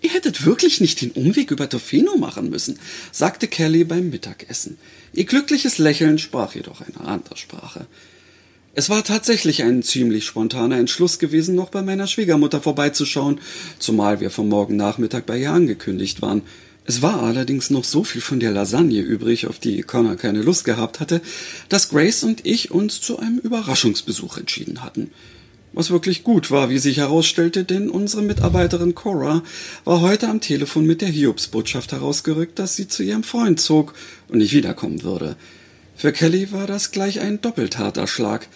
[0.00, 2.78] Ihr hättet wirklich nicht den Umweg über Tofino machen müssen,
[3.10, 4.78] sagte Kelly beim Mittagessen.
[5.12, 7.86] Ihr glückliches Lächeln sprach jedoch eine andere Sprache.
[8.78, 13.40] Es war tatsächlich ein ziemlich spontaner Entschluss gewesen, noch bei meiner Schwiegermutter vorbeizuschauen,
[13.80, 16.42] zumal wir vom Morgen Nachmittag bei ihr angekündigt waren.
[16.84, 20.64] Es war allerdings noch so viel von der Lasagne übrig, auf die Connor keine Lust
[20.64, 21.20] gehabt hatte,
[21.68, 25.10] dass Grace und ich uns zu einem Überraschungsbesuch entschieden hatten.
[25.72, 29.42] Was wirklich gut war, wie sich herausstellte, denn unsere Mitarbeiterin Cora
[29.82, 33.94] war heute am Telefon mit der Hiobsbotschaft herausgerückt, dass sie zu ihrem Freund zog
[34.28, 35.34] und nicht wiederkommen würde.
[35.96, 38.46] Für Kelly war das gleich ein doppelt harter Schlag.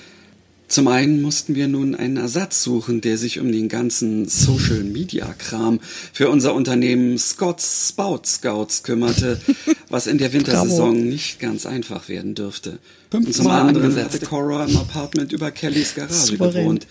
[0.72, 5.34] Zum einen mussten wir nun einen Ersatz suchen, der sich um den ganzen Social Media
[5.36, 5.80] Kram
[6.14, 9.38] für unser Unternehmen Scott's Spout Scouts kümmerte,
[9.90, 12.78] was in der Wintersaison nicht ganz einfach werden dürfte.
[13.12, 16.86] Und zum anderen hatte Cora im Apartment über Kellys Garage gewohnt.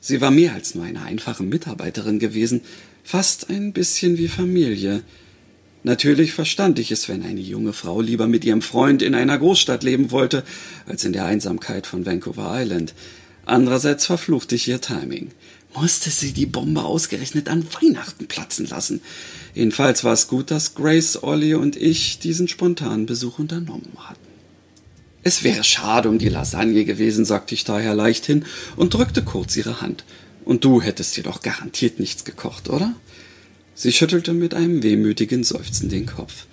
[0.00, 2.62] Sie war mehr als nur eine einfache Mitarbeiterin gewesen,
[3.04, 5.02] fast ein bisschen wie Familie.
[5.82, 9.82] Natürlich verstand ich es, wenn eine junge Frau lieber mit ihrem Freund in einer Großstadt
[9.82, 10.44] leben wollte,
[10.86, 12.94] als in der Einsamkeit von Vancouver Island.
[13.46, 15.30] Andererseits verfluchte ich ihr Timing.
[15.74, 19.00] Musste sie die Bombe ausgerechnet an Weihnachten platzen lassen?
[19.54, 24.20] Jedenfalls war es gut, dass Grace, Ollie und ich diesen spontanen Besuch unternommen hatten.
[25.22, 28.44] Es wäre schade um die Lasagne gewesen, sagte ich daher leichthin
[28.76, 30.04] und drückte kurz ihre Hand.
[30.44, 32.94] Und du hättest dir doch garantiert nichts gekocht, oder?
[33.74, 36.46] Sie schüttelte mit einem wehmütigen Seufzen den Kopf.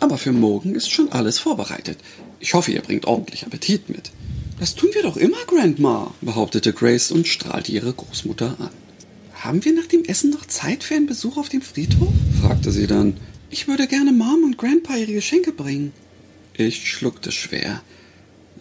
[0.00, 1.98] Aber für morgen ist schon alles vorbereitet.
[2.40, 4.10] Ich hoffe, ihr bringt ordentlich Appetit mit.
[4.58, 8.70] Das tun wir doch immer, Grandma, behauptete Grace und strahlte ihre Großmutter an.
[9.34, 12.12] Haben wir nach dem Essen noch Zeit für einen Besuch auf dem Friedhof?
[12.40, 13.16] fragte sie dann.
[13.50, 15.92] Ich würde gerne Mom und Grandpa ihre Geschenke bringen.
[16.54, 17.82] Ich schluckte schwer.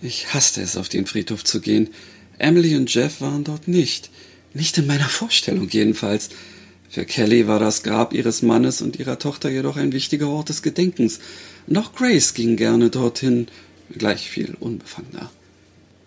[0.01, 1.89] Ich hasste es, auf den Friedhof zu gehen.
[2.37, 4.09] Emily und Jeff waren dort nicht.
[4.53, 6.29] Nicht in meiner Vorstellung jedenfalls.
[6.95, 10.61] Für Kelly war das Grab ihres Mannes und ihrer Tochter jedoch ein wichtiger Ort des
[10.61, 11.19] Gedenkens,
[11.67, 13.47] und auch Grace ging gerne dorthin,
[13.91, 15.29] gleich viel unbefangener.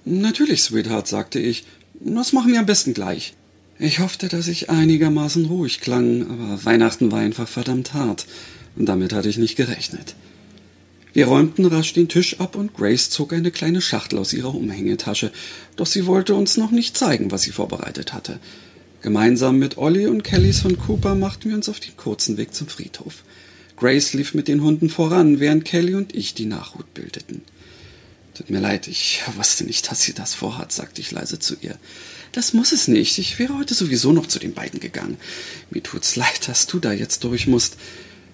[0.07, 1.67] Natürlich, Sweetheart, sagte ich,
[2.01, 3.35] das machen wir am besten gleich.
[3.79, 8.25] Ich hoffte, dass ich einigermaßen ruhig klang, aber Weihnachten war einfach verdammt hart,
[8.75, 10.15] und damit hatte ich nicht gerechnet.
[11.13, 15.33] Wir räumten rasch den Tisch ab und Grace zog eine kleine Schachtel aus ihrer Umhängetasche,
[15.77, 18.41] doch sie wollte uns noch nicht zeigen, was sie vorbereitet hatte.
[19.01, 22.67] Gemeinsam mit Ollie und Kellys von Cooper machten wir uns auf den kurzen Weg zum
[22.67, 23.23] Friedhof.
[23.77, 27.43] Grace lief mit den Hunden voran, während Kelly und ich die Nachhut bildeten.
[28.35, 31.79] Tut mir leid, ich wusste nicht, dass sie das vorhat, sagte ich leise zu ihr.
[32.33, 33.19] Das muss es nicht.
[33.19, 35.17] Ich wäre heute sowieso noch zu den beiden gegangen.
[35.71, 37.77] Mir tut's leid, dass du da jetzt durch musst.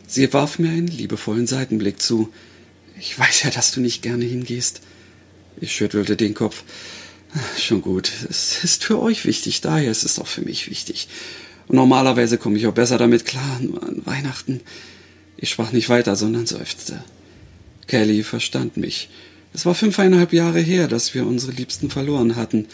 [0.06, 2.32] Sie warf mir einen liebevollen Seitenblick zu.
[2.98, 4.80] Ich weiß ja, dass du nicht gerne hingehst.
[5.60, 6.64] Ich schüttelte den Kopf.
[7.58, 8.12] Schon gut.
[8.28, 11.08] Es ist für euch wichtig, daher ist es auch für mich wichtig.
[11.66, 14.60] Und normalerweise komme ich auch besser damit klar, nur an Weihnachten.
[15.36, 17.02] Ich sprach nicht weiter, sondern seufzte.
[17.86, 19.08] Kelly verstand mich.
[19.52, 22.66] Es war fünfeinhalb Jahre her, dass wir unsere Liebsten verloren hatten.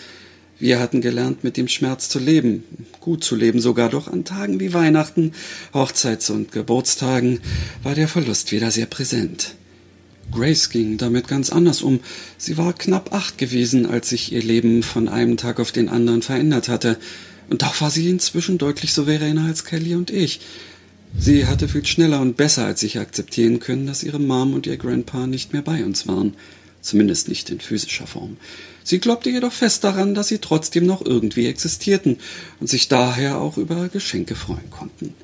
[0.59, 2.65] Wir hatten gelernt, mit dem Schmerz zu leben,
[3.01, 5.33] gut zu leben sogar, doch an Tagen wie Weihnachten,
[5.73, 7.41] Hochzeits- und Geburtstagen
[7.83, 9.55] war der Verlust wieder sehr präsent.
[10.33, 12.01] Grace ging damit ganz anders um.
[12.39, 16.23] Sie war knapp acht gewesen, als sich ihr Leben von einem Tag auf den anderen
[16.23, 16.99] verändert hatte.
[17.49, 20.41] Und doch war sie inzwischen deutlich souveräner als Kelly und ich.
[21.19, 24.77] Sie hatte viel schneller und besser als ich akzeptieren können, dass ihre Mom und ihr
[24.77, 26.35] Grandpa nicht mehr bei uns waren.
[26.83, 28.37] Zumindest nicht in physischer Form.
[28.85, 32.19] Sie glaubte jedoch fest daran, dass sie trotzdem noch irgendwie existierten
[32.59, 35.15] und sich daher auch über Geschenke freuen konnten.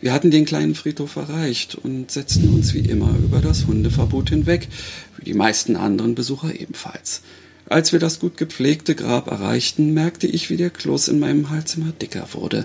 [0.00, 4.68] Wir hatten den kleinen Friedhof erreicht und setzten uns wie immer über das Hundeverbot hinweg,
[5.16, 7.22] wie die meisten anderen Besucher ebenfalls.
[7.66, 11.74] Als wir das gut gepflegte Grab erreichten, merkte ich, wie der Kloß in meinem Hals
[11.74, 12.64] immer dicker wurde,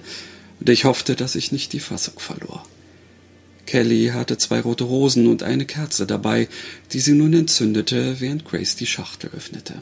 [0.59, 2.65] und ich hoffte, dass ich nicht die Fassung verlor.
[3.65, 6.47] Kelly hatte zwei rote Rosen und eine Kerze dabei,
[6.91, 9.79] die sie nun entzündete, während Grace die Schachtel öffnete.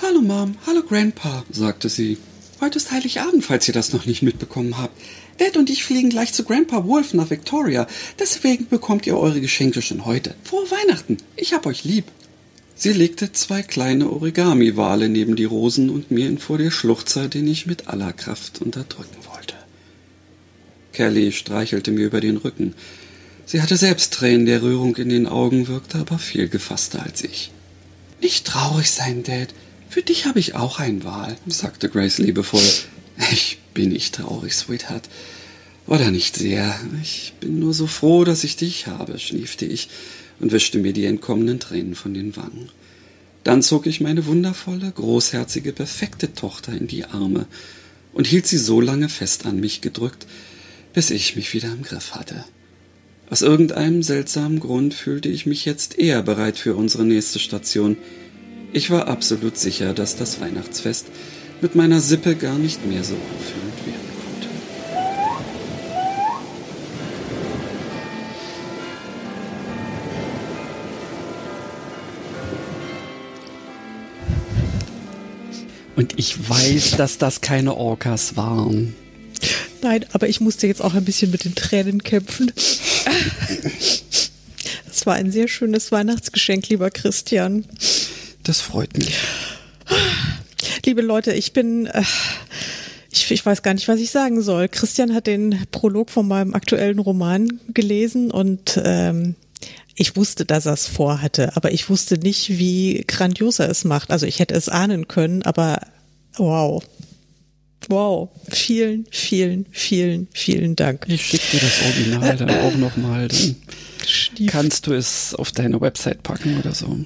[0.00, 2.18] Hallo Mom, hallo Grandpa, sagte sie.
[2.60, 4.96] Heute ist Heiligabend, falls ihr das noch nicht mitbekommen habt.
[5.38, 7.86] Dad und ich fliegen gleich zu Grandpa Wolf nach Victoria.
[8.18, 10.34] Deswegen bekommt ihr eure Geschenke schon heute.
[10.44, 11.16] Frohe Weihnachten.
[11.36, 12.04] Ich hab euch lieb.
[12.74, 17.66] Sie legte zwei kleine Origami-Wale neben die Rosen und mir entfuhr der Schluchzer, den ich
[17.66, 19.54] mit aller Kraft unterdrücken wollte.
[20.92, 22.74] Kelly streichelte mir über den Rücken.
[23.46, 27.50] Sie hatte selbst Tränen der Rührung in den Augen, wirkte aber viel gefasster als ich.
[28.20, 29.48] Nicht traurig sein, Dad.
[29.88, 32.68] Für dich habe ich auch einen Wal, sagte Grace liebevoll.
[33.32, 35.08] Ich bin ich traurig, Sweetheart.
[35.86, 36.74] Oder nicht sehr.
[37.00, 39.88] Ich bin nur so froh, dass ich dich habe, schniefte ich
[40.40, 42.70] und wischte mir die entkommenen Tränen von den Wangen.
[43.44, 47.46] Dann zog ich meine wundervolle, großherzige, perfekte Tochter in die Arme
[48.12, 50.26] und hielt sie so lange fest an mich gedrückt,
[50.92, 52.44] bis ich mich wieder im Griff hatte.
[53.30, 57.96] Aus irgendeinem seltsamen Grund fühlte ich mich jetzt eher bereit für unsere nächste Station.
[58.72, 61.06] Ich war absolut sicher, dass das Weihnachtsfest
[61.60, 63.67] mit meiner Sippe gar nicht mehr so aufführend
[75.98, 78.94] Und ich weiß, dass das keine Orcas waren.
[79.82, 82.52] Nein, aber ich musste jetzt auch ein bisschen mit den Tränen kämpfen.
[84.86, 87.64] Das war ein sehr schönes Weihnachtsgeschenk, lieber Christian.
[88.44, 89.12] Das freut mich.
[90.86, 92.04] Liebe Leute, ich bin, äh,
[93.10, 94.68] ich, ich weiß gar nicht, was ich sagen soll.
[94.68, 99.34] Christian hat den Prolog von meinem aktuellen Roman gelesen und ähm,
[100.00, 104.12] ich wusste, dass er es vorhatte, aber ich wusste nicht, wie grandios er es macht.
[104.12, 105.80] Also ich hätte es ahnen können, aber
[106.36, 106.84] wow.
[107.88, 108.28] Wow.
[108.48, 111.06] Vielen, vielen, vielen, vielen Dank.
[111.08, 113.26] Ich schicke dir das Original dann auch nochmal.
[113.26, 113.56] Dann
[114.06, 114.52] Stief.
[114.52, 116.96] kannst du es auf deine Website packen oder so.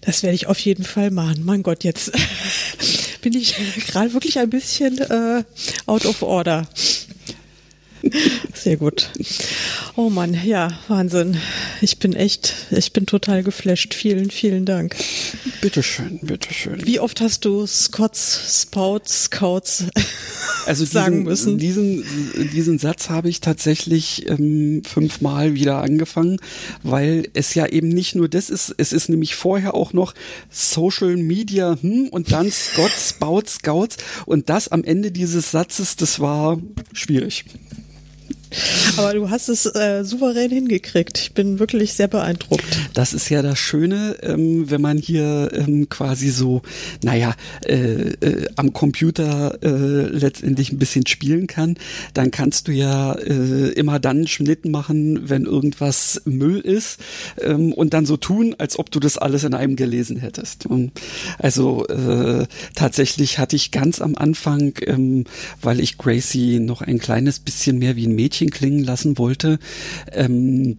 [0.00, 1.44] Das werde ich auf jeden Fall machen.
[1.44, 2.10] Mein Gott, jetzt
[3.22, 3.54] bin ich
[3.86, 5.44] gerade wirklich ein bisschen äh,
[5.86, 6.66] out of order.
[8.54, 9.10] Sehr gut.
[9.96, 11.36] Oh Mann, ja, Wahnsinn.
[11.80, 13.94] Ich bin echt, ich bin total geflasht.
[13.94, 14.96] Vielen, vielen Dank.
[15.60, 16.84] Bitteschön, bitteschön.
[16.86, 19.84] Wie oft hast du Scots, Spouts, Scouts
[20.66, 21.58] also sagen diesen, müssen?
[21.58, 22.04] Diesen,
[22.52, 26.38] diesen Satz habe ich tatsächlich ähm, fünfmal wieder angefangen,
[26.82, 30.14] weil es ja eben nicht nur das ist, es ist nämlich vorher auch noch
[30.50, 33.96] Social Media hm, und dann Scots, Spouts, Scouts
[34.26, 36.60] und das am Ende dieses Satzes, das war
[36.92, 37.44] schwierig.
[38.96, 41.18] Aber du hast es äh, souverän hingekriegt.
[41.18, 42.64] Ich bin wirklich sehr beeindruckt.
[42.94, 46.62] Das ist ja das Schöne, ähm, wenn man hier ähm, quasi so,
[47.02, 47.34] naja,
[47.64, 51.76] äh, äh, am Computer äh, letztendlich ein bisschen spielen kann.
[52.14, 57.00] Dann kannst du ja äh, immer dann Schnitt machen, wenn irgendwas Müll ist
[57.40, 60.66] ähm, und dann so tun, als ob du das alles in einem gelesen hättest.
[60.66, 60.92] Und
[61.38, 65.24] also äh, tatsächlich hatte ich ganz am Anfang, ähm,
[65.60, 69.58] weil ich Gracie noch ein kleines bisschen mehr wie ein Mädchen klingen lassen wollte,
[70.12, 70.78] ähm,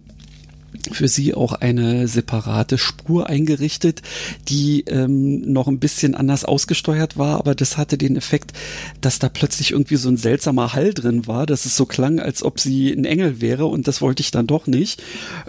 [0.92, 4.02] für sie auch eine separate Spur eingerichtet,
[4.48, 8.52] die ähm, noch ein bisschen anders ausgesteuert war, aber das hatte den Effekt,
[9.00, 12.42] dass da plötzlich irgendwie so ein seltsamer Hall drin war, dass es so klang, als
[12.42, 15.02] ob sie ein Engel wäre und das wollte ich dann doch nicht.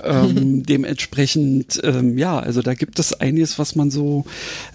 [0.03, 4.25] Ähm, dementsprechend, ähm, ja, also da gibt es einiges, was man so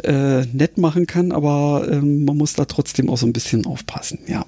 [0.02, 4.18] äh, nett machen kann, aber ähm, man muss da trotzdem auch so ein bisschen aufpassen,
[4.26, 4.46] ja.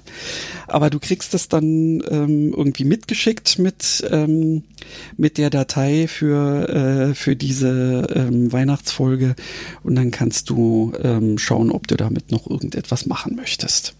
[0.67, 4.63] Aber du kriegst das dann ähm, irgendwie mitgeschickt mit, ähm,
[5.17, 9.35] mit der Datei für, äh, für diese ähm, Weihnachtsfolge
[9.83, 13.95] und dann kannst du ähm, schauen, ob du damit noch irgendetwas machen möchtest.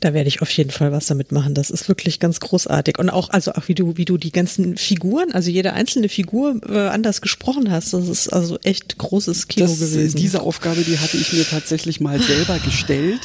[0.00, 1.54] Da werde ich auf jeden Fall was damit machen.
[1.54, 2.98] Das ist wirklich ganz großartig.
[2.98, 6.60] Und auch, also auch wie du, wie du die ganzen Figuren, also jede einzelne Figur
[6.68, 7.92] äh, anders gesprochen hast.
[7.92, 10.16] Das ist also echt großes Kino das, gewesen.
[10.16, 13.20] Diese Aufgabe, die hatte ich mir tatsächlich mal selber gestellt.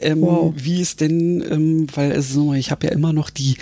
[0.00, 0.52] Ähm, wow.
[0.56, 3.56] Wie es denn, ähm, weil also ich habe ja immer noch die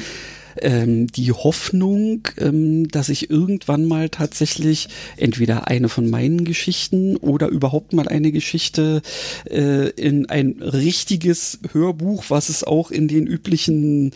[0.61, 7.49] ähm, die Hoffnung, ähm, dass ich irgendwann mal tatsächlich entweder eine von meinen Geschichten oder
[7.49, 9.03] überhaupt mal eine Geschichte
[9.51, 14.13] äh, in ein richtiges Hörbuch, was es auch in den üblichen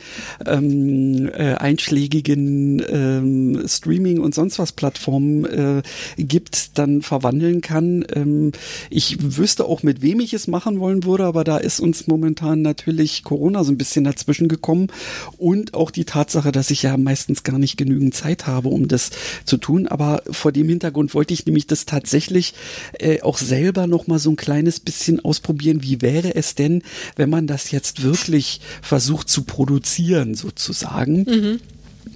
[0.47, 5.83] ähm, äh, einschlägigen ähm, Streaming und sonst was Plattformen äh,
[6.17, 8.05] gibt, dann verwandeln kann.
[8.15, 8.53] Ähm,
[8.91, 12.63] ich wüsste auch, mit wem ich es machen wollen würde, aber da ist uns momentan
[12.63, 14.89] natürlich Corona so ein bisschen dazwischen gekommen
[15.37, 18.87] und auch die Tatsache, Tatsache, dass ich ja meistens gar nicht genügend Zeit habe, um
[18.87, 19.11] das
[19.47, 19.89] zu tun.
[19.89, 22.53] Aber vor dem Hintergrund wollte ich nämlich das tatsächlich
[22.99, 25.83] äh, auch selber noch mal so ein kleines bisschen ausprobieren.
[25.83, 26.83] Wie wäre es denn,
[27.17, 31.23] wenn man das jetzt wirklich versucht zu produzieren, sozusagen?
[31.23, 31.61] Mhm.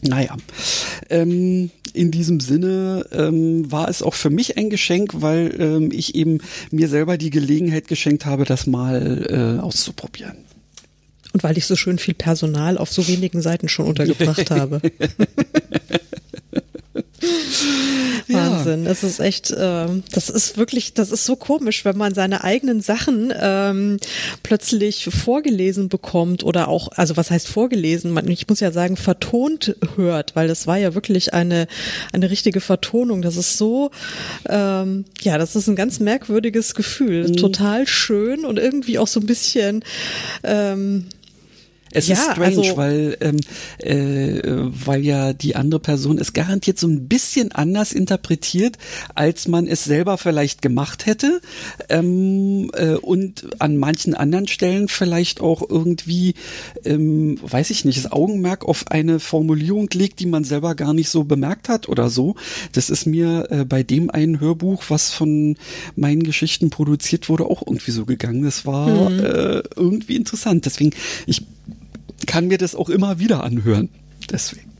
[0.02, 0.36] Naja,
[1.08, 6.14] ähm, in diesem Sinne ähm, war es auch für mich ein Geschenk, weil ähm, ich
[6.14, 6.40] eben
[6.70, 10.36] mir selber die Gelegenheit geschenkt habe, das mal äh, auszuprobieren.
[11.32, 14.80] Und weil ich so schön viel Personal auf so wenigen Seiten schon untergebracht habe.
[18.28, 18.84] Wahnsinn.
[18.84, 22.80] Das ist echt, äh, das ist wirklich, das ist so komisch, wenn man seine eigenen
[22.80, 23.98] Sachen ähm,
[24.42, 28.12] plötzlich vorgelesen bekommt oder auch, also was heißt vorgelesen?
[28.12, 31.66] Man, ich muss ja sagen, vertont hört, weil das war ja wirklich eine,
[32.12, 33.22] eine richtige Vertonung.
[33.22, 33.90] Das ist so,
[34.48, 37.28] ähm, ja, das ist ein ganz merkwürdiges Gefühl.
[37.28, 37.36] Mhm.
[37.36, 39.84] Total schön und irgendwie auch so ein bisschen,
[40.42, 41.06] ähm,
[41.92, 43.36] Es ja, ist strange, also, weil, ähm,
[43.78, 44.40] äh,
[44.86, 48.78] weil ja die andere Person es garantiert so ein bisschen anders interpretiert,
[49.14, 51.40] als man es selber vielleicht gemacht hätte.
[51.88, 56.34] Ähm, äh, und an manchen anderen Stellen vielleicht auch irgendwie,
[56.84, 61.10] ähm, weiß ich nicht, das Augenmerk auf eine Formulierung legt, die man selber gar nicht
[61.10, 62.34] so bemerkt hat oder so.
[62.72, 65.56] Das ist mir äh, bei dem einen Hörbuch, was von
[65.96, 68.42] meinen Geschichten produziert wurde, auch irgendwie so gegangen.
[68.44, 69.20] Das war Mhm.
[69.20, 70.64] äh, irgendwie interessant.
[70.66, 70.90] Deswegen,
[71.26, 71.42] ich
[72.26, 73.88] kann mir das auch immer wieder anhören.
[74.32, 74.72] Deswegen.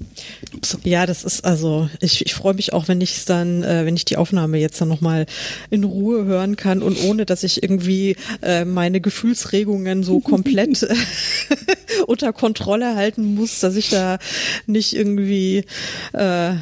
[0.54, 0.78] Ups.
[0.84, 3.96] Ja, das ist also, ich, ich freue mich auch, wenn ich es dann, äh, wenn
[3.96, 5.26] ich die Aufnahme jetzt dann nochmal
[5.70, 10.86] in Ruhe hören kann und ohne, dass ich irgendwie äh, meine Gefühlsregungen so komplett
[12.06, 14.18] unter Kontrolle halten muss, dass ich da
[14.66, 15.64] nicht irgendwie
[16.12, 16.52] äh,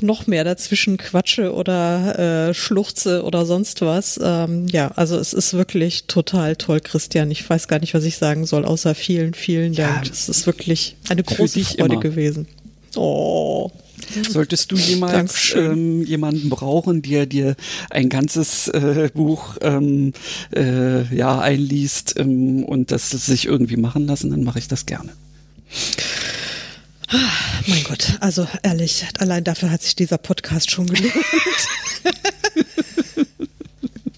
[0.00, 4.18] noch mehr dazwischen quatsche oder äh, schluchze oder sonst was.
[4.22, 7.30] Ähm, ja, also es ist wirklich total toll, Christian.
[7.30, 10.06] Ich weiß gar nicht, was ich sagen soll, außer vielen, vielen Dank.
[10.06, 12.00] Ja, Es ist wirklich eine große Freude immer.
[12.12, 12.46] Gewesen.
[12.96, 13.70] Oh.
[14.28, 17.56] Solltest du jemals ähm, jemanden brauchen, der dir
[17.90, 20.12] ein ganzes äh, Buch ähm,
[20.54, 25.12] äh, ja einliest ähm, und das sich irgendwie machen lassen, dann mache ich das gerne.
[27.66, 31.12] Mein Gott, also ehrlich, allein dafür hat sich dieser Podcast schon gelohnt.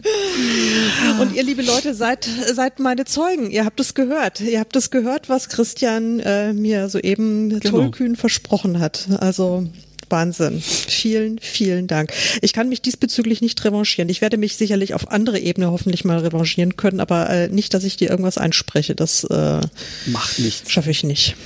[1.20, 3.50] Und ihr liebe Leute, seid, seid meine Zeugen.
[3.50, 4.40] Ihr habt es gehört.
[4.40, 7.78] Ihr habt es gehört, was Christian äh, mir soeben Genau.
[7.78, 9.08] tollkühn versprochen hat.
[9.20, 9.66] Also
[10.10, 10.60] Wahnsinn.
[10.60, 12.12] Vielen, vielen Dank.
[12.42, 14.08] Ich kann mich diesbezüglich nicht revanchieren.
[14.10, 17.84] Ich werde mich sicherlich auf andere Ebene hoffentlich mal revanchieren können, aber äh, nicht, dass
[17.84, 18.94] ich dir irgendwas einspreche.
[18.94, 19.60] Das äh,
[20.06, 20.70] Macht nichts.
[20.70, 21.36] schaffe ich nicht.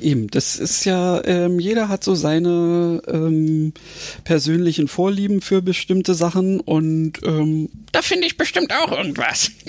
[0.00, 3.72] Eben, das ist ja, ähm, jeder hat so seine ähm,
[4.24, 9.50] persönlichen Vorlieben für bestimmte Sachen und ähm, da finde ich bestimmt auch irgendwas.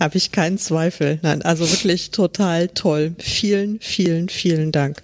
[0.00, 1.20] Habe ich keinen Zweifel.
[1.22, 3.14] Nein, also wirklich total toll.
[3.18, 5.02] Vielen, vielen, vielen Dank.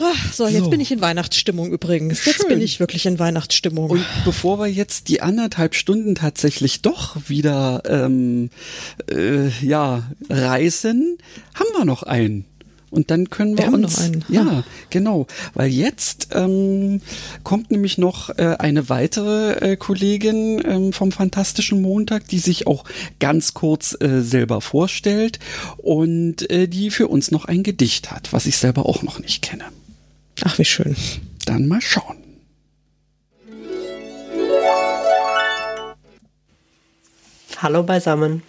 [0.00, 0.70] Ah, So, jetzt So.
[0.70, 2.24] bin ich in Weihnachtsstimmung übrigens.
[2.24, 2.48] Jetzt Schön.
[2.48, 3.90] bin ich wirklich in Weihnachtsstimmung.
[3.90, 8.48] Und bevor wir jetzt die anderthalb Stunden tatsächlich doch wieder ähm,
[9.10, 11.18] äh, ja reißen,
[11.54, 12.46] haben wir noch einen.
[12.90, 14.24] Und dann können wir, Wir haben uns noch einen.
[14.30, 17.00] ja genau, weil jetzt ähm,
[17.44, 22.82] kommt nämlich noch äh, eine weitere äh, Kollegin ähm, vom Fantastischen Montag, die sich auch
[23.20, 25.38] ganz kurz äh, selber vorstellt
[25.76, 29.40] und äh, die für uns noch ein Gedicht hat, was ich selber auch noch nicht
[29.42, 29.66] kenne.
[30.44, 30.96] Ach, wie schön.
[31.46, 32.16] Dann mal schauen.
[37.58, 38.42] Hallo beisammen.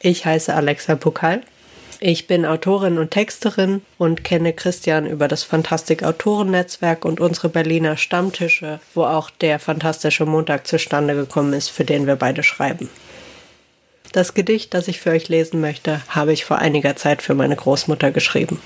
[0.00, 1.42] Ich heiße Alexa Pokal.
[2.02, 7.98] Ich bin Autorin und Texterin und kenne Christian über das Fantastik Autorennetzwerk und unsere Berliner
[7.98, 12.88] Stammtische, wo auch der Fantastische Montag zustande gekommen ist, für den wir beide schreiben.
[14.12, 17.54] Das Gedicht, das ich für euch lesen möchte, habe ich vor einiger Zeit für meine
[17.54, 18.58] Großmutter geschrieben.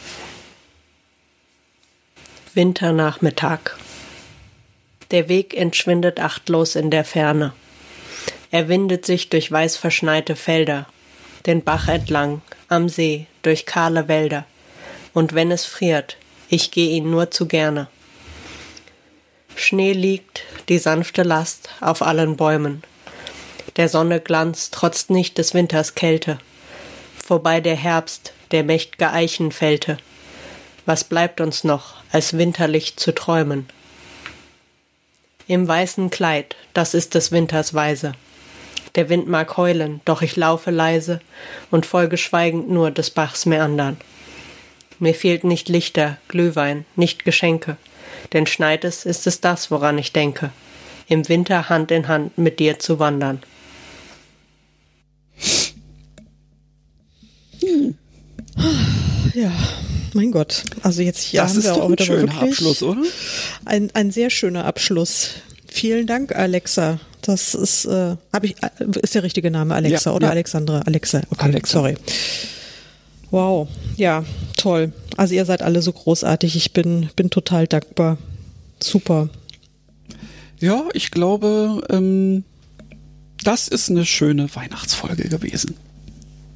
[2.56, 3.76] Winternachmittag.
[5.10, 7.52] Der Weg entschwindet achtlos in der Ferne.
[8.52, 10.86] Er windet sich durch weiß verschneite Felder,
[11.46, 14.44] den Bach entlang, am See, durch kahle Wälder.
[15.12, 16.16] Und wenn es friert,
[16.48, 17.88] ich geh ihn nur zu gerne.
[19.56, 22.84] Schnee liegt, die sanfte Last auf allen Bäumen.
[23.74, 26.38] Der Sonne Glanz trotzt nicht des Winters Kälte.
[27.18, 29.96] Vorbei der Herbst, der mächt'ge Eichen fällte.
[30.86, 33.66] Was bleibt uns noch, als winterlich zu träumen?
[35.48, 38.12] Im weißen Kleid, das ist des Winters Weise.
[38.94, 41.18] Der Wind mag heulen, doch ich laufe leise
[41.72, 43.96] und folge schweigend nur des Bachs Meandern.
[45.00, 47.76] Mir fehlt nicht Lichter, Glühwein, nicht Geschenke,
[48.32, 50.50] denn schneit es, ist es das, woran ich denke,
[51.08, 53.42] im Winter Hand in Hand mit dir zu wandern.
[59.34, 59.50] Ja,
[60.14, 60.62] mein Gott.
[60.82, 63.02] Also jetzt hier Das haben ist wir doch auch ein schöner Abschluss, oder?
[63.64, 65.30] Ein, ein sehr schöner Abschluss.
[65.66, 67.00] Vielen Dank, Alexa.
[67.22, 68.68] Das ist, äh, habe ich, äh,
[69.02, 70.30] ist der richtige Name Alexa Ja, oder ja.
[70.32, 70.80] Alexandra?
[70.80, 71.22] Alexa.
[71.30, 71.78] Okay, Alexa.
[71.78, 71.96] sorry.
[73.30, 74.24] Wow, ja,
[74.56, 74.92] toll.
[75.16, 76.54] Also ihr seid alle so großartig.
[76.56, 78.18] Ich bin, bin total dankbar.
[78.80, 79.28] Super.
[80.60, 82.44] Ja, ich glaube, ähm,
[83.42, 85.76] das ist eine schöne Weihnachtsfolge gewesen.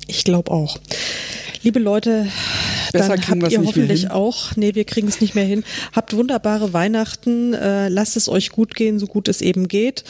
[0.06, 0.78] Ich glaube auch.
[1.62, 2.26] Liebe Leute,
[2.92, 5.64] Besser dann habt ihr hoffentlich auch, nee, wir kriegen es nicht mehr hin.
[5.92, 10.04] Habt wunderbare Weihnachten, äh, lasst es euch gut gehen, so gut es eben geht.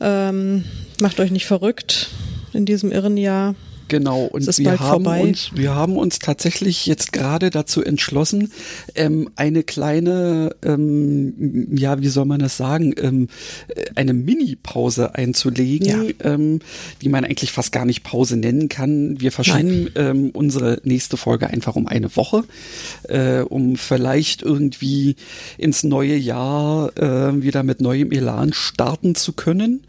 [0.00, 0.64] Ähm,
[1.00, 2.08] macht euch nicht verrückt
[2.52, 3.54] in diesem irren Jahr.
[3.90, 8.52] Genau, und wir haben, uns, wir haben uns tatsächlich jetzt gerade dazu entschlossen,
[8.94, 13.26] ähm, eine kleine, ähm, ja, wie soll man das sagen, ähm,
[13.96, 16.32] eine Mini-Pause einzulegen, ja.
[16.32, 16.60] ähm,
[17.02, 19.20] die man eigentlich fast gar nicht Pause nennen kann.
[19.20, 22.44] Wir verschieben ähm, unsere nächste Folge einfach um eine Woche,
[23.08, 25.16] äh, um vielleicht irgendwie
[25.58, 29.82] ins neue Jahr äh, wieder mit neuem Elan starten zu können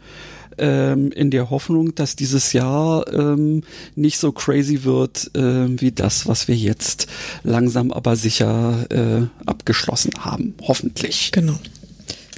[0.58, 3.62] ähm, in der Hoffnung, dass dieses Jahr ähm,
[3.94, 7.06] nicht so crazy wird äh, wie das, was wir jetzt
[7.42, 10.54] langsam aber sicher äh, abgeschlossen haben.
[10.62, 11.30] Hoffentlich.
[11.32, 11.58] Genau.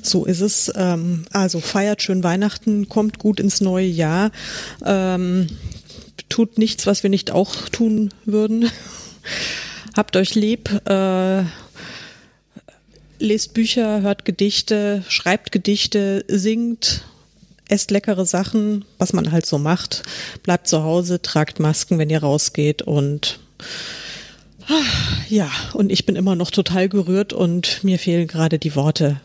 [0.02, 0.70] So ist es.
[0.76, 4.30] Ähm, also feiert schön Weihnachten, kommt gut ins neue Jahr.
[4.84, 5.48] Ähm,
[6.28, 8.70] tut nichts, was wir nicht auch tun würden.
[9.96, 10.68] Habt euch lieb.
[10.88, 11.44] Äh,
[13.18, 17.04] lest Bücher, hört Gedichte, schreibt Gedichte, singt,
[17.68, 20.02] esst leckere Sachen, was man halt so macht.
[20.42, 23.38] Bleibt zu Hause, tragt Masken, wenn ihr rausgeht und
[25.28, 29.20] ja, und ich bin immer noch total gerührt und mir fehlen gerade die Worte.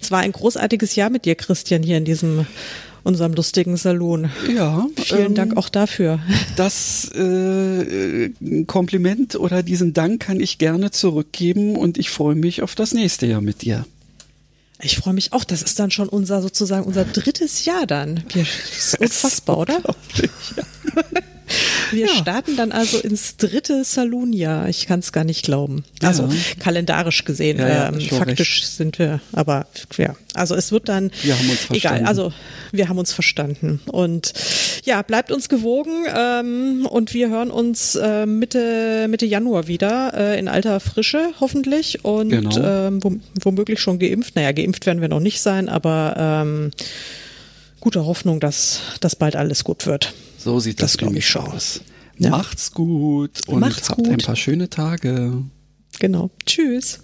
[0.00, 2.46] Es war ein großartiges Jahr mit dir, Christian, hier in diesem
[3.02, 4.30] unserem lustigen Salon.
[4.54, 4.86] Ja.
[4.96, 6.20] Vielen ähm, Dank auch dafür.
[6.56, 8.30] Das äh,
[8.66, 13.26] Kompliment oder diesen Dank kann ich gerne zurückgeben und ich freue mich auf das nächste
[13.26, 13.86] Jahr mit dir.
[14.82, 15.44] Ich freue mich auch.
[15.44, 18.24] Das ist dann schon unser sozusagen unser drittes Jahr dann.
[18.32, 18.48] das
[18.94, 19.80] ist unfassbar, oder?
[20.56, 20.64] Ja.
[21.90, 22.14] Wir ja.
[22.14, 24.68] starten dann also ins dritte Saloon-Jahr.
[24.68, 25.84] Ich kann es gar nicht glauben.
[26.02, 26.34] Also ja.
[26.58, 27.58] kalendarisch gesehen.
[27.58, 28.72] Ja, ähm, faktisch recht.
[28.72, 29.66] sind wir, aber
[29.96, 30.14] ja.
[30.34, 31.98] Also es wird dann wir haben uns verstanden.
[31.98, 32.08] egal.
[32.08, 32.32] Also
[32.72, 33.80] wir haben uns verstanden.
[33.90, 34.32] Und
[34.84, 40.38] ja, bleibt uns gewogen ähm, und wir hören uns äh, Mitte, Mitte Januar wieder äh,
[40.38, 42.86] in alter Frische hoffentlich und genau.
[42.88, 44.36] ähm, womöglich schon geimpft.
[44.36, 46.70] Naja, geimpft werden wir noch nicht sein, aber ähm,
[47.80, 50.12] gute Hoffnung, dass das bald alles gut wird.
[50.42, 51.82] So sieht das, das glaube ich aus.
[52.18, 52.30] Ja.
[52.30, 54.08] Macht's gut und Macht's habt gut.
[54.08, 55.44] ein paar schöne Tage.
[55.98, 56.30] Genau.
[56.46, 57.00] Tschüss.